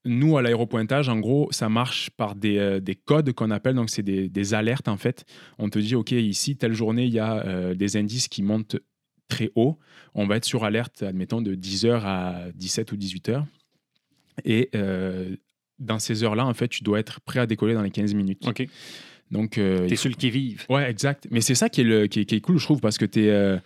[0.05, 3.89] nous, à l'aéropointage, en gros, ça marche par des, euh, des codes qu'on appelle, donc
[3.89, 5.25] c'est des, des alertes en fait.
[5.57, 8.77] On te dit, OK, ici, telle journée, il y a euh, des indices qui montent
[9.27, 9.79] très haut.
[10.13, 13.43] On va être sur alerte, admettons, de 10h à 17 ou 18h.
[14.45, 14.69] Et
[15.79, 18.47] dans ces heures-là, en fait, tu dois être prêt à décoller dans les 15 minutes.
[18.47, 18.67] OK.
[19.33, 20.65] Donc, euh, T'es il sur le qui-vive.
[20.69, 21.27] Ouais, exact.
[21.31, 23.05] Mais c'est ça qui est, le, qui, est, qui est cool, je trouve, parce que
[23.05, 23.59] tu es.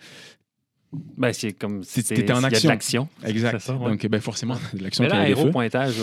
[1.18, 1.84] Ben, c'est comme.
[1.84, 2.68] C'est- t'étais en il y a de action.
[2.70, 3.08] l'action.
[3.24, 3.58] exact.
[3.60, 3.90] Ça, ouais.
[3.90, 5.96] Donc, ben, forcément, de l'action Mais qui là, aéropointage,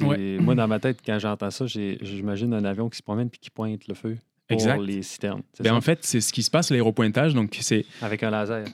[0.00, 0.36] Ouais.
[0.40, 3.50] moi, dans ma tête, quand j'entends ça, j'imagine un avion qui se promène puis qui
[3.50, 4.80] pointe le feu pour Exact.
[4.80, 5.42] les citernes.
[5.60, 7.32] Ben, en fait, c'est ce qui se passe l'aéropointage.
[7.34, 7.84] Donc, c'est.
[8.02, 8.64] Avec un laser.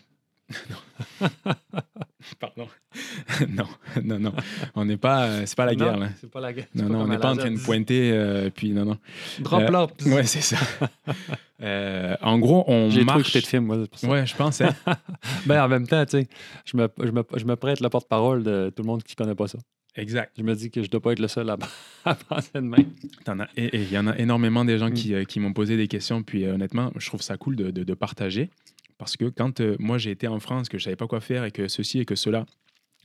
[2.40, 2.68] Pardon.
[3.48, 3.66] non,
[4.04, 4.32] non, non.
[4.74, 5.24] On n'est pas.
[5.26, 6.08] euh, c'est pas la guerre, Non, là.
[6.20, 6.66] C'est pas la guerre.
[6.74, 8.10] Non, non, on n'est pas en train de pointer.
[8.12, 8.98] euh, puis, non, non.
[9.40, 9.86] Drop Euh, là.
[10.06, 10.56] Ouais, c'est ça.
[11.64, 13.20] Euh, en gros, on J'ai trop marche.
[13.20, 13.76] écouté de films, moi.
[13.80, 14.08] c'est pour ça.
[14.08, 14.60] Ouais, je pense.
[14.62, 14.74] hein.
[15.46, 16.28] Ben, en même temps, tu sais,
[16.64, 19.36] je me, je, me, je me prête le porte-parole de tout le monde qui connaît
[19.36, 19.58] pas ça.
[19.94, 20.32] exact.
[20.36, 21.56] Je me dis que je dois pas être le seul à,
[22.04, 22.86] à penser de même.
[23.56, 24.94] Il y en a énormément des gens Mm.
[24.94, 26.24] qui, euh, qui m'ont posé des questions.
[26.24, 28.50] Puis euh, honnêtement, je trouve ça cool de, de- de partager.
[29.02, 31.44] Parce que quand euh, moi j'ai été en France, que je savais pas quoi faire
[31.44, 32.46] et que ceci et que cela,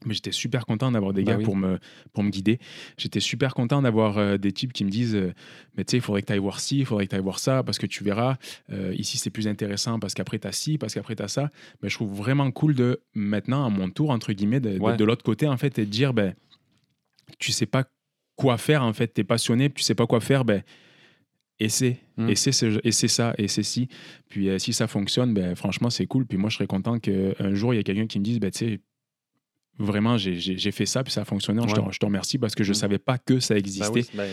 [0.06, 1.43] mais j'étais super content d'avoir des Ben gars oui.
[1.43, 1.80] pour, me,
[2.14, 2.60] pour me guider.
[3.00, 5.34] J'étais super content d'avoir euh, des types qui me disent euh,
[5.76, 7.22] Mais tu sais, il faudrait que tu ailles voir ci, il faudrait que tu ailles
[7.24, 8.38] voir ça, parce que tu verras,
[8.72, 11.50] euh, ici c'est plus intéressant, parce qu'après tu as ci, parce qu'après tu as ça.
[11.82, 14.98] Mais je trouve vraiment cool de maintenant, à mon tour, entre guillemets, de, de- Ouais.
[14.98, 16.36] de l'autre côté, en fait, et de dire ben,
[17.39, 17.86] Tu sais pas
[18.36, 20.62] quoi faire, en fait, tu es passionné, tu sais pas quoi faire, ben,
[21.60, 21.97] essaie.
[22.18, 22.30] Mm.
[22.30, 23.88] Essaie, ce- essaie ça, essaie ci.
[24.30, 26.26] Puis euh, si ça fonctionne, ben, franchement, c'est cool.
[26.26, 28.51] Puis moi, je serais content qu'un jour, il y ait quelqu'un qui me dise ben,
[28.51, 28.80] Tu sais,
[29.80, 31.62] vraiment, j'ai- fait ça, puis ça a fonctionné.
[31.68, 31.88] Je, te, Ouais.
[31.91, 32.76] je te remercie parce que je Mm.
[32.76, 33.88] savais pas que ça Ben existait.
[33.91, 34.30] oui, ben,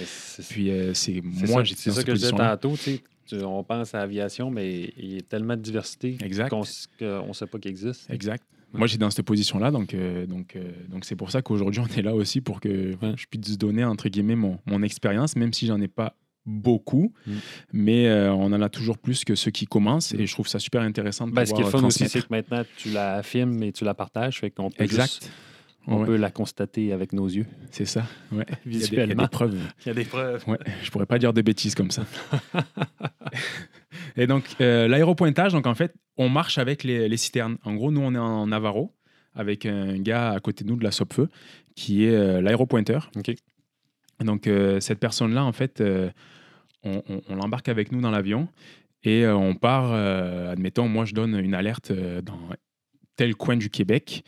[0.48, 2.76] Puis euh, c'est moi, ça, j'étais c'est ça cette que je disais tantôt.
[2.76, 6.16] tu sais, on pense à l'aviation, mais il y a tellement de diversité
[6.50, 6.62] qu'on
[6.98, 8.08] qu'on ne sait pas qu'il existe.
[8.10, 8.42] Exact.
[8.72, 8.78] Ouais.
[8.78, 11.86] Moi, j'étais dans cette position-là, donc euh, donc euh, donc c'est pour ça qu'aujourd'hui on
[11.98, 13.14] est là aussi pour que Ouais.
[13.16, 16.16] je puisse donner entre guillemets mon, mon expérience, même si j'en ai pas
[16.46, 17.32] beaucoup, Mm.
[17.72, 20.58] mais euh, on en a toujours plus que ceux qui commencent, et je trouve ça
[20.58, 22.90] super intéressant de Ben, ce qui est pouvoir le fun aussi, c'est que maintenant, tu
[22.90, 24.40] la filmes et tu la partages.
[24.40, 25.04] Fait qu'on peut, Exact.
[25.04, 25.30] juste-
[25.86, 28.06] on Ouais, peut la constater avec nos yeux, c'est ça.
[28.32, 28.44] Ouais.
[28.66, 29.22] Il y a des- il y a visuellement.
[29.24, 29.58] des preuves.
[29.84, 30.44] Il y a des preuves.
[30.48, 32.04] Ouais, je pourrais pas dire de bêtises comme ça.
[34.16, 37.58] et donc, euh, l'aéropointage, donc en fait, on marche avec les, les citernes.
[37.64, 38.94] En gros, nous, on est en Navarro,
[39.34, 41.28] avec un gars à côté de nous de la Sopfeu,
[41.74, 43.10] qui est euh, l'aéropointeur.
[44.20, 46.10] Donc, euh, cette personne-là, en fait, euh,
[46.82, 48.48] on, on- on l'embarque avec nous dans l'avion
[49.02, 52.38] et euh, on part, admettons, moi, je donne une alerte dans
[53.16, 54.24] tel coin du Québec.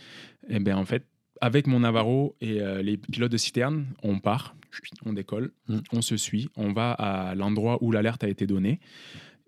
[0.49, 1.05] Et bien, en fait,
[1.41, 4.55] avec mon Navarro et les pilotes de citerne, on part,
[5.05, 5.79] on décolle, Mm.
[5.93, 8.81] on se suit, on va à l'endroit où l'alerte a été donnée.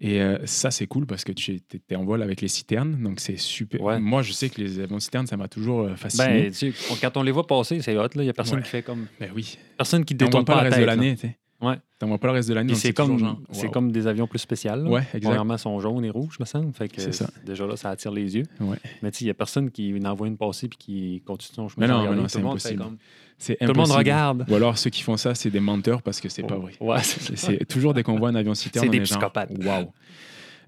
[0.00, 3.18] Et euh, ça, c'est cool parce que tu es, en vol avec les citernes, donc
[3.18, 3.80] c'est super.
[3.80, 3.98] Ouais.
[3.98, 6.26] Moi, je sais que les avions citernes, ça m'a toujours euh, fasciné.
[6.44, 8.06] Ben, tu sais, on- quand on les voit passer, c'est hot.
[8.14, 8.62] Il n'y a personne Ouais.
[8.64, 9.06] qui fait comme.
[9.18, 9.58] Ben oui.
[9.76, 11.16] Personne qui détourne pas, pas, le reste de tête, l'année.
[11.60, 11.74] Ouais.
[11.98, 12.74] T'en vois pas le reste de l'année.
[12.76, 13.72] C'est comme, genre, c'est wow.
[13.72, 14.70] comme des avions plus spéciaux.
[14.86, 15.02] Ouais.
[15.20, 16.72] Premièrement, ils sont jaunes et rouges, me semble.
[16.72, 17.28] Fait que ça.
[17.44, 18.44] déjà là, ça attire les yeux.
[18.60, 18.76] Ouais.
[19.02, 21.68] Mais tu sais, il n'y a personne qui n'envoie une passée puis qui continue son
[21.68, 21.86] chemin.
[21.86, 22.82] Mais non, non, c'est impossible.
[22.84, 22.96] comme-
[23.44, 24.44] Tout le monde regarde.
[24.48, 26.72] Ou alors ceux qui font ça, c'est des menteurs parce que c'est pas vrai.
[26.80, 29.50] Ouais, C'est- toujours dès qu'on voit un avion citerne, C'est des psychopathes.
[29.64, 29.92] Waouh.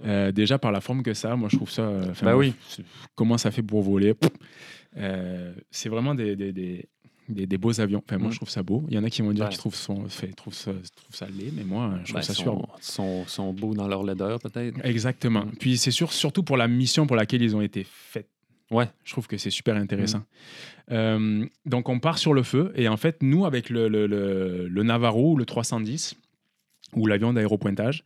[0.07, 1.83] Euh, déjà par la forme que ça, moi je trouve ça.
[1.83, 2.55] euh, Ben oui.
[3.15, 4.15] Comment ça fait pour voler.
[4.97, 6.89] Euh, C'est vraiment des, des, des,
[7.31, 8.03] des- des beaux avions.
[8.07, 8.33] Enfin, moi Mm.
[8.33, 8.85] je trouve ça beau.
[8.89, 9.51] Il y en a qui vont dire Ouais.
[9.51, 12.35] qu'ils trouvent, son- fait- trouvent ça, trouvent ça laid, mais moi je trouve Ben, ça
[12.35, 12.69] sont, super beau.
[12.81, 14.79] sont, sont beaux dans leur laideur, peut-être.
[14.85, 15.47] Exactement.
[15.47, 15.53] Mm.
[15.59, 18.29] Puis c'est sûr, surtout pour la mission pour laquelle ils ont été faits.
[18.71, 18.89] Ouais.
[19.05, 20.23] Je trouve que c'est super intéressant.
[20.93, 24.69] Euh, donc on part sur le feu et en fait nous avec le, le, le-
[24.69, 26.15] le Navarro ou le 310
[26.95, 28.05] ou l'avion d'aéropointage,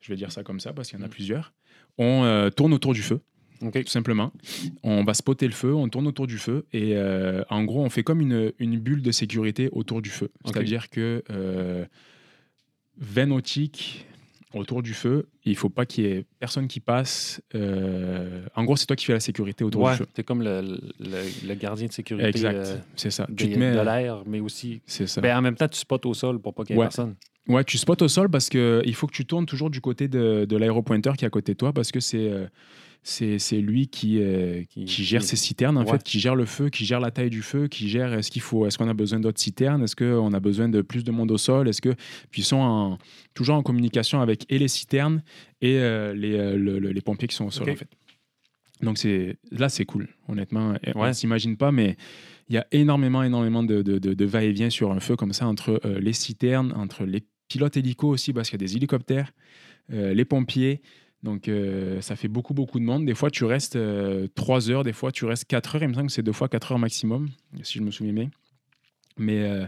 [0.00, 1.10] je vais dire ça comme ça parce qu'il y en a Mm.
[1.10, 1.52] plusieurs,
[1.98, 3.20] on euh, tourne autour du feu
[3.72, 4.32] Tout simplement.
[4.82, 7.90] On va spotter le feu, on tourne autour du feu et euh, en gros on
[7.90, 10.30] fait comme une, une bulle de sécurité autour du feu.
[10.44, 11.84] C'est-à-dire que euh,
[12.98, 14.06] 20 nautiques
[14.52, 17.42] autour du feu, il faut pas qu'il y ait personne qui passe.
[17.56, 20.06] euh, en gros c'est toi qui fais la sécurité autour Ouais, du feu.
[20.14, 20.60] t'es comme le,
[21.00, 23.26] le, le gardien de sécurité Exact, euh, c'est ça.
[23.28, 24.80] des- Tu te mets, de l'air, mais aussi.
[24.86, 25.20] c'est ça.
[25.20, 26.84] Ben, en même temps, tu spots au sol pour pas qu'il y ait Ouais.
[26.86, 27.16] personne.
[27.48, 30.06] Ouais, tu spots au sol parce que il faut que tu tournes toujours du côté
[30.08, 32.46] de, de l'aéropointeur qui est à côté de toi parce que c'est euh,
[33.06, 35.90] c'est lui qui, euh, Qui- qui gère qui- ses citernes, en Ouais.
[35.92, 38.40] fait, qui gère le feu, qui gère la taille du feu, qui gère est-ce qu'il
[38.40, 41.30] faut, est-ce qu'on a besoin d'autres citernes, est-ce qu'on a besoin de plus de monde
[41.30, 41.94] au sol, est-ce que.
[42.30, 42.98] Puis ils sont en-
[43.34, 45.22] toujours en communication avec et les citernes
[45.60, 47.88] et euh, les, euh, le- le- les pompiers qui sont au sol, en fait.
[48.80, 50.74] Donc c'est là, c'est cool, honnêtement.
[50.94, 51.08] On Ouais.
[51.08, 51.96] ne s'imagine pas, mais
[52.48, 55.46] il y a énormément, énormément de, de- de- de va-et-vient sur un feu comme ça
[55.46, 59.32] entre les citernes, entre les pilotes hélicos aussi, parce qu'il y a des hélicoptères,
[59.90, 60.80] les pompiers.
[61.24, 63.06] Donc, euh, ça fait beaucoup, beaucoup de monde.
[63.06, 63.78] Des fois, tu restes
[64.34, 65.82] 3 heures, des fois, tu restes 4 heures.
[65.82, 67.30] Il me semble que c'est deux fois 4 heures maximum,
[67.62, 68.30] si je me souviens bien.
[69.16, 69.66] Mais euh,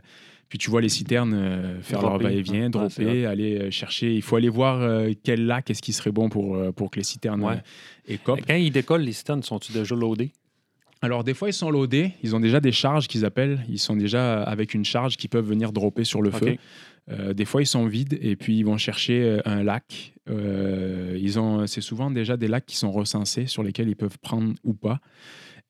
[0.50, 4.14] puis, tu vois les citernes euh, faire leur va-et-vient, dropper, Ouais, aller euh, chercher.
[4.14, 6.98] Il faut aller voir euh, quel lac est-ce qui serait bon pour, euh, pour que
[6.98, 7.54] les citernes Ouais.
[7.54, 8.40] euh, écopent.
[8.46, 10.32] Quand ils décollent, les citernes, sont-ils déjà loadés?
[11.02, 12.12] Alors, des fois, ils sont loadés.
[12.22, 13.64] Ils ont déjà des charges qu'ils appellent.
[13.68, 16.56] Ils sont déjà avec une charge qui peuvent venir dropper sur le feu.
[17.08, 20.14] Euh, des fois, ils sont vides et puis ils vont chercher euh, un lac.
[20.28, 24.18] Euh, ils ont, c'est souvent déjà des lacs qui sont recensés sur lesquels ils peuvent
[24.18, 25.00] prendre ou pas.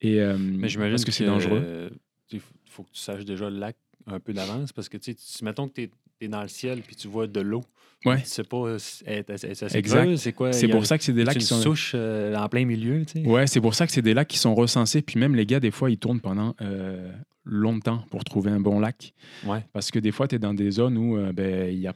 [0.00, 1.90] Et euh, Mais j'imagine parce que c'est dangereux.
[2.32, 3.76] Il faut que tu saches déjà le lac
[4.06, 5.90] un peu d'avance parce que tu sais, mettons que tu es,
[6.22, 7.62] dans le ciel puis tu vois de l'eau.
[8.04, 8.20] Ouais.
[8.22, 10.16] Tu sais pas euh, elle- elle- Exact.
[10.16, 10.52] c'est quoi.
[10.52, 11.60] C'est il pour ça que c'est des c'est lacs qui sont.
[11.60, 13.26] souche euh, en plein milieu, tu sais.
[13.26, 15.02] Ouais, c'est pour ça que c'est des lacs qui sont recensés.
[15.02, 17.10] Puis même les gars, des fois, ils tournent pendant euh,
[17.44, 19.12] longtemps pour trouver un bon lac.
[19.44, 19.64] Ouais.
[19.72, 21.94] Parce que des fois, tu es dans des zones où euh, ben, il y a.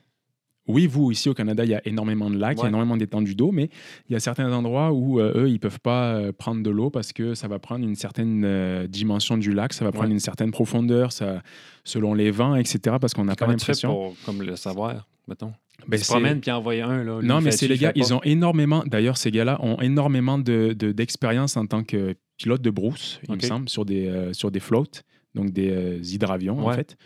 [0.70, 2.96] Oui, vous, ici au Canada, il y a énormément de lacs, il y a énormément
[2.96, 3.68] d'étendues d'eau, mais
[4.08, 6.90] il y a certains endroits où euh, eux, ils peuvent pas euh, prendre de l'eau
[6.90, 10.12] parce que ça va prendre une certaine euh, dimension du lac, ça va prendre Ouais.
[10.14, 11.42] une certaine profondeur, ça,
[11.84, 12.96] selon les vents, etc.
[13.00, 14.14] Parce qu'on n'a pas l'impression.
[14.24, 15.52] comme le savoir, mettons?
[15.88, 17.02] Ben, c'est- promènes puis envoyer un.
[17.04, 20.74] Là, Non, mais c'est les gars, ils ont énormément, d'ailleurs, ces gars-là ont énormément de-
[20.78, 24.60] de- d'expérience en tant que pilote de brousse, il me semble, sur des, sur des
[24.60, 24.84] floats,
[25.34, 26.96] donc des euh, hydravions, en fait.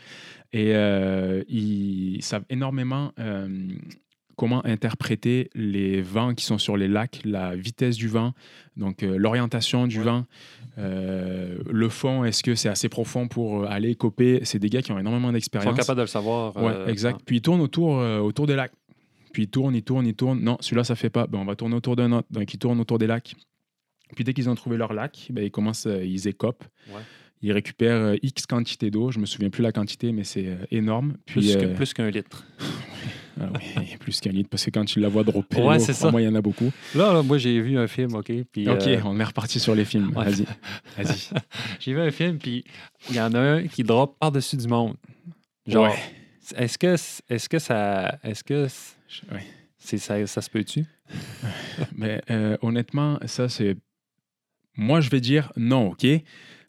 [0.56, 3.48] Et euh, ils savent énormément euh,
[4.36, 8.34] comment interpréter les vents qui sont sur les lacs, la vitesse du vent,
[8.76, 10.04] donc euh, l'orientation du Ouais.
[10.04, 10.24] vent,
[10.78, 14.40] euh, le fond, est-ce que c'est assez profond pour aller coper?
[14.44, 15.76] C'est des gars qui ont énormément Ils sont d'expérience.
[15.76, 16.56] capables de le savoir.
[16.56, 17.20] Ouais, euh, exact.
[17.26, 18.72] Puis il tourne autour, autour des lacs.
[19.32, 20.38] Puis il tourne, il tourne, il tourne.
[20.40, 21.26] Non, celui-là, ça fait pas.
[21.26, 22.28] Ben, on va tourner autour d'un autre.
[22.30, 23.34] Donc ils tournent autour des lacs.
[24.14, 26.64] Puis dès qu'ils ont trouvé leur lac, ben, ils commencent, ils écopent.
[26.90, 27.00] Ouais.
[27.46, 29.10] Ils récupèrent euh, X quantité d'eau.
[29.10, 31.14] Je me souviens plus la quantité, mais c'est euh, énorme.
[31.26, 32.46] Puis, Plus que- euh, plus qu'un litre.
[33.40, 36.22] ah oui, plus qu'un litre, parce que quand tu la vois dropper, Ouais, c'est moi,
[36.22, 36.72] il y en a beaucoup.
[36.94, 38.32] Là, là, moi, j'ai vu un film, OK?
[38.50, 40.10] Puis, ok, euh, on est reparti sur les films.
[40.16, 40.24] ouais.
[40.24, 40.44] Vas-y.
[40.96, 41.28] Vas-y.
[41.80, 42.64] j'ai vu un film, puis
[43.10, 44.96] il y en a un qui drop par-dessus du monde.
[45.66, 45.98] Genre, Ouais.
[46.56, 46.94] est-ce que,
[47.28, 48.18] est-ce que ça.
[48.24, 48.66] Est-ce que
[49.76, 50.86] c'est, ça, ça se peut-tu?
[51.96, 53.76] Mais euh, honnêtement, ça, c'est.
[54.76, 56.06] Moi, je vais dire non, OK?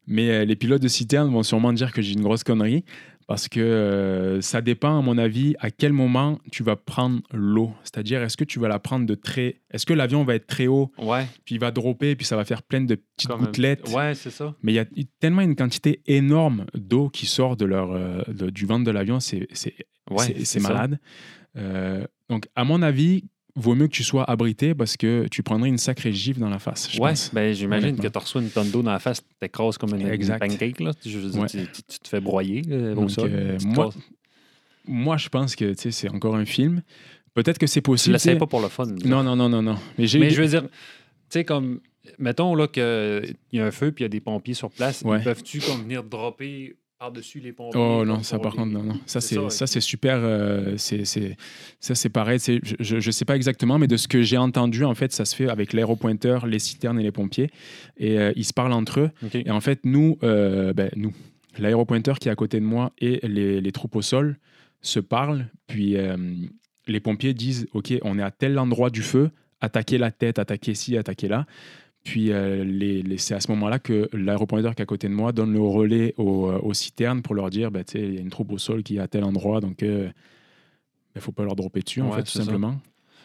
[0.07, 2.83] Mais euh, les pilotes de citerne vont sûrement dire que j'ai une grosse connerie
[3.27, 7.71] parce que euh, ça dépend, à mon avis, à quel moment tu vas prendre l'eau.
[7.83, 9.61] C'est-à-dire, est-ce que tu vas la prendre de très.
[9.71, 11.25] Est-ce que l'avion va être très haut, Ouais.
[11.43, 13.89] puis il va dropper, puis ça va faire plein de petites Comme un- gouttelettes?
[13.89, 14.55] Ouais, c'est ça.
[14.61, 14.85] Mais il y a
[15.19, 19.19] tellement une quantité énorme d'eau qui sort de leur, euh, de- du ventre de l'avion,
[19.19, 19.73] c'est c'est-
[20.11, 20.99] Ouais, malade.
[21.57, 23.23] Euh, donc, à mon avis,
[23.55, 26.59] vaut mieux que tu sois abrité parce que tu prendrais une sacrée gifle dans la
[26.59, 26.91] face.
[26.91, 29.77] je Ouais, ben, j'imagine que tu reçois une tonne d'eau dans la face, tu t'écrases
[29.77, 30.07] comme une,
[30.39, 30.79] pancake.
[30.81, 30.91] Là.
[31.05, 31.47] Je veux dire, Ouais.
[31.47, 33.29] tu, tu- tu te fais broyer euh, Donc, sol.
[33.31, 33.89] euh, moi.
[34.87, 36.81] Moi, je pense que c'est encore un film.
[37.33, 38.15] Peut-être que c'est possible.
[38.17, 38.35] tu sais.
[38.35, 38.85] pas pour le fun.
[39.03, 39.77] Non, non, non, non, non.
[39.97, 40.69] Mais Mais je veux dire, tu
[41.29, 41.79] sais, comme,
[42.19, 45.01] mettons là qu'il y a un feu puis il y a des pompiers sur place,
[45.01, 45.21] Ouais.
[45.23, 47.79] peuvent-tu comme venir dropper par-dessus les pompiers?
[47.79, 48.95] Oh non, ça par contre, non, non.
[49.05, 50.17] Ça, C'est ça, ça, c'est super.
[50.21, 51.35] euh, c'est c'est-
[51.79, 52.39] ça, c'est pareil.
[52.39, 55.25] c'est- Je, je sais pas exactement, mais de ce que j'ai entendu, en fait, ça
[55.25, 57.49] se fait avec l'aéropointeur, les citernes et les pompiers.
[57.97, 59.11] Et euh, ils se parlent entre eux.
[59.45, 61.13] Et en fait, nous, euh, ben, nous,
[61.57, 64.37] l'aéropointeur qui est à côté de moi et les, les troupes au sol
[64.81, 65.47] se parlent.
[65.67, 66.15] Puis euh,
[66.87, 69.31] les pompiers disent OK, on est à tel endroit du feu,
[69.61, 71.45] attaquez la tête, attaquez ci, attaquez là.
[72.05, 75.13] Puis euh, les, les- c'est à ce moment-là que l'aéropointeur qui est à côté de
[75.13, 78.13] moi donne le relais aux, euh, aux citernes pour leur dire ben, tu sais, il
[78.13, 80.13] y a une troupe au sol qui est à tel endroit, donc il
[81.15, 82.43] ne faut pas leur dropper dessus, en fait, tout ça.
[82.43, 82.75] simplement.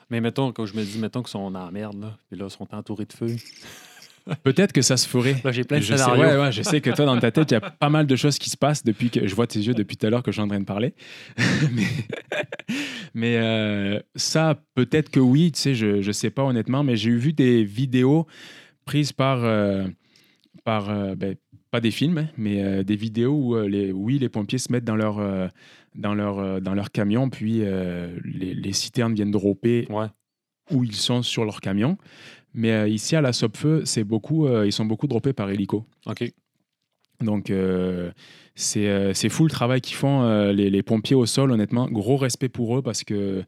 [0.09, 2.51] Mais mettons, quand je me dis, mettons qu'ils sont en merde, là, puis là, ils
[2.51, 3.27] sont entourés de feu.
[4.45, 5.37] Peut-être que ça se ferait.
[5.45, 6.23] Là, j'ai plein de Je sais, scénarios.
[6.23, 8.17] ouais, ouais, je sais que toi, dans ta tête, il y a pas mal de
[8.17, 10.31] choses qui se passent depuis que je vois tes yeux depuis tout à l'heure que
[10.31, 10.95] je suis en train de parler.
[11.73, 11.83] mais
[13.15, 17.11] mais, euh, ça, peut-être que oui, tu sais, je ne sais pas honnêtement, mais j'ai
[17.11, 18.27] vu des vidéos
[18.85, 19.87] prises par, euh,
[20.65, 21.37] par euh, ben,
[21.71, 24.85] pas des films, hein, mais euh, des vidéos où, les, oui, les pompiers se mettent
[24.85, 25.51] dans leur,
[25.95, 27.63] dans leur, dans leur camion, puis
[28.25, 30.07] les, les citernes viennent dropper Ouais.
[30.71, 31.97] où ils sont sur leur camion.
[32.53, 35.87] Mais ici, à la Sopfeu, c'est beaucoup, ils sont beaucoup droppés par hélico.
[36.07, 36.25] OK.
[37.21, 38.11] Donc, euh,
[38.55, 41.89] c'est euh, fou le travail qu'ils font, euh, les, les pompiers au sol, honnêtement.
[41.89, 43.45] Gros respect pour eux parce que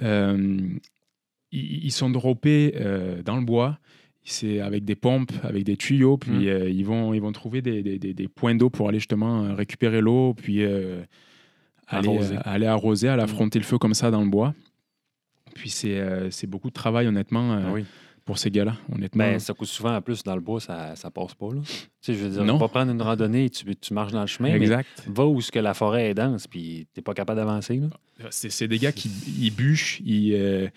[0.00, 0.78] ils,
[1.50, 2.74] ils sont droppés
[3.24, 3.78] dans le bois.
[4.24, 6.48] C'est avec des pompes, avec des tuyaux, puis Mm.
[6.48, 9.44] euh, ils, vont, ils vont trouver des, des- des- des points d'eau pour aller justement
[9.44, 11.02] euh, récupérer l'eau, puis euh,
[11.86, 12.36] aller, Arroser.
[12.44, 13.24] aller arroser, aller Mm.
[13.24, 14.54] affronter le feu comme ça dans le bois.
[15.54, 17.84] Puis c'est euh, beaucoup de travail, honnêtement, Ah oui.
[18.26, 19.24] pour ces gars-là, honnêtement.
[19.24, 21.48] Ben, ça coûte souvent en plus dans le bois, ça, ça passe pas.
[21.54, 21.62] Là.
[21.64, 22.58] Tu sais, je veux dire, Non.
[22.58, 24.88] va prendre une randonnée, tu, tu marches dans le chemin, exact.
[25.06, 27.80] mais va où ce que la forêt est dense, puis t'es pas capable d'avancer.
[28.30, 29.08] C'est c'est des gars qui
[29.40, 30.68] ils bûchent, ils, euh,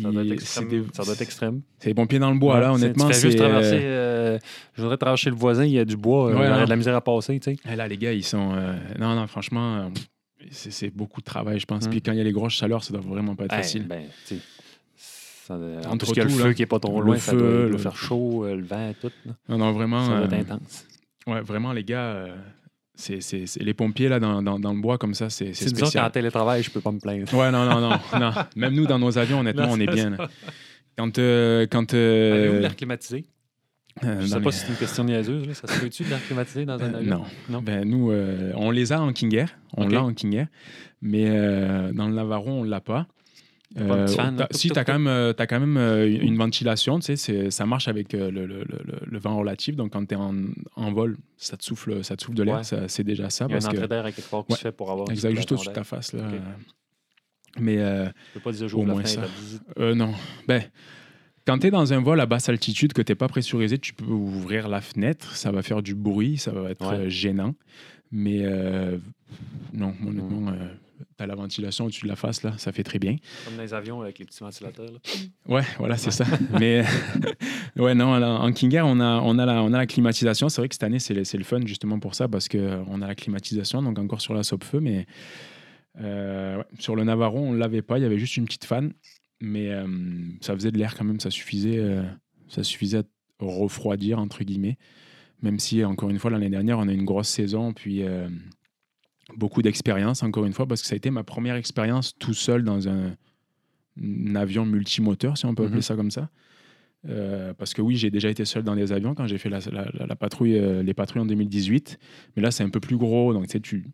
[0.00, 0.68] Ça doit être extrême.
[0.70, 1.60] c'est des- Ça doit être extrême.
[1.78, 3.08] c'est des pompiers dans le bois, là, Ouais, honnêtement.
[3.08, 3.80] Tu fais juste c'est, euh, traverser.
[3.82, 4.38] euh,
[4.74, 6.64] je voudrais traverser le voisin, il y a du bois, euh, Ouais, j'aurais non.
[6.64, 7.58] de la misère à passer, tu sais.
[7.70, 8.52] eh, là, les gars, ils sont.
[8.54, 9.90] euh, non, non, franchement,
[10.50, 11.86] c'est beaucoup de travail, je pense.
[11.86, 11.90] Mm.
[11.90, 13.86] Puis quand il y a les grosses chaleurs, ça doit vraiment pas être Hey, facile.
[13.86, 14.04] ben,
[14.96, 17.18] ça- en Entre y a le tout, feu là, qui est pas trop le loin,
[17.18, 19.10] ça feu, doit, il le- faire chaud, le vent, tout.
[19.26, 19.32] là.
[19.48, 20.06] Non, non, vraiment.
[20.06, 20.86] Ça doit être intense.
[21.26, 22.26] ouais, vraiment, les gars,
[22.94, 25.80] c'est- les pompiers là, dans, dans, dans le bois comme ça, c'est c'est Si disons
[25.80, 26.10] qu'en spécial.
[26.12, 27.32] télétravail, je peux pas me plaindre.
[27.34, 28.32] Ouais, non, non, non, non.
[28.56, 30.10] Même nous, dans nos avions, honnêtement, Non, on est bien.
[30.10, 30.28] là.
[30.98, 31.18] Quand.
[31.18, 33.24] euh, quand euh, l'air climatisé?
[34.04, 35.46] euh, Je sais dans pas si c'est une question niaiseuse.
[35.46, 35.54] Là.
[35.54, 37.18] Ça se peut-tu de l'air climatisé dans un Euh, avion?
[37.18, 37.24] non.
[37.48, 37.62] Non?
[37.62, 39.48] Ben, nous, euh, on les a en King Air.
[39.76, 40.46] On l'a en King Air.
[41.00, 41.24] Mais
[41.92, 43.06] dans le Navarro, on ne l'a pas.
[43.76, 46.98] Un fan, t'as- si, tu as quand même, euh, t'as quand même euh, une ventilation.
[46.98, 49.76] Tu ça marche avec euh, le, le- le- le vent relatif.
[49.76, 50.34] Donc, quand tu es en,
[50.76, 52.56] en vol, ça te souffle, ça te souffle de l'air.
[52.72, 52.84] Ouais.
[52.88, 53.46] C'est déjà ça.
[53.48, 54.58] Il y a parce que, entrée d'air à quelque part qui Ouais.
[54.58, 56.12] fait pour avoir exact, juste au-dessus de ta face.
[56.12, 56.22] Là.
[56.28, 56.34] Ok.
[57.60, 59.22] Mais euh, Je peux pas dire Au moins ça.
[59.78, 60.12] euh, non.
[60.48, 60.62] Ben,
[61.46, 63.92] quand tu es dans un vol à basse altitude, que tu n'es pas pressurisé, tu
[63.94, 65.36] peux ouvrir la fenêtre.
[65.36, 66.38] Ça va faire du bruit.
[66.38, 66.96] Ça va être Ouais.
[67.06, 67.54] euh, gênant.
[68.10, 68.96] Mais euh,
[69.72, 70.06] non, Mm.
[70.08, 70.52] honnêtement,
[71.16, 72.42] tu as la ventilation au-dessus de la face.
[72.42, 73.16] là, Ça fait très bien.
[73.44, 74.90] Comme dans les avions avec les petits ventilateurs.
[74.90, 74.98] là.
[75.46, 76.24] Ouais, voilà, c'est ça.
[76.60, 76.84] Mais
[77.76, 80.48] ouais, non, en King Air, on a, on a, la, on a la climatisation.
[80.48, 83.14] C'est vrai que cette année, c'est le, fun justement pour ça parce qu'on a la
[83.14, 84.80] climatisation, donc encore sur la Sopfeu.
[84.80, 85.06] Mais
[86.00, 87.98] euh, ouais, sur le Navarro, on ne l'avait pas.
[87.98, 88.92] Il y avait juste une petite fan.
[89.40, 89.86] Mais euh,
[90.40, 91.20] ça faisait de l'air quand même.
[91.20, 92.02] Ça suffisait, euh,
[92.48, 93.02] ça suffisait à
[93.40, 94.78] refroidir, entre guillemets.
[95.42, 97.72] Même si, encore une fois, l'année dernière, on a eu une grosse saison.
[97.72, 98.02] Puis.
[99.36, 102.64] Beaucoup d'expérience, encore une fois, parce que ça a été ma première expérience tout seul
[102.64, 103.14] dans un,
[104.02, 105.82] un avion multimoteur, si on peut appeler Mhm.
[105.82, 106.28] ça comme ça.
[107.08, 109.58] Euh, parce que oui, j'ai déjà été seul dans des avions quand j'ai fait la,
[109.72, 111.98] la- la- la patrouille, euh, les patrouilles en 2018.
[112.36, 113.32] Mais là, c'est un peu plus gros.
[113.32, 113.84] Donc, tu sais, tu,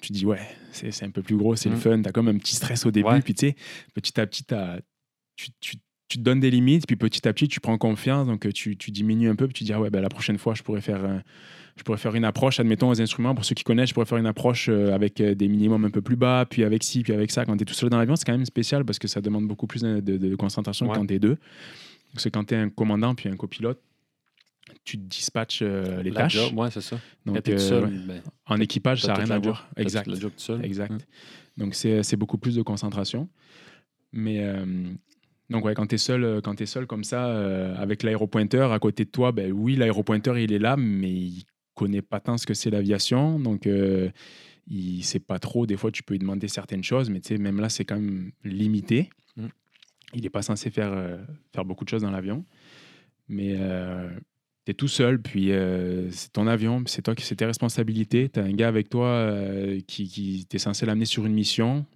[0.00, 1.80] tu dis, ouais, c'est un peu plus gros, c'est le Mhm.
[1.80, 2.02] fun.
[2.02, 3.08] Tu as comme un petit stress au début.
[3.08, 3.20] Ouais.
[3.20, 3.56] Puis, tu sais,
[3.94, 4.44] petit à petit,
[5.36, 5.76] tu, tu,
[6.08, 6.86] tu te donnes des limites.
[6.86, 8.26] Puis, petit à petit, tu prends confiance.
[8.28, 9.46] Donc, tu, tu diminues un peu.
[9.48, 11.04] Puis, tu dis, ah ouais, ben, la prochaine fois, je pourrais faire.
[11.04, 11.22] un-
[11.76, 13.34] je pourrais faire une approche, admettons, aux instruments.
[13.34, 15.90] Pour ceux qui connaissent, je pourrais faire une approche euh, avec euh, des minimums un
[15.90, 17.44] peu plus bas, puis avec ci, puis avec ça.
[17.44, 19.46] Quand tu es tout seul dans l'avion, c'est quand même spécial parce que ça demande
[19.48, 21.36] beaucoup plus de, de- de concentration que quand tu es deux.
[22.12, 23.80] Parce que quand tu es un commandant puis un copilote,
[24.84, 26.34] tu dispatches euh, les La tâches.
[26.34, 26.98] job, ouais, c'est ça.
[27.26, 27.90] Donc, euh, seul, ouais.
[28.06, 29.68] ben, En équipage, ça n'a rien à voir.
[29.76, 30.06] Exact.
[30.06, 30.64] la job tout seul.
[30.64, 31.06] Exact.
[31.56, 33.28] Donc, c'est c'est beaucoup plus de concentration.
[34.12, 34.64] Mais euh,
[35.50, 38.78] donc, ouais, quand tu es seul, quand es seul comme ça, euh, avec l'aéropointeur à
[38.78, 41.44] côté de toi, ben oui, l'aéropointeur, il est là, mais il
[41.84, 43.38] connaît pas tant ce que c'est l'aviation.
[43.38, 44.10] Donc, euh,
[44.68, 45.66] il sait pas trop.
[45.66, 47.96] Des fois, tu peux lui demander certaines choses, mais tu sais, même là, c'est quand
[47.96, 49.10] même limité.
[49.36, 49.46] Mm.
[50.14, 51.16] Il n'est pas censé faire, euh,
[51.54, 52.44] faire beaucoup de choses dans l'avion.
[53.28, 53.56] Mais
[54.64, 58.28] tu es tout seul, puis euh, c'est ton avion, c'est toi qui c'est tes responsabilités.
[58.28, 61.86] Tu as un gars avec toi euh, qui, qui t'es censé l'amener sur une mission,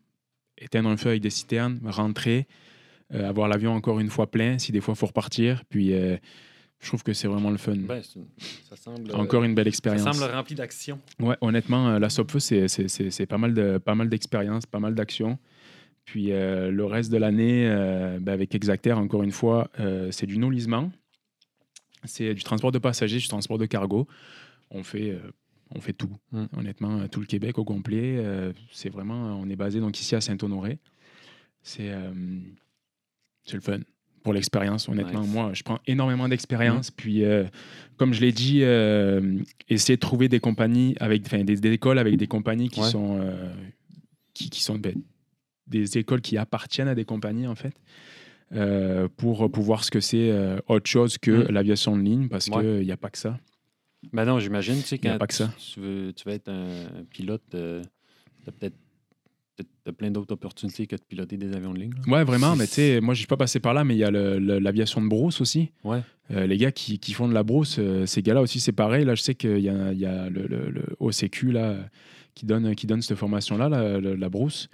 [0.56, 2.47] éteindre un feu avec des citernes, rentrer,
[3.12, 5.65] euh, avoir l'avion encore une fois plein, si des fois il faut repartir.
[5.69, 6.16] Puis euh,
[6.85, 7.74] je trouve que c'est vraiment le fun.
[7.77, 8.27] Ben, c'est une-
[8.69, 9.11] ça semble.
[9.11, 10.16] euh, encore une belle Ça expérience.
[10.19, 11.01] semble rempli d'action.
[11.19, 15.39] Ouais, honnêtement, euh, la Sopfeu, c'est, pas mal, de, pas mal d'expérience, pas mal d'action.
[16.05, 20.27] Puis euh, le reste de l'année, euh, ben, avec Exactair, encore une fois, euh, c'est
[20.27, 20.93] du non-lisement.
[22.05, 24.06] C'est du transport de passagers, du transport de cargo.
[24.70, 25.20] On fait, euh,
[25.74, 26.44] on fait tout, Mm.
[26.59, 28.16] honnêtement, tout le Québec au complet.
[28.19, 30.78] euh, c'est vraiment, on est basé donc ici à Saint-Honoré.
[31.62, 32.12] C'est, euh,
[33.44, 33.81] c'est le fun
[34.25, 35.21] pour l'expérience, honnêtement.
[35.21, 35.33] Nice.
[35.33, 36.91] Moi, je prends énormément d'expérience.
[36.91, 37.45] Puis, euh,
[37.99, 39.39] comme je l'ai dit, euh,
[39.69, 42.89] essayer de trouver des compagnies, avec, enfin, des, des écoles avec des compagnies qui Ouais.
[42.91, 43.53] sont, euh,
[44.33, 44.95] qui, qui sont ben,
[45.69, 47.75] des écoles qui appartiennent à des compagnies, en fait,
[49.17, 50.33] pour pouvoir ce que c'est
[50.69, 51.53] autre chose que Mm.
[51.53, 52.63] l'aviation de ligne, parce Ouais.
[52.63, 53.39] qu'il n'y a pas que ça.
[54.13, 55.51] Ben non, j'imagine, tu sais, quand pas que ça.
[55.59, 58.77] Tu, tu veux, tu veux être un pilote, t'as peut-être
[59.85, 61.93] t'as plein d'autres opportunités que de piloter des avions de ligne.
[62.06, 62.12] là?
[62.12, 64.05] Ouais, vraiment, mais tu sais, moi, je suis pas passé par là, mais il y
[64.05, 65.70] a l'aviation de brousse aussi.
[65.85, 66.01] Ouais.
[66.31, 69.05] Euh, les gars qui, qui font de la brousse, euh, ces gars-là aussi, c'est pareil.
[69.05, 71.76] Là, je sais qu'il y a, il y a le, le- le OCQ là,
[72.35, 74.68] qui, donne, qui donne cette formation-là, la, la- la brousse.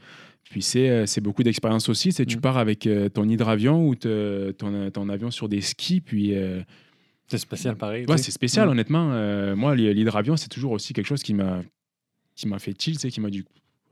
[0.48, 2.12] Puis c'est euh, c'est beaucoup d'expérience aussi.
[2.12, 2.40] C'est tu Mm.
[2.40, 6.62] pars avec ton hydravion ou te- ton, ton avion sur des skis, puis euh,
[7.28, 8.07] C'est spécial pareil.
[8.09, 8.70] Ouais, c'est spécial, Mm.
[8.70, 9.55] honnêtement.
[9.57, 11.62] Moi, l'hy- l'hydravion, c'est toujours aussi quelque chose qui m'a
[12.36, 13.44] qui m'a fait chill, qui m'a dit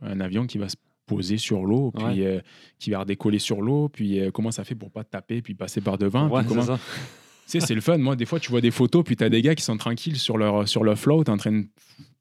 [0.02, 0.76] un avion qui va se
[1.06, 2.26] poser sur l'eau, puis Ouais.
[2.26, 2.40] euh,
[2.78, 5.54] qui va redécoller sur l'eau, puis euh, comment ça fait pour pas te taper, puis
[5.54, 6.28] passer par devant.
[6.28, 6.76] Ouais, puis c'est comment...
[6.76, 6.78] ça.
[6.78, 7.96] Tu sais, c'est le fun.
[7.96, 10.16] Moi, des fois, tu vois des photos, puis tu as des gars qui sont tranquilles
[10.18, 11.64] sur leur, sur leur float en train de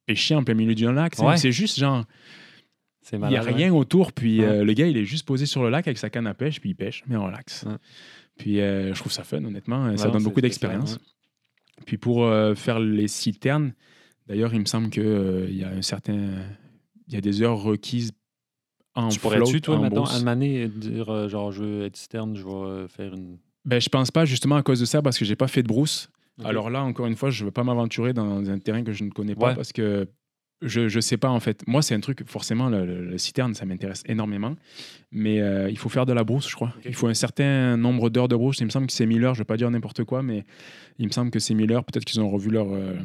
[0.06, 1.20] pêcher en plein milieu d'un lac.
[1.20, 1.36] Ouais.
[1.36, 2.06] C'est juste genre,
[3.02, 5.64] C'est il n'y a rien autour, puis euh, le gars, il est juste posé sur
[5.64, 7.64] le lac avec sa canne à pêche, puis il pêche, mais relax.
[7.68, 7.76] Ouais.
[8.38, 9.96] Puis je trouve ça fun, honnêtement.
[9.98, 10.98] ça donne beaucoup d'expérience.
[11.86, 12.26] Puis pour
[12.56, 13.74] faire les citernes,
[14.28, 16.30] d'ailleurs, il me semble qu'il y a un certain.
[17.08, 18.12] Il y a des heures requises
[18.96, 20.20] en Tu pourrais-tu, toi, brousse.
[20.20, 23.38] à Mané, dire euh, genre, je veux être citerne, je vais euh, faire une.
[23.66, 25.68] Ben, je pense pas justement à cause de ça parce que j'ai pas fait de
[25.68, 26.10] brousse.
[26.44, 29.10] Alors là, encore une fois, je veux pas m'aventurer dans un terrain que je ne
[29.10, 29.56] connais pas Ouais.
[29.56, 30.08] parce que
[30.62, 31.64] je, je sais pas en fait.
[31.68, 34.56] Moi, c'est un truc, forcément, le, le- le citerne, ça m'intéresse énormément.
[35.12, 36.74] Mais euh, il faut faire de la brousse, je crois.
[36.86, 38.58] Il faut un certain nombre d'heures de brousse.
[38.60, 39.34] Il me semble que c'est 1000 heures.
[39.36, 40.46] Je vais pas dire n'importe quoi, mais
[41.00, 41.84] il me semble que c'est 1000 heures.
[41.84, 42.96] Peut-être qu'ils ont revu leur, euh,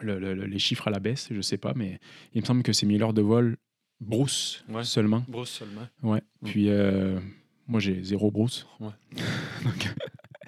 [0.00, 1.72] le- le- le- les chiffres à la baisse, je sais pas.
[1.74, 1.98] Mais
[2.34, 3.56] il me semble que c'est 1000 heures de vol
[4.00, 4.84] brousse Ouais.
[4.84, 5.24] seulement.
[5.28, 5.86] Brousse seulement.
[6.02, 6.22] Ouais.
[6.42, 6.46] Mm.
[6.46, 7.18] Puis euh,
[7.66, 8.66] moi, j'ai zéro brousse.
[8.80, 8.90] Ouais.
[9.64, 9.94] donc,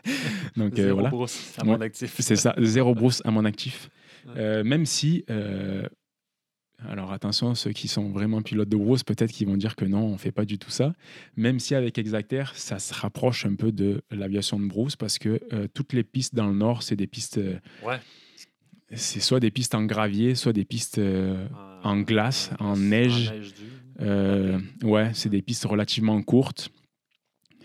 [0.56, 1.10] donc, euh, Zéro voilà.
[1.10, 2.14] brousse à mon actif.
[2.20, 3.90] C'est ça, zéro brousse à mon actif.
[4.36, 5.86] Euh, même si, euh,
[6.86, 10.02] alors attention, ceux qui sont vraiment pilotes de brousse, peut-être qu'ils vont dire que non,
[10.04, 10.92] on fait pas du tout ça.
[11.36, 15.40] Même si avec Exactair, ça se rapproche un peu de l'aviation de brousse parce que
[15.52, 17.98] euh, toutes les pistes dans le nord, c'est des pistes, euh, Ouais.
[18.94, 21.46] C'est soit des pistes en gravier, soit des pistes euh,
[21.82, 23.32] en glace, en neige.
[23.32, 23.66] dure.
[24.00, 26.70] Euh, ouais, c'est des pistes relativement courtes.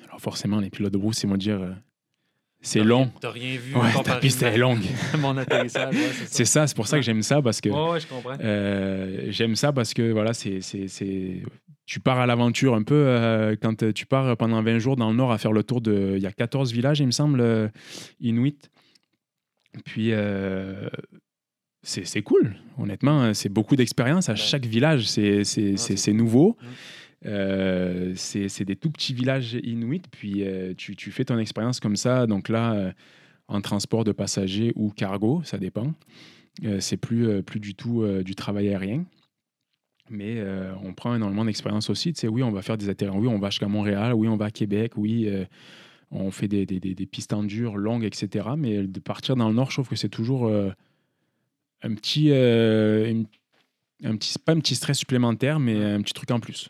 [0.05, 1.71] Alors forcément, les pilotes de brousse, ils vont dire, euh,
[2.61, 3.11] c'est long.
[3.21, 3.75] T'as rien vu.
[3.75, 4.83] Ouais, ta piste est longue.
[5.19, 6.65] Mon atterrissage, ouais, c'est ça.
[6.67, 8.35] C'est pour ça que j'aime ça parce que Ouais, ouais, je comprends.
[9.31, 11.41] J'aime ça parce que voilà, c'est, c'est, c'est-
[11.85, 15.15] tu pars à l'aventure un peu euh, quand tu pars pendant 20 jours dans le
[15.17, 16.13] nord à faire le tour de.
[16.15, 17.71] Il y a 14 villages, il me semble,
[18.21, 18.69] Inuit.
[19.85, 20.89] Puis euh,
[21.81, 23.33] c'est, cool, honnêtement.
[23.33, 24.29] C'est beaucoup d'expérience.
[24.29, 26.57] À chaque village, c'est, nouveau.
[26.61, 26.65] Mm.
[27.25, 30.03] Euh, c'est, des tout petits villages Inuit.
[30.11, 32.25] Puis euh, tu, tu fais ton expérience comme ça.
[32.27, 32.91] Donc là, euh,
[33.47, 35.93] en transport de passagers ou cargo, ça dépend.
[36.79, 39.05] C'est plus, plus du tout du travail aérien.
[40.11, 40.39] Mais
[40.83, 42.13] on prend énormément d'expérience aussi.
[42.13, 43.19] Tu sais, oui, on va faire des atterrissages.
[43.19, 44.13] Oui, on va jusqu'à Montréal.
[44.13, 44.93] Oui, on va à Québec.
[44.95, 45.27] Oui,
[46.15, 48.49] on fait des, des, des- des pistes en dur, longues, etc.
[48.57, 50.71] Mais de partir dans le Nord, je trouve que c'est toujours euh,
[51.81, 52.29] un petit.
[52.31, 53.25] euh, une-
[54.05, 56.69] un petit pas un petit stress supplémentaire, mais un petit truc en plus.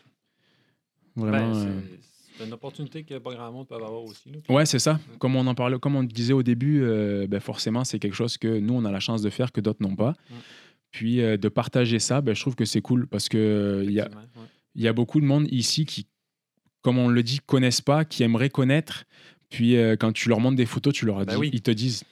[1.16, 1.52] Vraiment.
[1.52, 1.80] Ben, euh,
[2.38, 4.28] c'est- une opportunité que pas grand monde peut avoir aussi.
[4.30, 4.38] Là.
[4.54, 4.98] Ouais, c'est ça.
[5.20, 8.36] Comme on en parlait, comme on disait au début, euh, ben forcément, c'est quelque chose
[8.38, 10.10] que nous, on a la chance de faire que d'autres n'ont pas.
[10.30, 10.34] Mm.
[10.90, 14.00] Puis euh, de partager ça, ben, je trouve que c'est cool parce que il y
[14.00, 14.10] a, ouais.
[14.74, 16.06] y a beaucoup de monde ici qui,
[16.82, 19.04] comme on le dit, connaissent pas, qui aimeraient connaître.
[19.54, 21.50] Puis euh, quand tu leur montres des photos, tu leur Ben dis, oui.
[21.52, 22.04] ils te disent,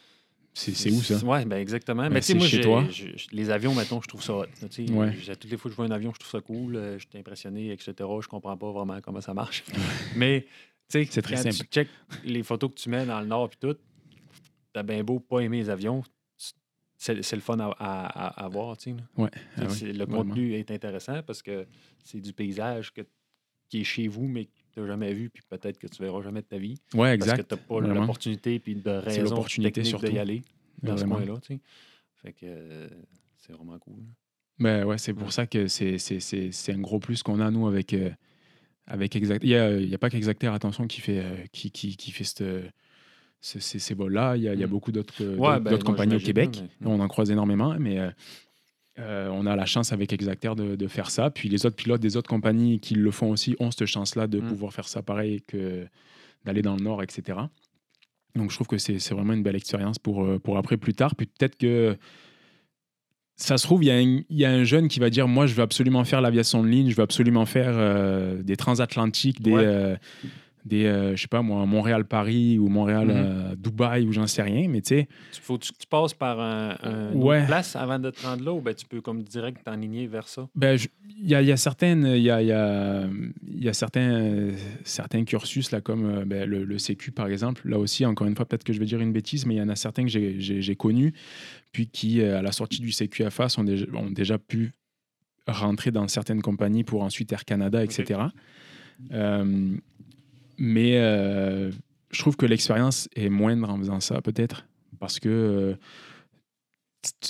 [0.54, 1.16] C'est où ça?
[1.24, 2.02] Oui, ben exactement.
[2.04, 2.84] Ben, mais tu sais, c'est moi, chez toi.
[3.32, 4.46] les avions, mettons, je trouve ça hot.
[4.90, 5.12] Ouais.
[5.12, 6.76] Toutes les fois que je vois un avion, je trouve ça cool.
[6.76, 7.94] euh, Je suis impressionné, etc.
[8.20, 9.64] Je comprends pas vraiment comment ça marche.
[10.16, 10.46] mais,
[10.88, 11.54] tu sais, quand simple.
[11.56, 11.88] tu check
[12.24, 13.76] les photos que tu mets dans le Nord et tout,
[14.72, 16.02] t'as bien beau pas aimer les avions,
[16.96, 18.96] c'est le fun à, à- à- à voir, tu sais.
[19.16, 19.28] Ouais.
[19.56, 20.22] Ah oui, le vraiment.
[20.24, 21.66] contenu est intéressant parce que
[22.04, 23.00] c'est du paysage que,
[23.68, 24.48] qui est chez vous, mais
[24.80, 26.76] n'as jamais vu, puis peut-être que tu verras jamais de ta vie.
[26.94, 27.48] Ouais, Parce que exact.
[27.48, 30.06] tu n'as pas l'opportunité puis de raison l'opportunité surtout.
[30.06, 30.42] d'y aller
[30.82, 31.16] dans ce Vraiment.
[31.16, 31.40] coin-là.
[31.40, 31.60] tu sais.
[32.22, 32.88] Fait que euh,
[33.36, 34.02] c'est vraiment cool.
[34.58, 37.50] Ben ouais, c'est pour ça que c'est c'est- c'est- c'est un gros plus qu'on a,
[37.50, 38.10] nous, avec, euh,
[38.86, 39.42] avec Exact.
[39.42, 42.24] Il n'y a, y a pas qu'Exacter, attention, qui fait, euh, qui, qui, qui fait
[42.24, 42.44] cette,
[43.40, 44.36] ce- ces, ces vols-là.
[44.36, 44.70] Il y a, il y a Mm.
[44.70, 46.62] beaucoup d'autres euh, Ouais, d'autres- ben, d'autres compagnies au Québec.
[46.80, 47.98] mais- On en croise énormément, mais
[48.98, 51.30] euh, on a la chance avec Exacter de, de faire ça.
[51.30, 54.40] Puis les autres pilotes des autres compagnies qui le font aussi ont cette chance-là de
[54.40, 54.48] Mm.
[54.48, 55.86] pouvoir faire ça pareil que
[56.44, 57.38] d'aller dans le Nord, etc.
[58.34, 61.14] Donc je trouve que c'est vraiment une belle expérience pour, euh, pour après plus tard.
[61.14, 61.96] Puis peut-être que
[63.36, 65.26] ça se trouve, il y, a un- il y a un jeune qui va dire
[65.26, 69.40] Moi, je veux absolument faire l'aviation de ligne, je veux absolument faire euh, des transatlantiques,
[69.42, 69.64] des, Ouais.
[69.64, 69.96] euh,
[70.64, 72.72] des euh, je sais pas moi, Montréal-Paris ou Mhm.
[72.72, 75.08] Montréal-Dubaï ou j'en sais rien, mais tu sais,
[75.40, 77.38] faut que tu passes par un, un Ouais.
[77.38, 80.28] autre place avant de te rendre là ou ben, tu peux comme direct t'enligner vers
[80.28, 80.48] ça?
[80.54, 80.78] ben,
[81.18, 83.08] il y, a, y a certaines, il y a, y a-
[83.46, 84.52] y a certains, euh,
[84.84, 87.68] certains cursus là, comme euh, ben, le, le CQ par exemple.
[87.68, 89.62] Là aussi, encore une fois, peut-être que je vais dire une bêtise, mais il y
[89.62, 91.12] en a certains que j'ai- connus,
[91.72, 94.72] puis qui, euh, à la sortie du CQFA, sont déjà, ont déjà pu
[95.46, 98.20] rentrer dans certaines compagnies pour ensuite Air Canada, etc.
[99.12, 99.76] Euh,
[100.64, 101.72] mais euh,
[102.12, 104.64] je trouve que l'expérience est moindre en faisant ça, peut-être,
[105.00, 105.74] parce que euh,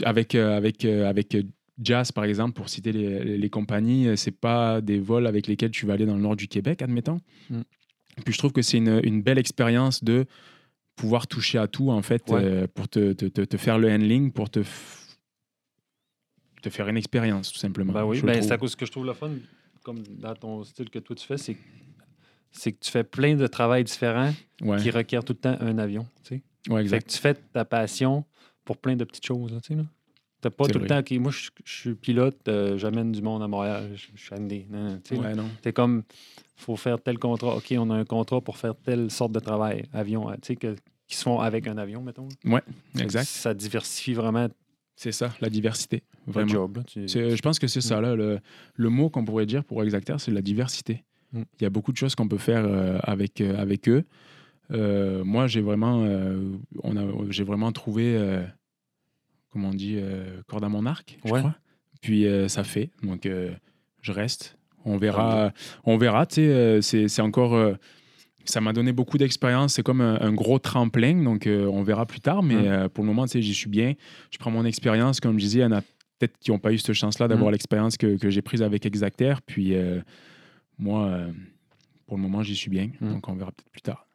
[0.04, 1.34] avec, euh, avec, avec
[1.82, 5.70] Jazz, par exemple, pour citer les, les- les compagnies, c'est pas des vols avec lesquels
[5.70, 7.20] tu vas aller dans le nord du Québec, admettons.
[7.48, 7.62] Mm.
[8.24, 10.26] Puis je trouve que c'est une, une belle expérience de
[10.94, 12.44] pouvoir toucher à tout, en fait, Ouais.
[12.44, 15.16] euh, pour te, te- te- te faire le handling, pour te, f-
[16.60, 17.94] te faire une expérience, tout simplement.
[17.94, 19.30] Ben oui, ben, c'est à cause que je trouve le fun,
[19.82, 21.56] comme dans ton style que toi tu fais, c'est
[22.52, 25.78] c'est que tu fais plein de travail différents Ouais, qui requièrent tout le temps un
[25.78, 26.06] avion.
[26.22, 26.72] Tu sais.
[26.72, 28.24] ouais, Fait que tu fais ta passion
[28.64, 29.52] pour plein de petites choses.
[29.62, 29.82] Tu sais, là.
[30.40, 33.42] T'as pas tout le temps, OK, moi je, je suis pilote, euh, j'amène du monde
[33.44, 34.66] à Montréal, je, je suis Andy.
[34.68, 35.28] Non, non, tu sais, là.
[35.28, 35.48] Ouais, non.
[35.62, 36.02] C'est comme,
[36.56, 37.56] faut faire tel contrat.
[37.56, 40.56] OK, on a un contrat pour faire telle sorte de travail, avion, euh, tu sais,
[40.56, 40.74] que-
[41.06, 42.26] qui se font avec un avion, mettons.
[42.28, 43.24] que Exact.
[43.24, 44.48] Ça diversifie vraiment
[44.96, 46.02] C'est ça, la diversité.
[46.26, 46.48] Vraiment.
[46.48, 46.76] job.
[46.78, 46.82] là.
[46.84, 48.40] Tu- C'est- Je pense que c'est ça, là, le,
[48.74, 51.04] le mot qu'on pourrait dire pour Exacter, c'est la diversité.
[51.34, 54.04] Il y a beaucoup de choses qu'on peut faire euh, avec, euh, avec eux.
[54.70, 56.40] Euh, moi, j'ai vraiment, euh,
[56.82, 58.42] on a- j'ai vraiment trouvé, euh,
[59.50, 59.98] comment on dit,
[60.48, 61.38] corde à mon arc, je Ouais.
[61.40, 61.54] crois.
[62.00, 63.28] Puis ça fait, donc
[64.00, 64.56] je reste.
[64.84, 65.52] On verra,
[65.84, 66.26] on verra.
[66.26, 67.76] Tu sais, c'est c'est encore,
[68.44, 69.74] ça m'a donné beaucoup d'expérience.
[69.74, 72.42] C'est comme un, un gros tremplin, donc on verra plus tard.
[72.42, 73.94] Mais pour le moment, tu sais, j'y suis bien.
[74.32, 75.82] Je prends mon expérience, comme je disais, il y en a
[76.18, 77.52] peut-être qui n'ont pas eu cette chance-là d'avoir Mm.
[77.52, 79.34] l'expérience que, que j'ai prise avec Exacter.
[79.46, 79.74] Puis
[80.78, 81.32] moi, euh,
[82.06, 82.90] pour le moment, j'y suis bien.
[83.00, 83.12] Mm.
[83.12, 84.06] Donc on verra peut-être plus tard.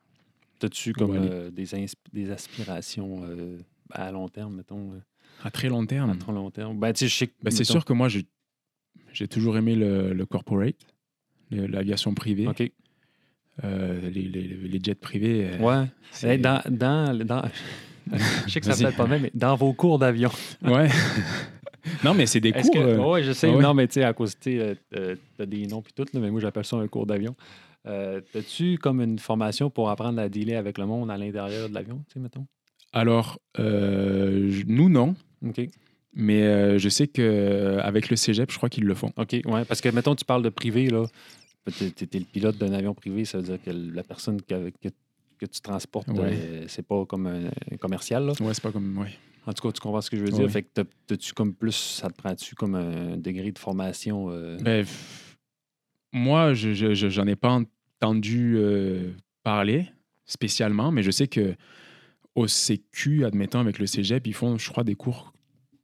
[0.59, 1.67] T'as-tu comme euh, des,
[2.13, 3.59] des aspirations euh,
[3.91, 4.99] à long terme, mettons, euh,
[5.43, 6.79] À très long terme, à trop long terme?
[6.79, 10.75] Ben, je sais ben, c'est sûr que moi, j'ai toujours aimé le, le corporate,
[11.51, 12.71] l'aviation privée, OK.
[13.63, 15.51] euh, les, les- les jets privés.
[15.59, 16.37] Ouais.
[16.39, 17.43] Dans, dans, dans-
[18.47, 20.31] je sais que ça peut être pas mal, mais dans vos cours d'avion.
[20.63, 20.89] Ouais.
[22.03, 22.71] non, mais c'est des cours.
[22.71, 22.77] que.
[22.79, 23.49] euh, ouais, je sais.
[23.49, 23.61] ah ouais.
[23.63, 26.19] Non, mais tu sais, à cause, tu euh, euh, t'as des noms puis tout, là,
[26.19, 27.35] mais moi, j'appelle ça un cours d'avion.
[27.85, 31.73] Euh, T'as-tu comme une formation pour apprendre à dealer avec le monde à l'intérieur de
[31.73, 32.45] l'avion, tu sais, mettons?
[32.93, 35.15] Alors, euh, nous, non.
[35.45, 35.61] OK.
[36.13, 39.11] Mais je sais qu'avec le cégep, je crois qu'ils le font.
[39.17, 39.65] OK, ouais.
[39.65, 41.05] Parce que, mettons, tu parles de privé, là.
[41.77, 44.87] T'es t'es le pilote d'un avion privé, ça veut dire que la personne que, que,
[45.37, 46.63] que tu transportes, Ouais.
[46.67, 48.31] c'est pas comme un, un commercial, là.
[48.39, 48.97] Ouais, c'est pas comme.
[48.97, 49.09] Ouais.
[49.47, 50.45] En tout cas, tu comprends ce que je veux dire?
[50.45, 50.51] Oui.
[50.51, 54.27] Fait que t'as-tu comme plus, ça te prend-tu comme un degré de formation?
[54.29, 54.85] euh, Ben,
[56.11, 57.59] moi, je- je- je- j'en ai pas
[58.01, 59.11] entendu euh,
[59.43, 59.87] parler
[60.25, 61.55] spécialement, mais je sais que
[62.35, 65.33] au CQ, admettons, avec le cégep, ils font, je crois, des cours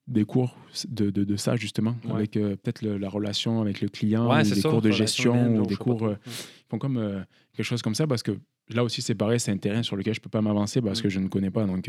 [0.05, 0.57] des cours
[0.89, 2.11] de, de, de ça, justement, Ouais.
[2.15, 4.91] avec euh, peut-être le- la relation avec le client, Ouais, ou des ça, cours de
[4.91, 6.03] gestion, humaine, ou des cours.
[6.05, 6.31] euh, ils
[6.69, 7.21] font comme euh,
[7.53, 8.37] quelque chose comme ça, parce que
[8.67, 11.03] là aussi, c'est pareil, c'est un terrain sur lequel je peux pas m'avancer parce Mm.
[11.03, 11.87] que je ne connais pas, donc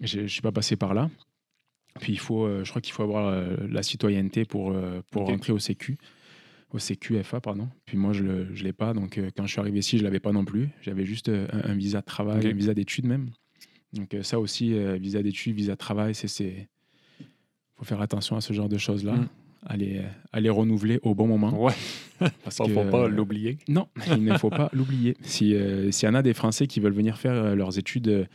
[0.00, 1.10] je ne suis pas passé par là.
[2.00, 5.22] Puis il faut, euh, je crois qu'il faut avoir euh, la citoyenneté pour, euh, pour
[5.22, 5.28] Ok.
[5.28, 5.96] rentrer au CQ,
[6.72, 7.68] au CQFA, pardon.
[7.86, 10.08] Puis moi, je ne l'ai pas, donc euh, quand je suis arrivé ici, je ne
[10.08, 10.70] l'avais pas non plus.
[10.82, 13.30] J'avais juste un, un visa de travail, un visa d'études même.
[13.92, 16.68] Donc ça aussi, visa d'études, visa de travail, c'est...
[17.76, 19.12] faut faire attention à ce genre de choses-là.
[19.14, 19.28] Mm.
[19.66, 20.02] À, les,
[20.32, 21.64] à les renouveler au bon moment.
[21.64, 21.72] Ouais,
[22.42, 23.56] Parce faut, que, faut pas l'oublier.
[23.68, 25.16] non, il ne faut pas l'oublier.
[25.22, 25.56] Si,
[25.90, 28.28] S'il y en a des Français qui veulent venir faire leurs études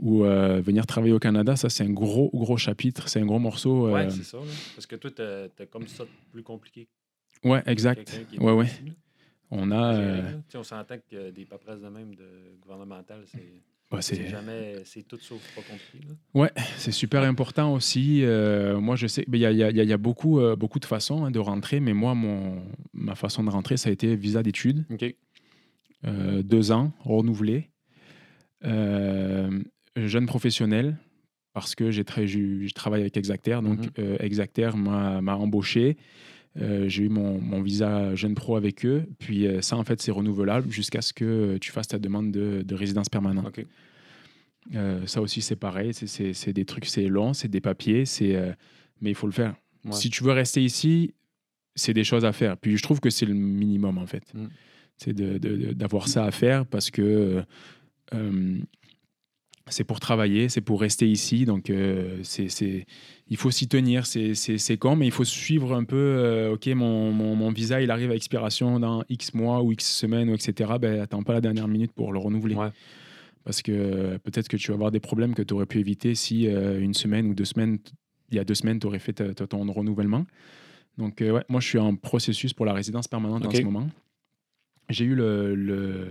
[0.00, 3.38] ou euh, venir travailler au Canada, ça c'est un gros, gros chapitre, c'est un gros
[3.38, 3.90] morceau.
[3.90, 4.38] Ouais, euh, c'est ça.
[4.38, 4.44] là.
[4.74, 6.88] Parce que toi, t'as as comme ça plus compliqué.
[7.44, 8.20] ouais, exact.
[8.38, 8.66] Ouais, ouais.
[9.50, 9.94] On a.
[9.94, 10.38] Euh.
[10.48, 14.76] Tu On s'entend que des paperasses de même de gouvernementales, c'est bah, c'est jamais.
[14.84, 16.08] C'est tout sauf pas compliqué.
[16.08, 16.14] Là.
[16.40, 18.24] ouais, c'est super important aussi.
[18.26, 21.30] Moi, je sais, mais il y a, y a- y beaucoup, beaucoup de façons hein,
[21.30, 22.62] de rentrer, mais moi, mon,
[22.92, 24.84] ma façon de rentrer, ça a été visa d'études.
[26.02, 27.70] Deux ans, renouvelé.
[28.64, 29.62] Euh,
[29.96, 30.96] jeune professionnel,
[31.52, 33.60] parce que j'ai tra- j'ai- je travaille avec Exacter.
[33.62, 33.90] Donc, Mhm.
[34.00, 35.96] euh, Exacter m'a embauché.
[36.60, 39.06] Euh, j'ai eu mon, mon visa jeune pro avec eux.
[39.18, 42.62] Puis euh, ça, en fait, c'est renouvelable jusqu'à ce que tu fasses ta demande de,
[42.62, 43.58] de résidence permanente.
[45.06, 45.92] Ça aussi, c'est pareil.
[45.94, 48.36] C'est- des trucs, c'est long, c'est des papiers, c'est
[49.00, 49.54] mais il faut le faire.
[49.84, 49.92] Ouais.
[49.92, 51.12] Si tu veux rester ici,
[51.74, 52.56] c'est des choses à faire.
[52.56, 54.32] Puis je trouve que c'est le minimum, en fait.
[54.32, 54.46] Mm.
[54.96, 57.42] C'est d'avoir ça à faire parce que
[59.68, 61.44] c'est pour travailler, c'est pour rester ici.
[61.46, 62.86] Donc, euh, c'est
[63.28, 64.04] il faut s'y tenir.
[64.06, 65.96] C'est- con, mais il faut suivre un peu.
[65.96, 69.84] euh, OK, mon, mon- mon visa, il arrive à expiration dans X mois ou X
[69.96, 70.72] semaines, ou etc.
[70.80, 72.54] Ben, attends pas la dernière minute pour le renouveler.
[72.54, 72.68] Ouais.
[73.44, 76.14] Parce que euh, peut-être que tu vas avoir des problèmes que tu aurais pu éviter
[76.14, 77.78] si euh, une semaine ou deux semaines,
[78.30, 80.26] il y a deux semaines, tu aurais fait ta- ta- ton renouvellement.
[80.98, 83.88] Donc, ouais, moi, je suis en processus pour la résidence permanente en ce moment.
[84.90, 86.08] J'ai eu le, le,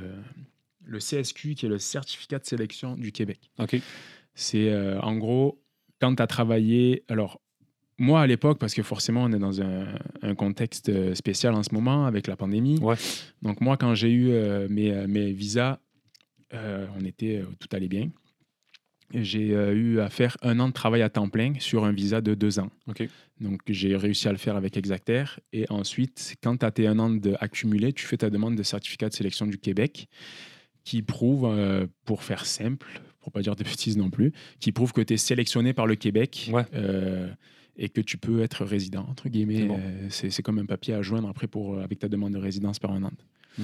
[0.85, 3.51] le CSQ, qui est le certificat de sélection du Québec.
[3.60, 3.77] OK.
[4.35, 5.61] C'est euh, en gros,
[5.99, 7.03] quand tu as travaillé.
[7.07, 7.39] Alors,
[7.97, 9.85] moi à l'époque, parce que forcément, on est dans un,
[10.22, 12.80] un contexte euh, spécial en ce moment avec la pandémie.
[12.80, 12.95] Ouais.
[13.41, 15.80] Donc, moi, quand j'ai eu euh, mes, mes visas,
[16.53, 18.10] euh, on était, tout allait bien.
[19.14, 22.34] J'ai eu à faire un an de travail à temps plein sur un visa de
[22.34, 22.72] deux ans.
[22.88, 23.07] OK.
[23.39, 25.26] Donc, j'ai réussi à le faire avec Exacter.
[25.51, 28.64] Et ensuite, quand tu as tes un an de accumulé, tu fais ta demande de
[28.64, 30.07] certificat de sélection du Québec
[30.84, 34.91] qui prouve, euh, pour faire simple, pour pas dire de bêtises non plus, qui prouve
[34.93, 36.65] que tu es sélectionné par le Québec Ouais.
[36.73, 37.30] euh,
[37.77, 39.61] et que tu peux être résident, entre guillemets.
[39.61, 39.80] C'est bon.
[39.80, 43.26] Euh, C'est comme un papier à joindre après pour, avec ta demande de résidence permanente.
[43.57, 43.64] Mm.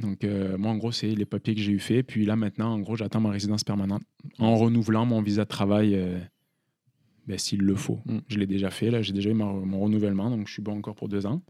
[0.00, 2.02] Donc, euh, moi, en gros, c'est les papiers que j'ai eu fait.
[2.02, 4.02] Puis là, maintenant, en gros, j'attends ma résidence permanente
[4.38, 6.18] en renouvelant mon visa de travail euh,
[7.26, 8.00] ben, s'il le faut.
[8.06, 8.18] Mm.
[8.28, 10.78] Je l'ai déjà fait, là, j'ai déjà eu ma- mon renouvellement, donc je suis bon
[10.78, 11.42] encore pour deux ans.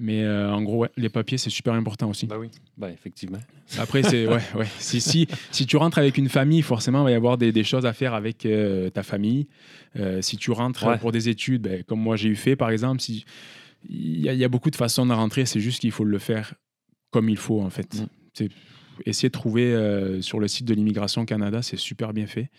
[0.00, 2.26] Mais euh, en gros, ouais, les papiers, c'est super important aussi.
[2.26, 2.48] Ben oui.
[2.76, 3.40] Ben effectivement.
[3.78, 4.66] Après, c'est ouais, ouais.
[4.78, 7.64] Si, si, si tu rentres avec une famille, forcément, il va y avoir des, des
[7.64, 9.48] choses à faire avec euh, ta famille.
[9.96, 10.98] Euh, si tu rentres Ouais.
[10.98, 13.24] pour des études, ben, comme moi j'ai eu fait, par exemple, si,
[13.88, 16.18] il, y a, y a beaucoup de façons de rentrer, c'est juste qu'il faut le
[16.18, 16.54] faire
[17.10, 18.02] comme il faut, en fait.
[18.40, 18.46] Mm.
[19.06, 22.50] Essayer de trouver euh, sur le site de l'immigration Canada, c'est super bien fait.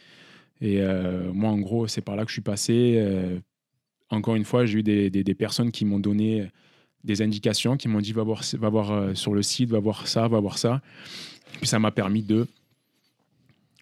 [0.61, 2.95] Et euh, moi, en gros, c'est par là que je suis passé.
[2.97, 3.39] Euh,
[4.09, 6.49] encore une fois, j'ai eu des, des- des personnes qui m'ont donné
[7.03, 10.07] des indications, qui m'ont dit va voir, va voir euh, sur le site, va voir
[10.07, 10.81] ça, va voir ça.
[11.59, 12.47] Puis ça m'a permis de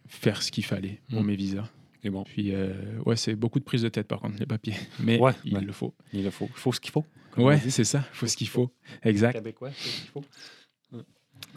[0.07, 1.26] faire ce qu'il fallait pour Mm.
[1.26, 1.69] mes visas.
[2.03, 2.23] C'est bon.
[2.23, 2.73] Puis euh,
[3.06, 4.76] ouais, c'est beaucoup de prise de tête par contre, les papiers.
[4.99, 5.61] Mais Ouais, il ouais.
[5.61, 5.94] le faut.
[6.14, 6.45] Il le faut.
[6.49, 7.06] Il faut ce qu'il faut.
[7.38, 8.72] Ouais, c'est ça, il faut ce qu'il faut.
[9.03, 9.34] Exact.
[9.34, 10.23] Québécois, c'est ce qu'il faut.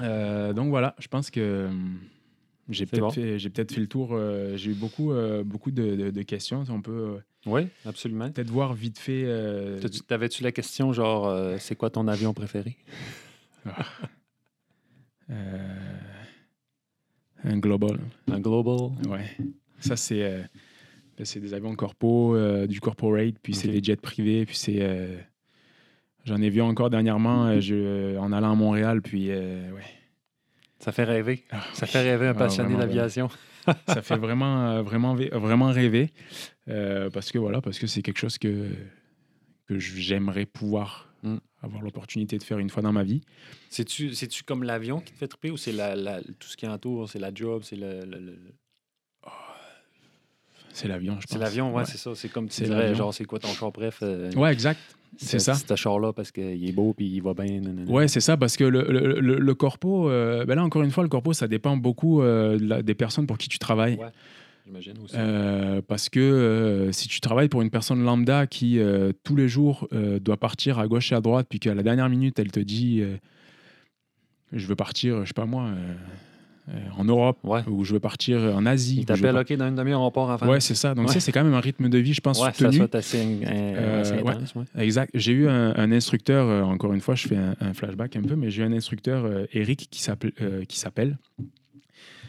[0.00, 1.98] Euh, donc voilà, je pense que hum,
[2.70, 3.10] j'ai peut-être bon.
[3.10, 3.38] fait,
[3.80, 4.10] le tour.
[4.12, 6.64] euh, j'ai eu beaucoup, euh, beaucoup de, de- de questions.
[6.68, 8.30] On peut euh, Oui, absolument.
[8.30, 9.26] peut-être voir vite fait.
[10.06, 12.76] T'avais-tu la question genre c'est quoi ton avion préféré?
[17.44, 17.98] un global.
[18.30, 18.90] Un Global?
[19.08, 19.24] Ouais.
[19.80, 20.20] Ça, c'est
[21.16, 22.36] ben, c'est des avions corpo,
[22.66, 25.26] du corporate, puis c'est des jets privés, puis c'est.
[26.24, 29.70] J'en ai vu encore dernièrement je- en allant à Montréal, puis ouais.
[30.80, 31.44] Ça fait rêver.
[31.50, 33.28] Ah, Ça fait rêver un Ah, passionné d'aviation.
[33.86, 36.10] ça fait vraiment, euh, vraiment, vraiment rêver.
[36.68, 38.70] euh, parce que voilà, parce que c'est quelque chose que,
[39.66, 41.36] que j'aimerais pouvoir Mm.
[41.62, 43.20] avoir l'opportunité de faire une fois dans ma vie.
[43.68, 46.66] C'est-tu c'est-tu comme l'avion qui te fait triper ou c'est la, la- tout ce qui
[46.66, 47.10] entoure?
[47.10, 48.38] C'est la job, c'est le, le- le-
[50.72, 51.32] C'est l'avion, je pense.
[51.32, 52.14] c'est l'avion, ouais, c'est ça.
[52.14, 53.98] C'est comme tu dirais, genre, c'est quoi ton char bref?
[54.02, 54.80] euh, Ouais, exact.
[55.16, 55.54] C'est ça.
[55.54, 57.60] Ce char-là parce qu'il est beau puis il va bien.
[57.88, 60.90] Ouais, c'est ça, parce que le, le, le- le corpo, euh, ben là, encore une
[60.90, 63.96] fois, le corpo, ça dépend beaucoup euh, la- des personnes pour qui tu travailles.
[63.96, 64.06] Ouais.
[64.66, 65.14] J'imagine aussi.
[65.18, 68.78] Euh, parce que si tu travailles pour une personne lambda qui,
[69.24, 69.88] tous les jours,
[70.20, 73.02] doit partir à gauche et à droite, puis qu'à la dernière minute, elle te dit
[74.52, 75.70] Je veux partir, je sais pas moi,
[76.96, 77.60] en Europe, ouais.
[77.68, 78.98] ou je veux partir en Asie.
[79.00, 80.48] Il t'appelle, OK, dans une demi-heure, on part en France.
[80.50, 80.94] Ouais, c'est ça.
[80.94, 81.12] Donc, Ouais.
[81.14, 82.76] ça, c'est quand même un rythme de vie, je pense, Ouais, ça soutenu.
[82.78, 84.54] soit assez, Euh, assez intense.
[84.54, 84.64] ouais.
[84.78, 85.10] Exact.
[85.14, 88.22] J'ai eu un, un instructeur, euh, encore une fois, je fais un, un flashback un
[88.22, 90.62] peu, mais j'ai eu un instructeur, euh, Eric, qui s'appelle, euh,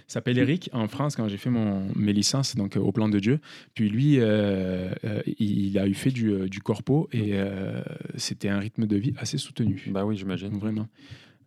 [0.07, 3.17] s'appelle, Eric en France quand j'ai fait mon, mes licences, donc euh, au plan de
[3.19, 3.39] Dieu.
[3.75, 7.81] Puis lui, euh, euh, il, a eu fait du, euh, du corpo et euh,
[8.15, 9.81] c'était un rythme de vie assez soutenu.
[9.89, 10.57] Ben oui, j'imagine.
[10.57, 10.87] Vraiment.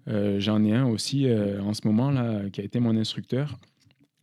[0.09, 3.59] Euh, J'en ai un aussi euh, en ce moment là, qui a été mon instructeur.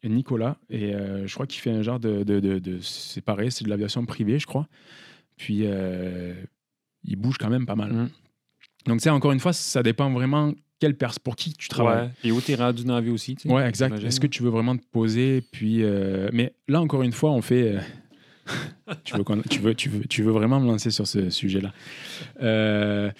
[0.03, 0.57] Nicolas.
[0.69, 2.23] Et euh, je crois qu'il fait un genre de.
[2.23, 4.67] de, de, de- c'est pareil, c'est de l'aviation privée, je crois.
[5.37, 5.63] Puis
[7.03, 7.91] il bouge quand même pas mal.
[7.93, 8.09] Mm.
[8.87, 12.07] Donc, tu sais, encore une fois, ça dépend vraiment quelle pers pour qui tu travailles.
[12.07, 12.11] Ouais.
[12.23, 13.53] Et où t'es rendu dans la vie aussi, tu sais.
[13.53, 14.03] Ouais, exact.
[14.03, 17.41] Est-ce que tu veux vraiment te poser puis euh, Mais là, encore une fois, on
[17.41, 17.77] fait.
[19.03, 21.71] tu, veux tu, veux, tu, veux, tu veux vraiment me lancer sur ce sujet-là
[22.41, 23.11] Euh,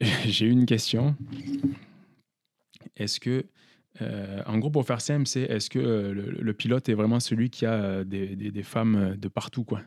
[0.26, 1.14] J'ai une question.
[2.96, 3.44] Est-ce que.
[4.02, 7.20] euh, en gros, pour faire simple, c'est est-ce que euh, le, le pilote est vraiment
[7.20, 9.80] celui qui a euh, des, des- des femmes de partout, quoi?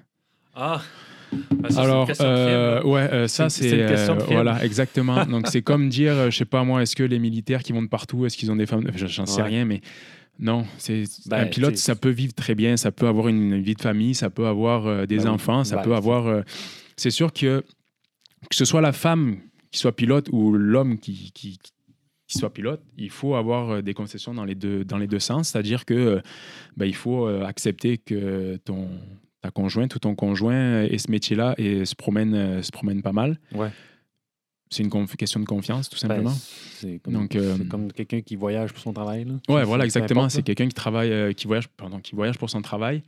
[0.55, 0.81] Ah!
[1.69, 5.25] Ça, une alors, film, euh, ouais, euh, ça C'est- euh, voilà, exactement.
[5.27, 7.87] Donc c'est comme dire, je sais pas moi, est-ce que les militaires qui vont de
[7.87, 8.89] partout, est-ce qu'ils ont des femmes?
[8.95, 9.47] Je- J'en sais Ouais.
[9.49, 9.81] rien, mais
[10.39, 10.65] non.
[10.79, 13.81] C'est Ben, un pilote, ça peut vivre très bien, ça peut avoir une vie de
[13.81, 15.29] famille, ça peut avoir des Ben oui.
[15.29, 16.43] enfants, ça peut avoir.
[16.97, 17.63] c'est sûr que
[18.49, 19.37] que ce soit la femme
[19.69, 21.59] qui soit pilote ou l'homme qui, qui
[22.29, 25.19] qui soit pilote, il faut avoir euh, des concessions dans les deux, dans les deux
[25.19, 25.49] sens.
[25.49, 26.21] C'est-à-dire que euh,
[26.77, 28.87] ben, il faut euh, accepter que ton,
[29.41, 33.39] ta conjointe ou ton conjoint ait ce métier-là et se promène, se promène pas mal.
[33.53, 33.71] Ouais.
[34.71, 36.33] C'est une question de confiance, tout Ben, simplement.
[36.73, 39.25] c'est comme, Donc, euh, c'est comme quelqu'un qui voyage pour son travail.
[39.25, 39.33] Là.
[39.49, 40.29] ouais, voilà, exactement.
[40.29, 43.01] C'est quelqu'un qui travaille, euh, qui voyage, pardon, qui voyage pour son travail.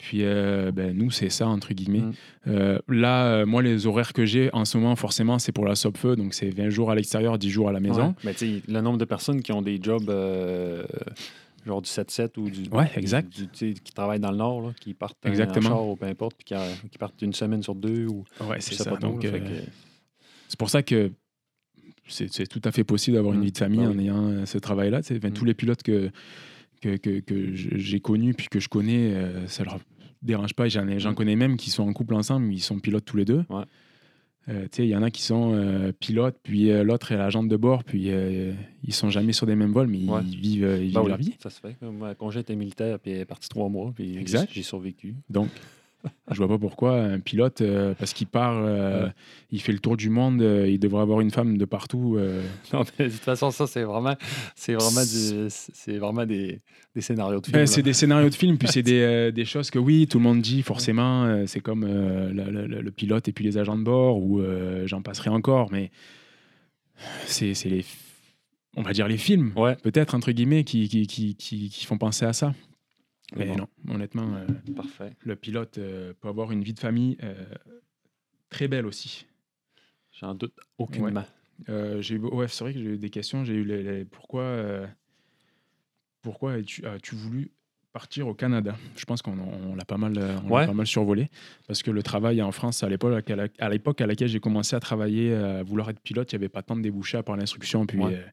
[0.00, 2.00] Puis euh, ben, nous, c'est ça, entre guillemets.
[2.00, 2.12] Mm.
[2.48, 5.74] Euh, là, euh, moi, les horaires que j'ai en ce moment, forcément, c'est pour la
[5.74, 6.16] SOPFE.
[6.16, 8.14] Donc, c'est 20 jours à l'extérieur, 10 jours à la maison.
[8.24, 8.34] Ouais.
[8.40, 10.10] Ben, le nombre de personnes qui ont des jobs
[11.66, 12.68] genre du 7-7 ou du.
[12.70, 13.28] Ouais, exact.
[13.30, 15.66] du- sais, qui travaillent dans le Nord, là, qui partent Exactement.
[15.68, 18.24] en char ou peu importe, puis qui, a- qui partent une semaine sur deux ou.
[18.48, 18.84] Ouais, c'est ça.
[20.48, 21.12] C'est pour ça que
[22.08, 23.44] c'est tout à fait possible d'avoir une Mm.
[23.44, 25.00] vie de famille Ah en ayant ce travail-là.
[25.00, 25.30] Mm.
[25.32, 26.10] Tous les pilotes que,
[26.80, 29.78] que, que, j'ai connus puis que je connais, euh, ça leur
[30.22, 30.68] dérange pas.
[30.68, 31.14] J'en j'en Mm.
[31.14, 33.44] connais même qui sont en couple ensemble, ils sont pilotes tous les deux.
[33.48, 33.64] Ouais.
[34.48, 37.56] Euh, il y en a qui sont euh, pilotes, puis euh, l'autre est l'agent de
[37.56, 38.10] bord, puis
[38.82, 40.22] ils sont jamais sur des mêmes vols, mais Ouais.
[40.24, 41.34] ils vivent, ils vivent Ben oui, leur vie.
[41.42, 41.76] Ça se fait.
[41.82, 44.50] Ma congé était militaire, puis elle est partie trois mois, puis Exact.
[44.52, 45.14] j'ai survécu.
[45.28, 45.48] Donc,
[46.30, 49.12] je vois pas pourquoi un pilote, euh, parce qu'il part, euh, Ouais.
[49.50, 52.18] il fait le tour du monde, euh, il devrait avoir une femme de partout.
[52.72, 54.16] Non, mais de toute façon, ça, c'est vraiment,
[54.54, 55.02] c'est vraiment,
[55.48, 56.60] c'est vraiment des,
[56.94, 57.54] des scénarios de film.
[57.54, 57.66] Ben, là.
[57.66, 60.40] c'est des scénarios de film, puis c'est des, des choses que oui, tout le monde
[60.40, 61.44] dit forcément.
[61.46, 62.32] c'est comme le,
[62.66, 64.40] le- le pilote et puis les agents de bord, ou
[64.86, 65.90] j'en passerai encore, mais
[67.26, 67.84] c'est c'est les,
[68.76, 69.76] on va dire les films, Ouais.
[69.82, 72.54] peut-être entre guillemets, qui, qui, qui, qui, qui font penser à ça.
[73.36, 73.56] Mais bon.
[73.56, 75.14] non, honnêtement, euh, Parfait.
[75.20, 77.44] le pilote euh, peut avoir une vie de famille euh,
[78.48, 79.26] très belle aussi.
[80.20, 81.24] J'en doute aucunement.
[81.68, 83.44] Euh, j'ai eu- ouais, c'est vrai que j'ai eu des questions.
[83.44, 84.86] J'ai eu les, les- pourquoi, euh,
[86.22, 87.50] pourquoi as-tu as-tu voulu
[87.92, 88.76] partir au Canada?
[88.96, 90.66] Je pense qu'on on l'a pas mal, on l'a Ouais.
[90.66, 91.28] pas mal survolé
[91.66, 94.40] parce que le travail en France à l'époque, à la- à l'époque à laquelle j'ai
[94.40, 97.22] commencé à travailler, à vouloir être pilote, il n'y avait pas tant de débouchés à
[97.22, 97.86] part l'instruction.
[97.86, 98.14] Puis Ouais.
[98.14, 98.26] euh,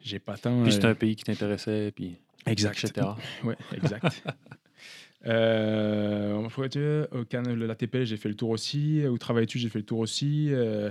[0.00, 0.62] j'ai pas tant.
[0.62, 2.16] Puis euh, c'était un pays qui t'intéressait, puis
[2.46, 2.84] exact.
[2.84, 3.06] etc.
[3.44, 4.22] Ouais, exact.
[5.26, 6.32] Euh,
[7.12, 9.02] au Can- la TPL, j'ai fait le tour aussi.
[9.06, 10.48] Où travailles-tu J'ai fait le tour aussi.
[10.50, 10.90] Euh,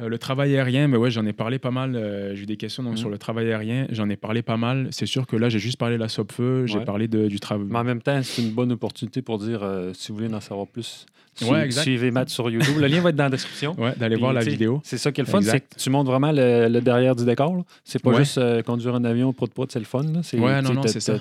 [0.00, 1.96] euh, le travail aérien, mais ouais, j'en ai parlé pas mal.
[1.96, 2.98] euh, j'ai eu des questions donc, Mhm.
[2.98, 3.86] sur le travail aérien.
[3.90, 4.88] J'en ai parlé pas mal.
[4.90, 6.66] C'est sûr que là, j'ai juste parlé de la SOPFE.
[6.66, 6.84] J'ai Ouais.
[6.84, 7.66] parlé de, du travail.
[7.70, 10.40] Mais en même temps, c'est une bonne opportunité pour dire, euh, si vous voulez en
[10.40, 11.06] savoir plus,
[11.42, 11.82] Ouais, su- exact.
[11.82, 12.78] suivez Matt sur YouTube.
[12.80, 13.74] Le lien va être dans la description.
[13.78, 14.80] Ouais, d'aller voir la vidéo.
[14.84, 17.26] C'est ça qui est le fun, c'est que tu montres vraiment le, le derrière du
[17.26, 17.62] décor.
[17.84, 20.02] C'est pas juste conduire un avion, prout prout, c'est le fun.
[20.22, 21.18] C'est, Ouais, non, c'est ça.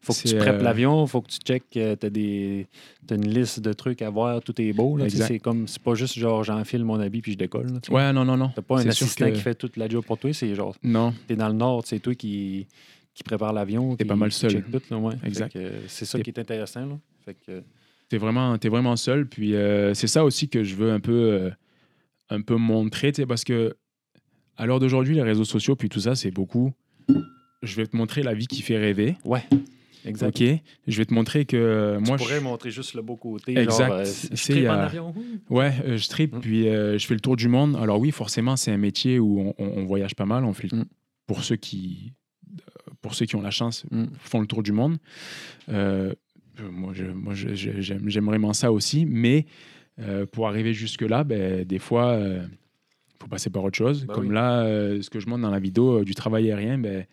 [0.00, 2.66] Faut que tu euh, l'avion, faut que tu checkes, t'as des,
[3.06, 4.96] t'as une liste de trucs à voir, tout est beau.
[5.08, 7.66] C'est comme, c'est pas juste genre j'enfile mon habit puis je décolle.
[7.66, 7.94] là, tu.
[7.94, 8.50] Ouais, non, non, non.
[8.54, 11.12] T'as pas un assistant que- qui fait toute la job pour toi, c'est genre Non,
[11.26, 12.66] t'es dans le nord, c'est toi qui,
[13.14, 13.96] qui prépare l'avion.
[13.96, 14.62] T'es pas mal seul.
[14.62, 15.14] tout, ouais.
[15.24, 15.56] Exact.
[15.56, 16.86] euh, C'est ça qui est intéressant.
[16.86, 16.98] Là.
[17.24, 17.62] Fait que,
[18.08, 19.26] t'es vraiment, vraiment seul.
[19.26, 21.50] Puis euh, c'est ça aussi que je veux un peu, euh,
[22.30, 23.76] un peu montrer, parce que
[24.56, 26.72] à l'heure d'aujourd'hui, les réseaux sociaux, puis tout ça, c'est beaucoup.
[27.62, 29.16] Je vais te montrer la vie qui fait rêver.
[29.24, 29.42] ouais,
[30.04, 30.40] exact.
[30.40, 30.48] Ok.
[30.86, 33.56] Je vais te montrer que euh, Tu moi, je, pourrais montrer juste le beau côté.
[33.58, 33.88] Exact.
[33.88, 35.14] Genre, euh, C'est- je tripe en euh, avion.
[35.50, 36.40] ouais, euh, je tripe, Mm.
[36.40, 37.76] puis euh, je fais le tour du monde.
[37.76, 40.44] Alors oui, forcément, c'est un métier où on, on- on voyage pas mal.
[40.44, 40.84] On fait Mm.
[41.26, 42.12] pour ceux qui,
[43.02, 44.04] pour ceux qui ont la chance, Mm.
[44.20, 44.96] font le tour du monde.
[45.68, 46.12] Euh,
[46.60, 49.46] euh, moi, j'aime, vraiment ça aussi, mais
[50.00, 52.48] euh, pour arriver jusque là, ben, des fois, il
[53.20, 54.04] faut passer par autre chose.
[54.06, 54.34] Bah Comme oui.
[54.34, 57.04] là, euh, ce que je montre dans la vidéo euh, du travail aérien, ben,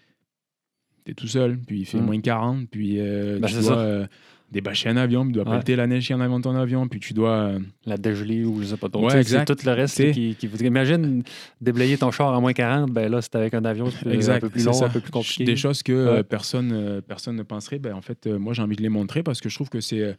[1.06, 2.06] tu es tout seul, puis il fait Mm.
[2.06, 4.08] moins 40, puis euh, tu c'est dois euh,
[4.52, 5.52] débâcher un avion, puis tu dois Ouais.
[5.52, 7.32] pelleter la neige en avant de ton avion, puis tu dois.
[7.32, 9.06] euh, La dégelée ou je sais pas trop.
[9.06, 9.24] Ouais.
[9.24, 11.24] C'est tout le reste qui, qui vous Imagine
[11.62, 14.50] déblayer ton char à moins 40, ben là, c'est avec un avion Exact, un peu
[14.50, 14.86] plus long, ça.
[14.86, 15.44] un peu plus compliqué.
[15.44, 16.24] Des choses que Ouais.
[16.24, 17.80] personne, personne ne penserait.
[17.80, 20.16] Ben, en fait, moi, j'ai envie de les montrer parce que je trouve que c'est,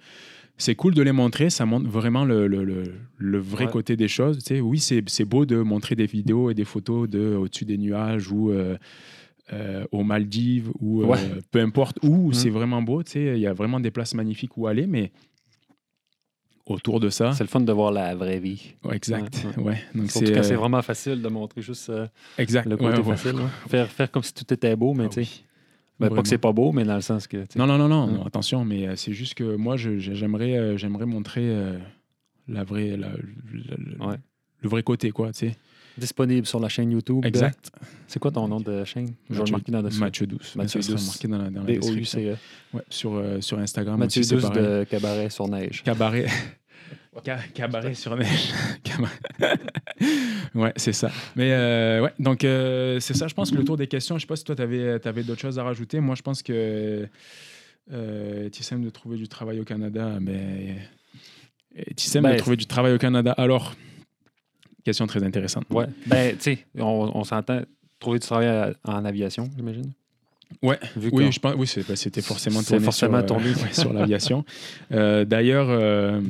[0.59, 1.51] c'est cool de les montrer.
[1.51, 4.39] Ça montre vraiment le, le, le- le vrai côté des choses.
[4.39, 7.65] Tu sais, oui, c'est, c'est beau de montrer des vidéos et des photos de, au-dessus
[7.65, 8.53] des nuages ou
[9.53, 12.35] euh, aux Maldives ou euh, peu importe où, Mhm.
[12.35, 13.03] c'est vraiment beau.
[13.03, 15.13] tu sais, Il y a vraiment des places magnifiques où aller, mais
[16.67, 17.33] autour de ça.
[17.33, 18.75] C'est le fun de voir la vraie vie.
[18.85, 19.47] Ouais, exact.
[19.57, 21.93] Ouais, Ouais, donc Surtout c'est quand c'est euh, vraiment facile de montrer juste
[22.39, 22.69] exact.
[22.69, 23.37] le côté facile.
[23.41, 23.51] hein.
[23.69, 25.31] Faire, faire comme si tout était beau, mais Ah tu sais.
[25.31, 25.45] oui.
[26.01, 27.37] ben, pas que c'est pas beau, mais dans le sens que.
[27.57, 28.15] Non, non, non, non, Mm.
[28.17, 31.55] non, attention, mais c'est juste que moi, j'aimerais j'aimerais montrer
[32.49, 33.13] la vraie, la-
[34.63, 35.57] le vrai côté, quoi, tu sais.
[35.99, 37.23] Disponible sur la chaîne YouTube.
[37.23, 37.71] de- Exact.
[38.07, 39.07] C'est quoi ton nom de chaîne?
[39.31, 40.01] Je vais le Mathieu- marquer dans dessus.
[40.01, 40.55] Mathieu Douce.
[40.57, 41.07] Mathieu Douce.
[41.07, 42.21] marqué dans la, dans la description.
[42.21, 42.37] B-O-U-C-E.
[42.77, 45.83] Ouais, sur, euh, sur Instagram Mathieu aussi, Douce de Cabaret sur Neige.
[45.83, 46.27] Cabaret.
[47.25, 48.53] Ca- cabaret sur neige.
[50.55, 51.11] Ouais, c'est ça.
[51.35, 54.23] Mais euh, ouais, donc euh, c'est ça, je pense que le tour des questions, je
[54.23, 56.01] sais pas si toi, tu avais, d'autres choses à rajouter.
[56.01, 57.07] Moi, je pense que
[57.93, 60.77] euh, de trouver du travail au Canada, mais
[61.97, 63.33] tu essaies Ben, de trouver du travail au Canada.
[63.33, 63.75] Alors,
[64.87, 65.65] question très intéressante.
[65.71, 65.87] Ouais.
[66.07, 67.61] Ben, tu sais, on, on s'entend
[67.99, 69.93] trouver du travail en aviation, j'imagine.
[70.63, 70.79] Ouais.
[70.97, 74.45] Vu Oui, je pense, oui, ben, c'était forcément tourné forcément sur, euh, ouais, sur l'aviation.
[74.93, 76.21] Euh, D'ailleurs, euh,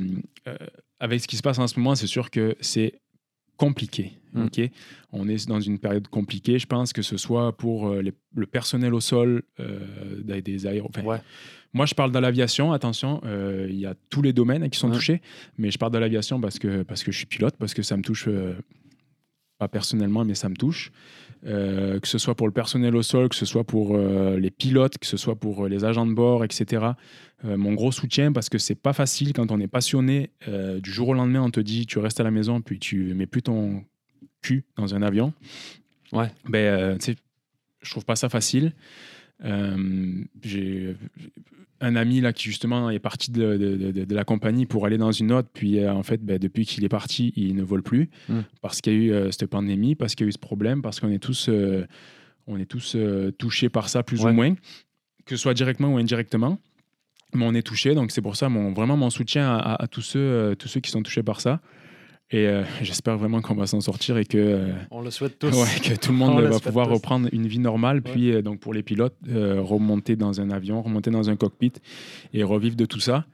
[0.99, 2.95] avec ce qui se passe en ce moment, c'est sûr que c'est
[3.57, 4.13] compliqué.
[4.33, 4.45] Mm.
[4.47, 4.71] ok?
[5.13, 8.95] On est dans une période compliquée, je pense, que ce soit pour les- le personnel
[8.95, 9.43] au sol,
[10.25, 11.19] des, des aéro- enfin, Ouais.
[11.77, 12.73] Moi, je parle de l'aviation.
[12.73, 14.95] Attention, euh, il y a tous les domaines qui sont Ouais.
[14.95, 15.21] touchés,
[15.59, 17.99] mais je parle de l'aviation parce que, parce que je suis pilote, parce que ça
[17.99, 18.55] me touche, euh,
[19.59, 20.91] pas personnellement, mais ça me touche.
[21.45, 24.97] Euh, que ce soit pour le personnel au sol, que ce soit pour les pilotes,
[24.97, 26.87] que ce soit pour les agents de bord, etc.
[27.45, 30.31] Mon gros soutien, parce que c'est pas facile quand on est passionné.
[30.83, 33.27] du jour au lendemain, on te dit tu restes à la maison, puis tu mets
[33.27, 33.85] plus ton
[34.41, 35.35] cul dans un avion.
[36.13, 36.31] Ouais.
[36.49, 36.99] Ben,
[37.83, 38.73] je trouve pas ça facile.
[39.45, 40.97] Euh, j'ai
[41.81, 44.97] un ami là qui justement est parti de, de- de- de la compagnie pour aller
[44.97, 47.83] dans une autre, puis euh, en fait, ben, depuis qu'il est parti, il ne vole
[47.83, 48.41] plus Mm.
[48.63, 50.81] parce qu'il y a eu euh, cette pandémie, parce qu'il y a eu ce problème,
[50.81, 51.87] parce qu'on est tous, euh,
[52.47, 52.97] on est tous
[53.39, 54.31] touchés par ça plus Ouais.
[54.31, 54.55] ou moins,
[55.27, 56.59] que ce soit directement ou indirectement.
[57.35, 59.87] Mais on est touché, donc c'est pour ça mon, vraiment mon soutien à, à- à
[59.89, 61.61] tous, ceux, tous ceux qui sont touchés par ça.
[62.33, 65.47] Et euh, j'espère vraiment qu'on va s'en sortir et que, euh, On le souhaite tous.
[65.55, 66.95] Ouais, que tout le monde On va pouvoir tous.
[66.95, 71.11] reprendre une vie normale, puis euh, donc pour les pilotes, remonter dans un avion, remonter
[71.11, 71.73] dans un cockpit
[72.35, 73.25] et revivre de tout ça.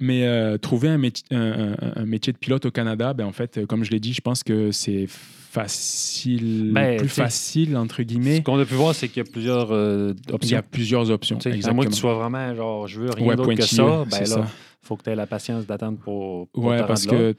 [0.00, 3.64] Mais trouver un, métier- un- un- un métier de pilote au Canada, ben, en fait,
[3.64, 8.42] comme je l'ai dit, je pense que c'est facile, Ben, plus facile, entre Ce guillemets.
[8.42, 10.58] qu'on a pu voir, c'est qu'il y a plusieurs euh, Il y options.
[10.58, 11.38] a plusieurs options.
[11.64, 14.18] À moins que tu sois vraiment genre, je veux rien Ouais, d'autre que ça, ben
[14.18, 14.46] là, ça.
[14.82, 17.34] faut que tu aies la patience d'attendre pour, pour Ouais, parce que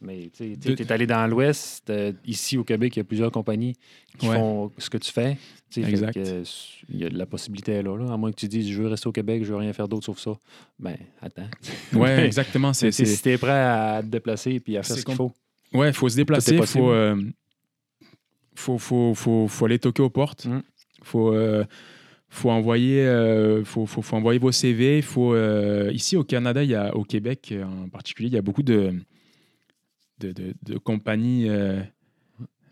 [0.00, 3.74] Mais tu es allé dans l'Ouest, euh, ici au Québec, il y a plusieurs compagnies
[4.16, 4.36] qui Ouais.
[4.36, 5.36] font ce que tu fais.
[5.70, 6.14] Fait Exact.
[6.14, 6.44] que, euh,
[6.88, 8.12] Il y a de la possibilité là, là.
[8.12, 10.06] À moins que tu dises, je veux rester au Québec, je veux rien faire d'autre
[10.06, 10.38] sauf ça.
[10.78, 11.48] Ben, attends.
[11.94, 12.72] ouais, exactement.
[12.72, 15.32] C'est, si tu es prêt à te déplacer et à faire C'est ce qu'il faut.
[15.72, 17.20] Ouais, il faut se déplacer, il faut, euh,
[18.54, 20.46] faut, faut, faut, faut aller toquer aux portes.
[20.46, 20.62] Mm.
[21.02, 21.64] faut, euh,
[22.28, 25.02] faut, envoyer, euh, faut, faut, faut envoyer vos CV.
[25.02, 25.36] Faut,
[25.90, 28.94] ici au Canada, il y a, au Québec en particulier, il y a beaucoup de,
[30.20, 31.48] de, de, de compagnies.
[31.48, 31.80] euh,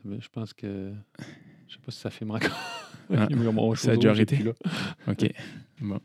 [0.05, 0.93] Mais Je pense que.
[1.69, 2.51] Je sais pas si ça filme encore.
[3.09, 3.29] Ah,
[3.77, 4.53] ça a plus là.
[5.07, 5.33] OK,
[5.81, 6.01] bon,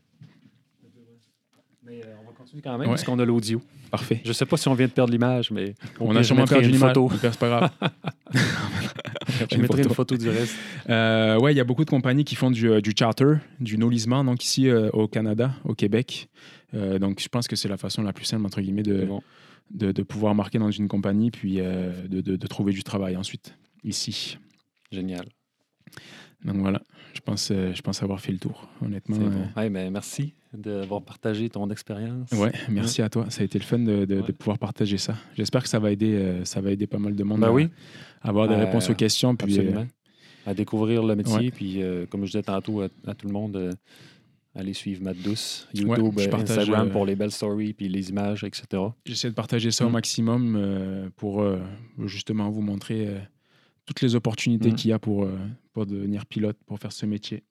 [1.84, 2.88] Mais euh, on va continuer quand même Ouais.
[2.90, 3.60] parce qu'on a l'audio.
[3.90, 4.22] parfait.
[4.24, 6.74] Je sais pas si on vient de perdre l'image, mais On a sûrement perdu une
[6.74, 6.94] l'image.
[6.94, 7.12] photo.
[7.20, 7.72] C'est pas grave.
[9.52, 10.56] Je mettrai une photo du reste.
[10.90, 13.78] Euh, ouais, il y a beaucoup de compagnies qui font du, euh, du charter, du
[13.80, 16.30] no-lisement, donc ici euh, au Canada, au Québec.
[16.76, 19.24] Euh, donc je pense que c'est la façon la plus simple, entre guillemets, de, bon.
[19.74, 23.16] De, de pouvoir marquer dans une compagnie, puis euh, de, de- de trouver du travail
[23.18, 24.38] ensuite, ici.
[24.92, 25.26] Génial.
[26.46, 26.82] Donc voilà,
[27.14, 29.18] je pense, euh, je pense avoir fait le tour, honnêtement.
[29.18, 29.62] Euh, bon.
[29.62, 32.32] Hey, ben, merci d'avoir partagé ton expérience.
[32.32, 33.30] Ouais, merci à toi.
[33.30, 34.28] Ça a été le fun de, de- Ouais.
[34.28, 35.16] de pouvoir partager ça.
[35.38, 37.70] J'espère que ça va aider, ça va aider pas mal de monde Ben à, oui,
[38.22, 39.36] à avoir des réponses aux questions.
[39.36, 39.88] Puis, absolument.
[40.48, 41.52] À découvrir le métier, Ouais.
[41.52, 41.80] puis
[42.10, 43.78] comme je disais tantôt à, à tout le monde,
[44.56, 48.10] allez suivre Matt Douce, YouTube, je partage, Instagram euh, pour les belles stories, puis les
[48.10, 48.66] images, etc.
[49.06, 49.94] J'essaie de partager ça au Mm.
[49.94, 51.60] maximum euh, pour euh,
[52.06, 53.20] justement vous montrer euh,
[53.86, 54.76] toutes les opportunités Mm.
[54.76, 55.28] qu'il y a pour,
[55.74, 57.44] pour devenir pilote, pour faire ce métier.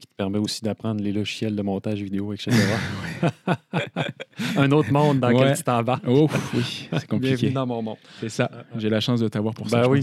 [0.00, 2.50] qui te permet aussi d'apprendre les logiciels de montage vidéo, etc.
[4.56, 5.34] Un autre monde dans Ouais.
[5.34, 6.00] lequel tu t'en vas.
[6.06, 7.36] Oh oui, c'est compliqué.
[7.36, 7.96] Bienvenue dans mon monde.
[8.20, 8.50] C'est ça.
[8.76, 9.82] J'ai la chance de t'avoir pour ça.
[9.82, 10.00] Ben oui.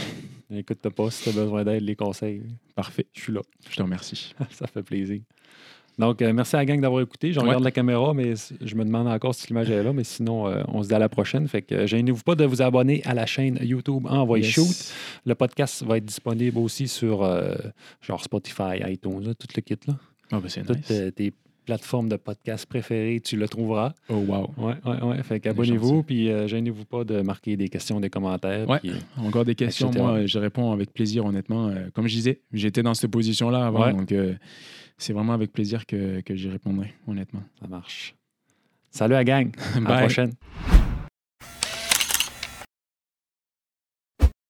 [0.54, 2.42] Écoute-toi pas, si tu as besoin d'aide, les conseils,
[2.74, 3.06] Parfait.
[3.14, 3.40] je suis là.
[3.70, 4.34] Je te remercie.
[4.50, 5.20] Ça fait plaisir.
[5.98, 7.32] Donc, euh, merci à la gang d'avoir écouté.
[7.32, 7.46] Je Ouais.
[7.46, 9.92] regarde la caméra, mais je me demande encore si l'image est là.
[9.92, 11.46] Mais sinon, euh, on se dit à la prochaine.
[11.48, 14.54] Fait que euh, gênez-vous pas de vous abonner à la chaîne YouTube Envoyez Yes.
[14.54, 14.92] Shoot.
[15.26, 17.54] Le podcast va être disponible aussi sur euh,
[18.00, 19.76] genre Spotify, iTunes, là, tout le kit.
[19.86, 19.94] Là.
[20.32, 20.86] Ah ben, c'est nice.
[20.90, 21.32] euh, tes
[21.64, 23.92] plateforme de podcast préférée, tu le trouveras.
[24.08, 24.50] Oh, wow.
[24.56, 25.22] Ouais, ouais, ouais.
[25.22, 28.68] Fait qu'abonnez-vous, puis euh, gênez-vous pas de marquer des questions, des commentaires.
[28.68, 28.78] Ouais.
[28.80, 28.94] puis, euh,
[29.24, 30.02] Encore des questions, Etc.
[30.04, 31.68] moi, je réponds avec plaisir, honnêtement.
[31.68, 33.92] Euh, comme je disais, j'étais dans cette position-là avant, Ouais.
[33.92, 34.34] donc euh,
[34.98, 37.42] c'est vraiment avec plaisir que, que j'y répondrai, honnêtement.
[37.60, 38.14] ça marche.
[38.90, 39.50] Salut à gang.
[39.74, 39.98] À la Bye.
[40.00, 40.32] prochaine.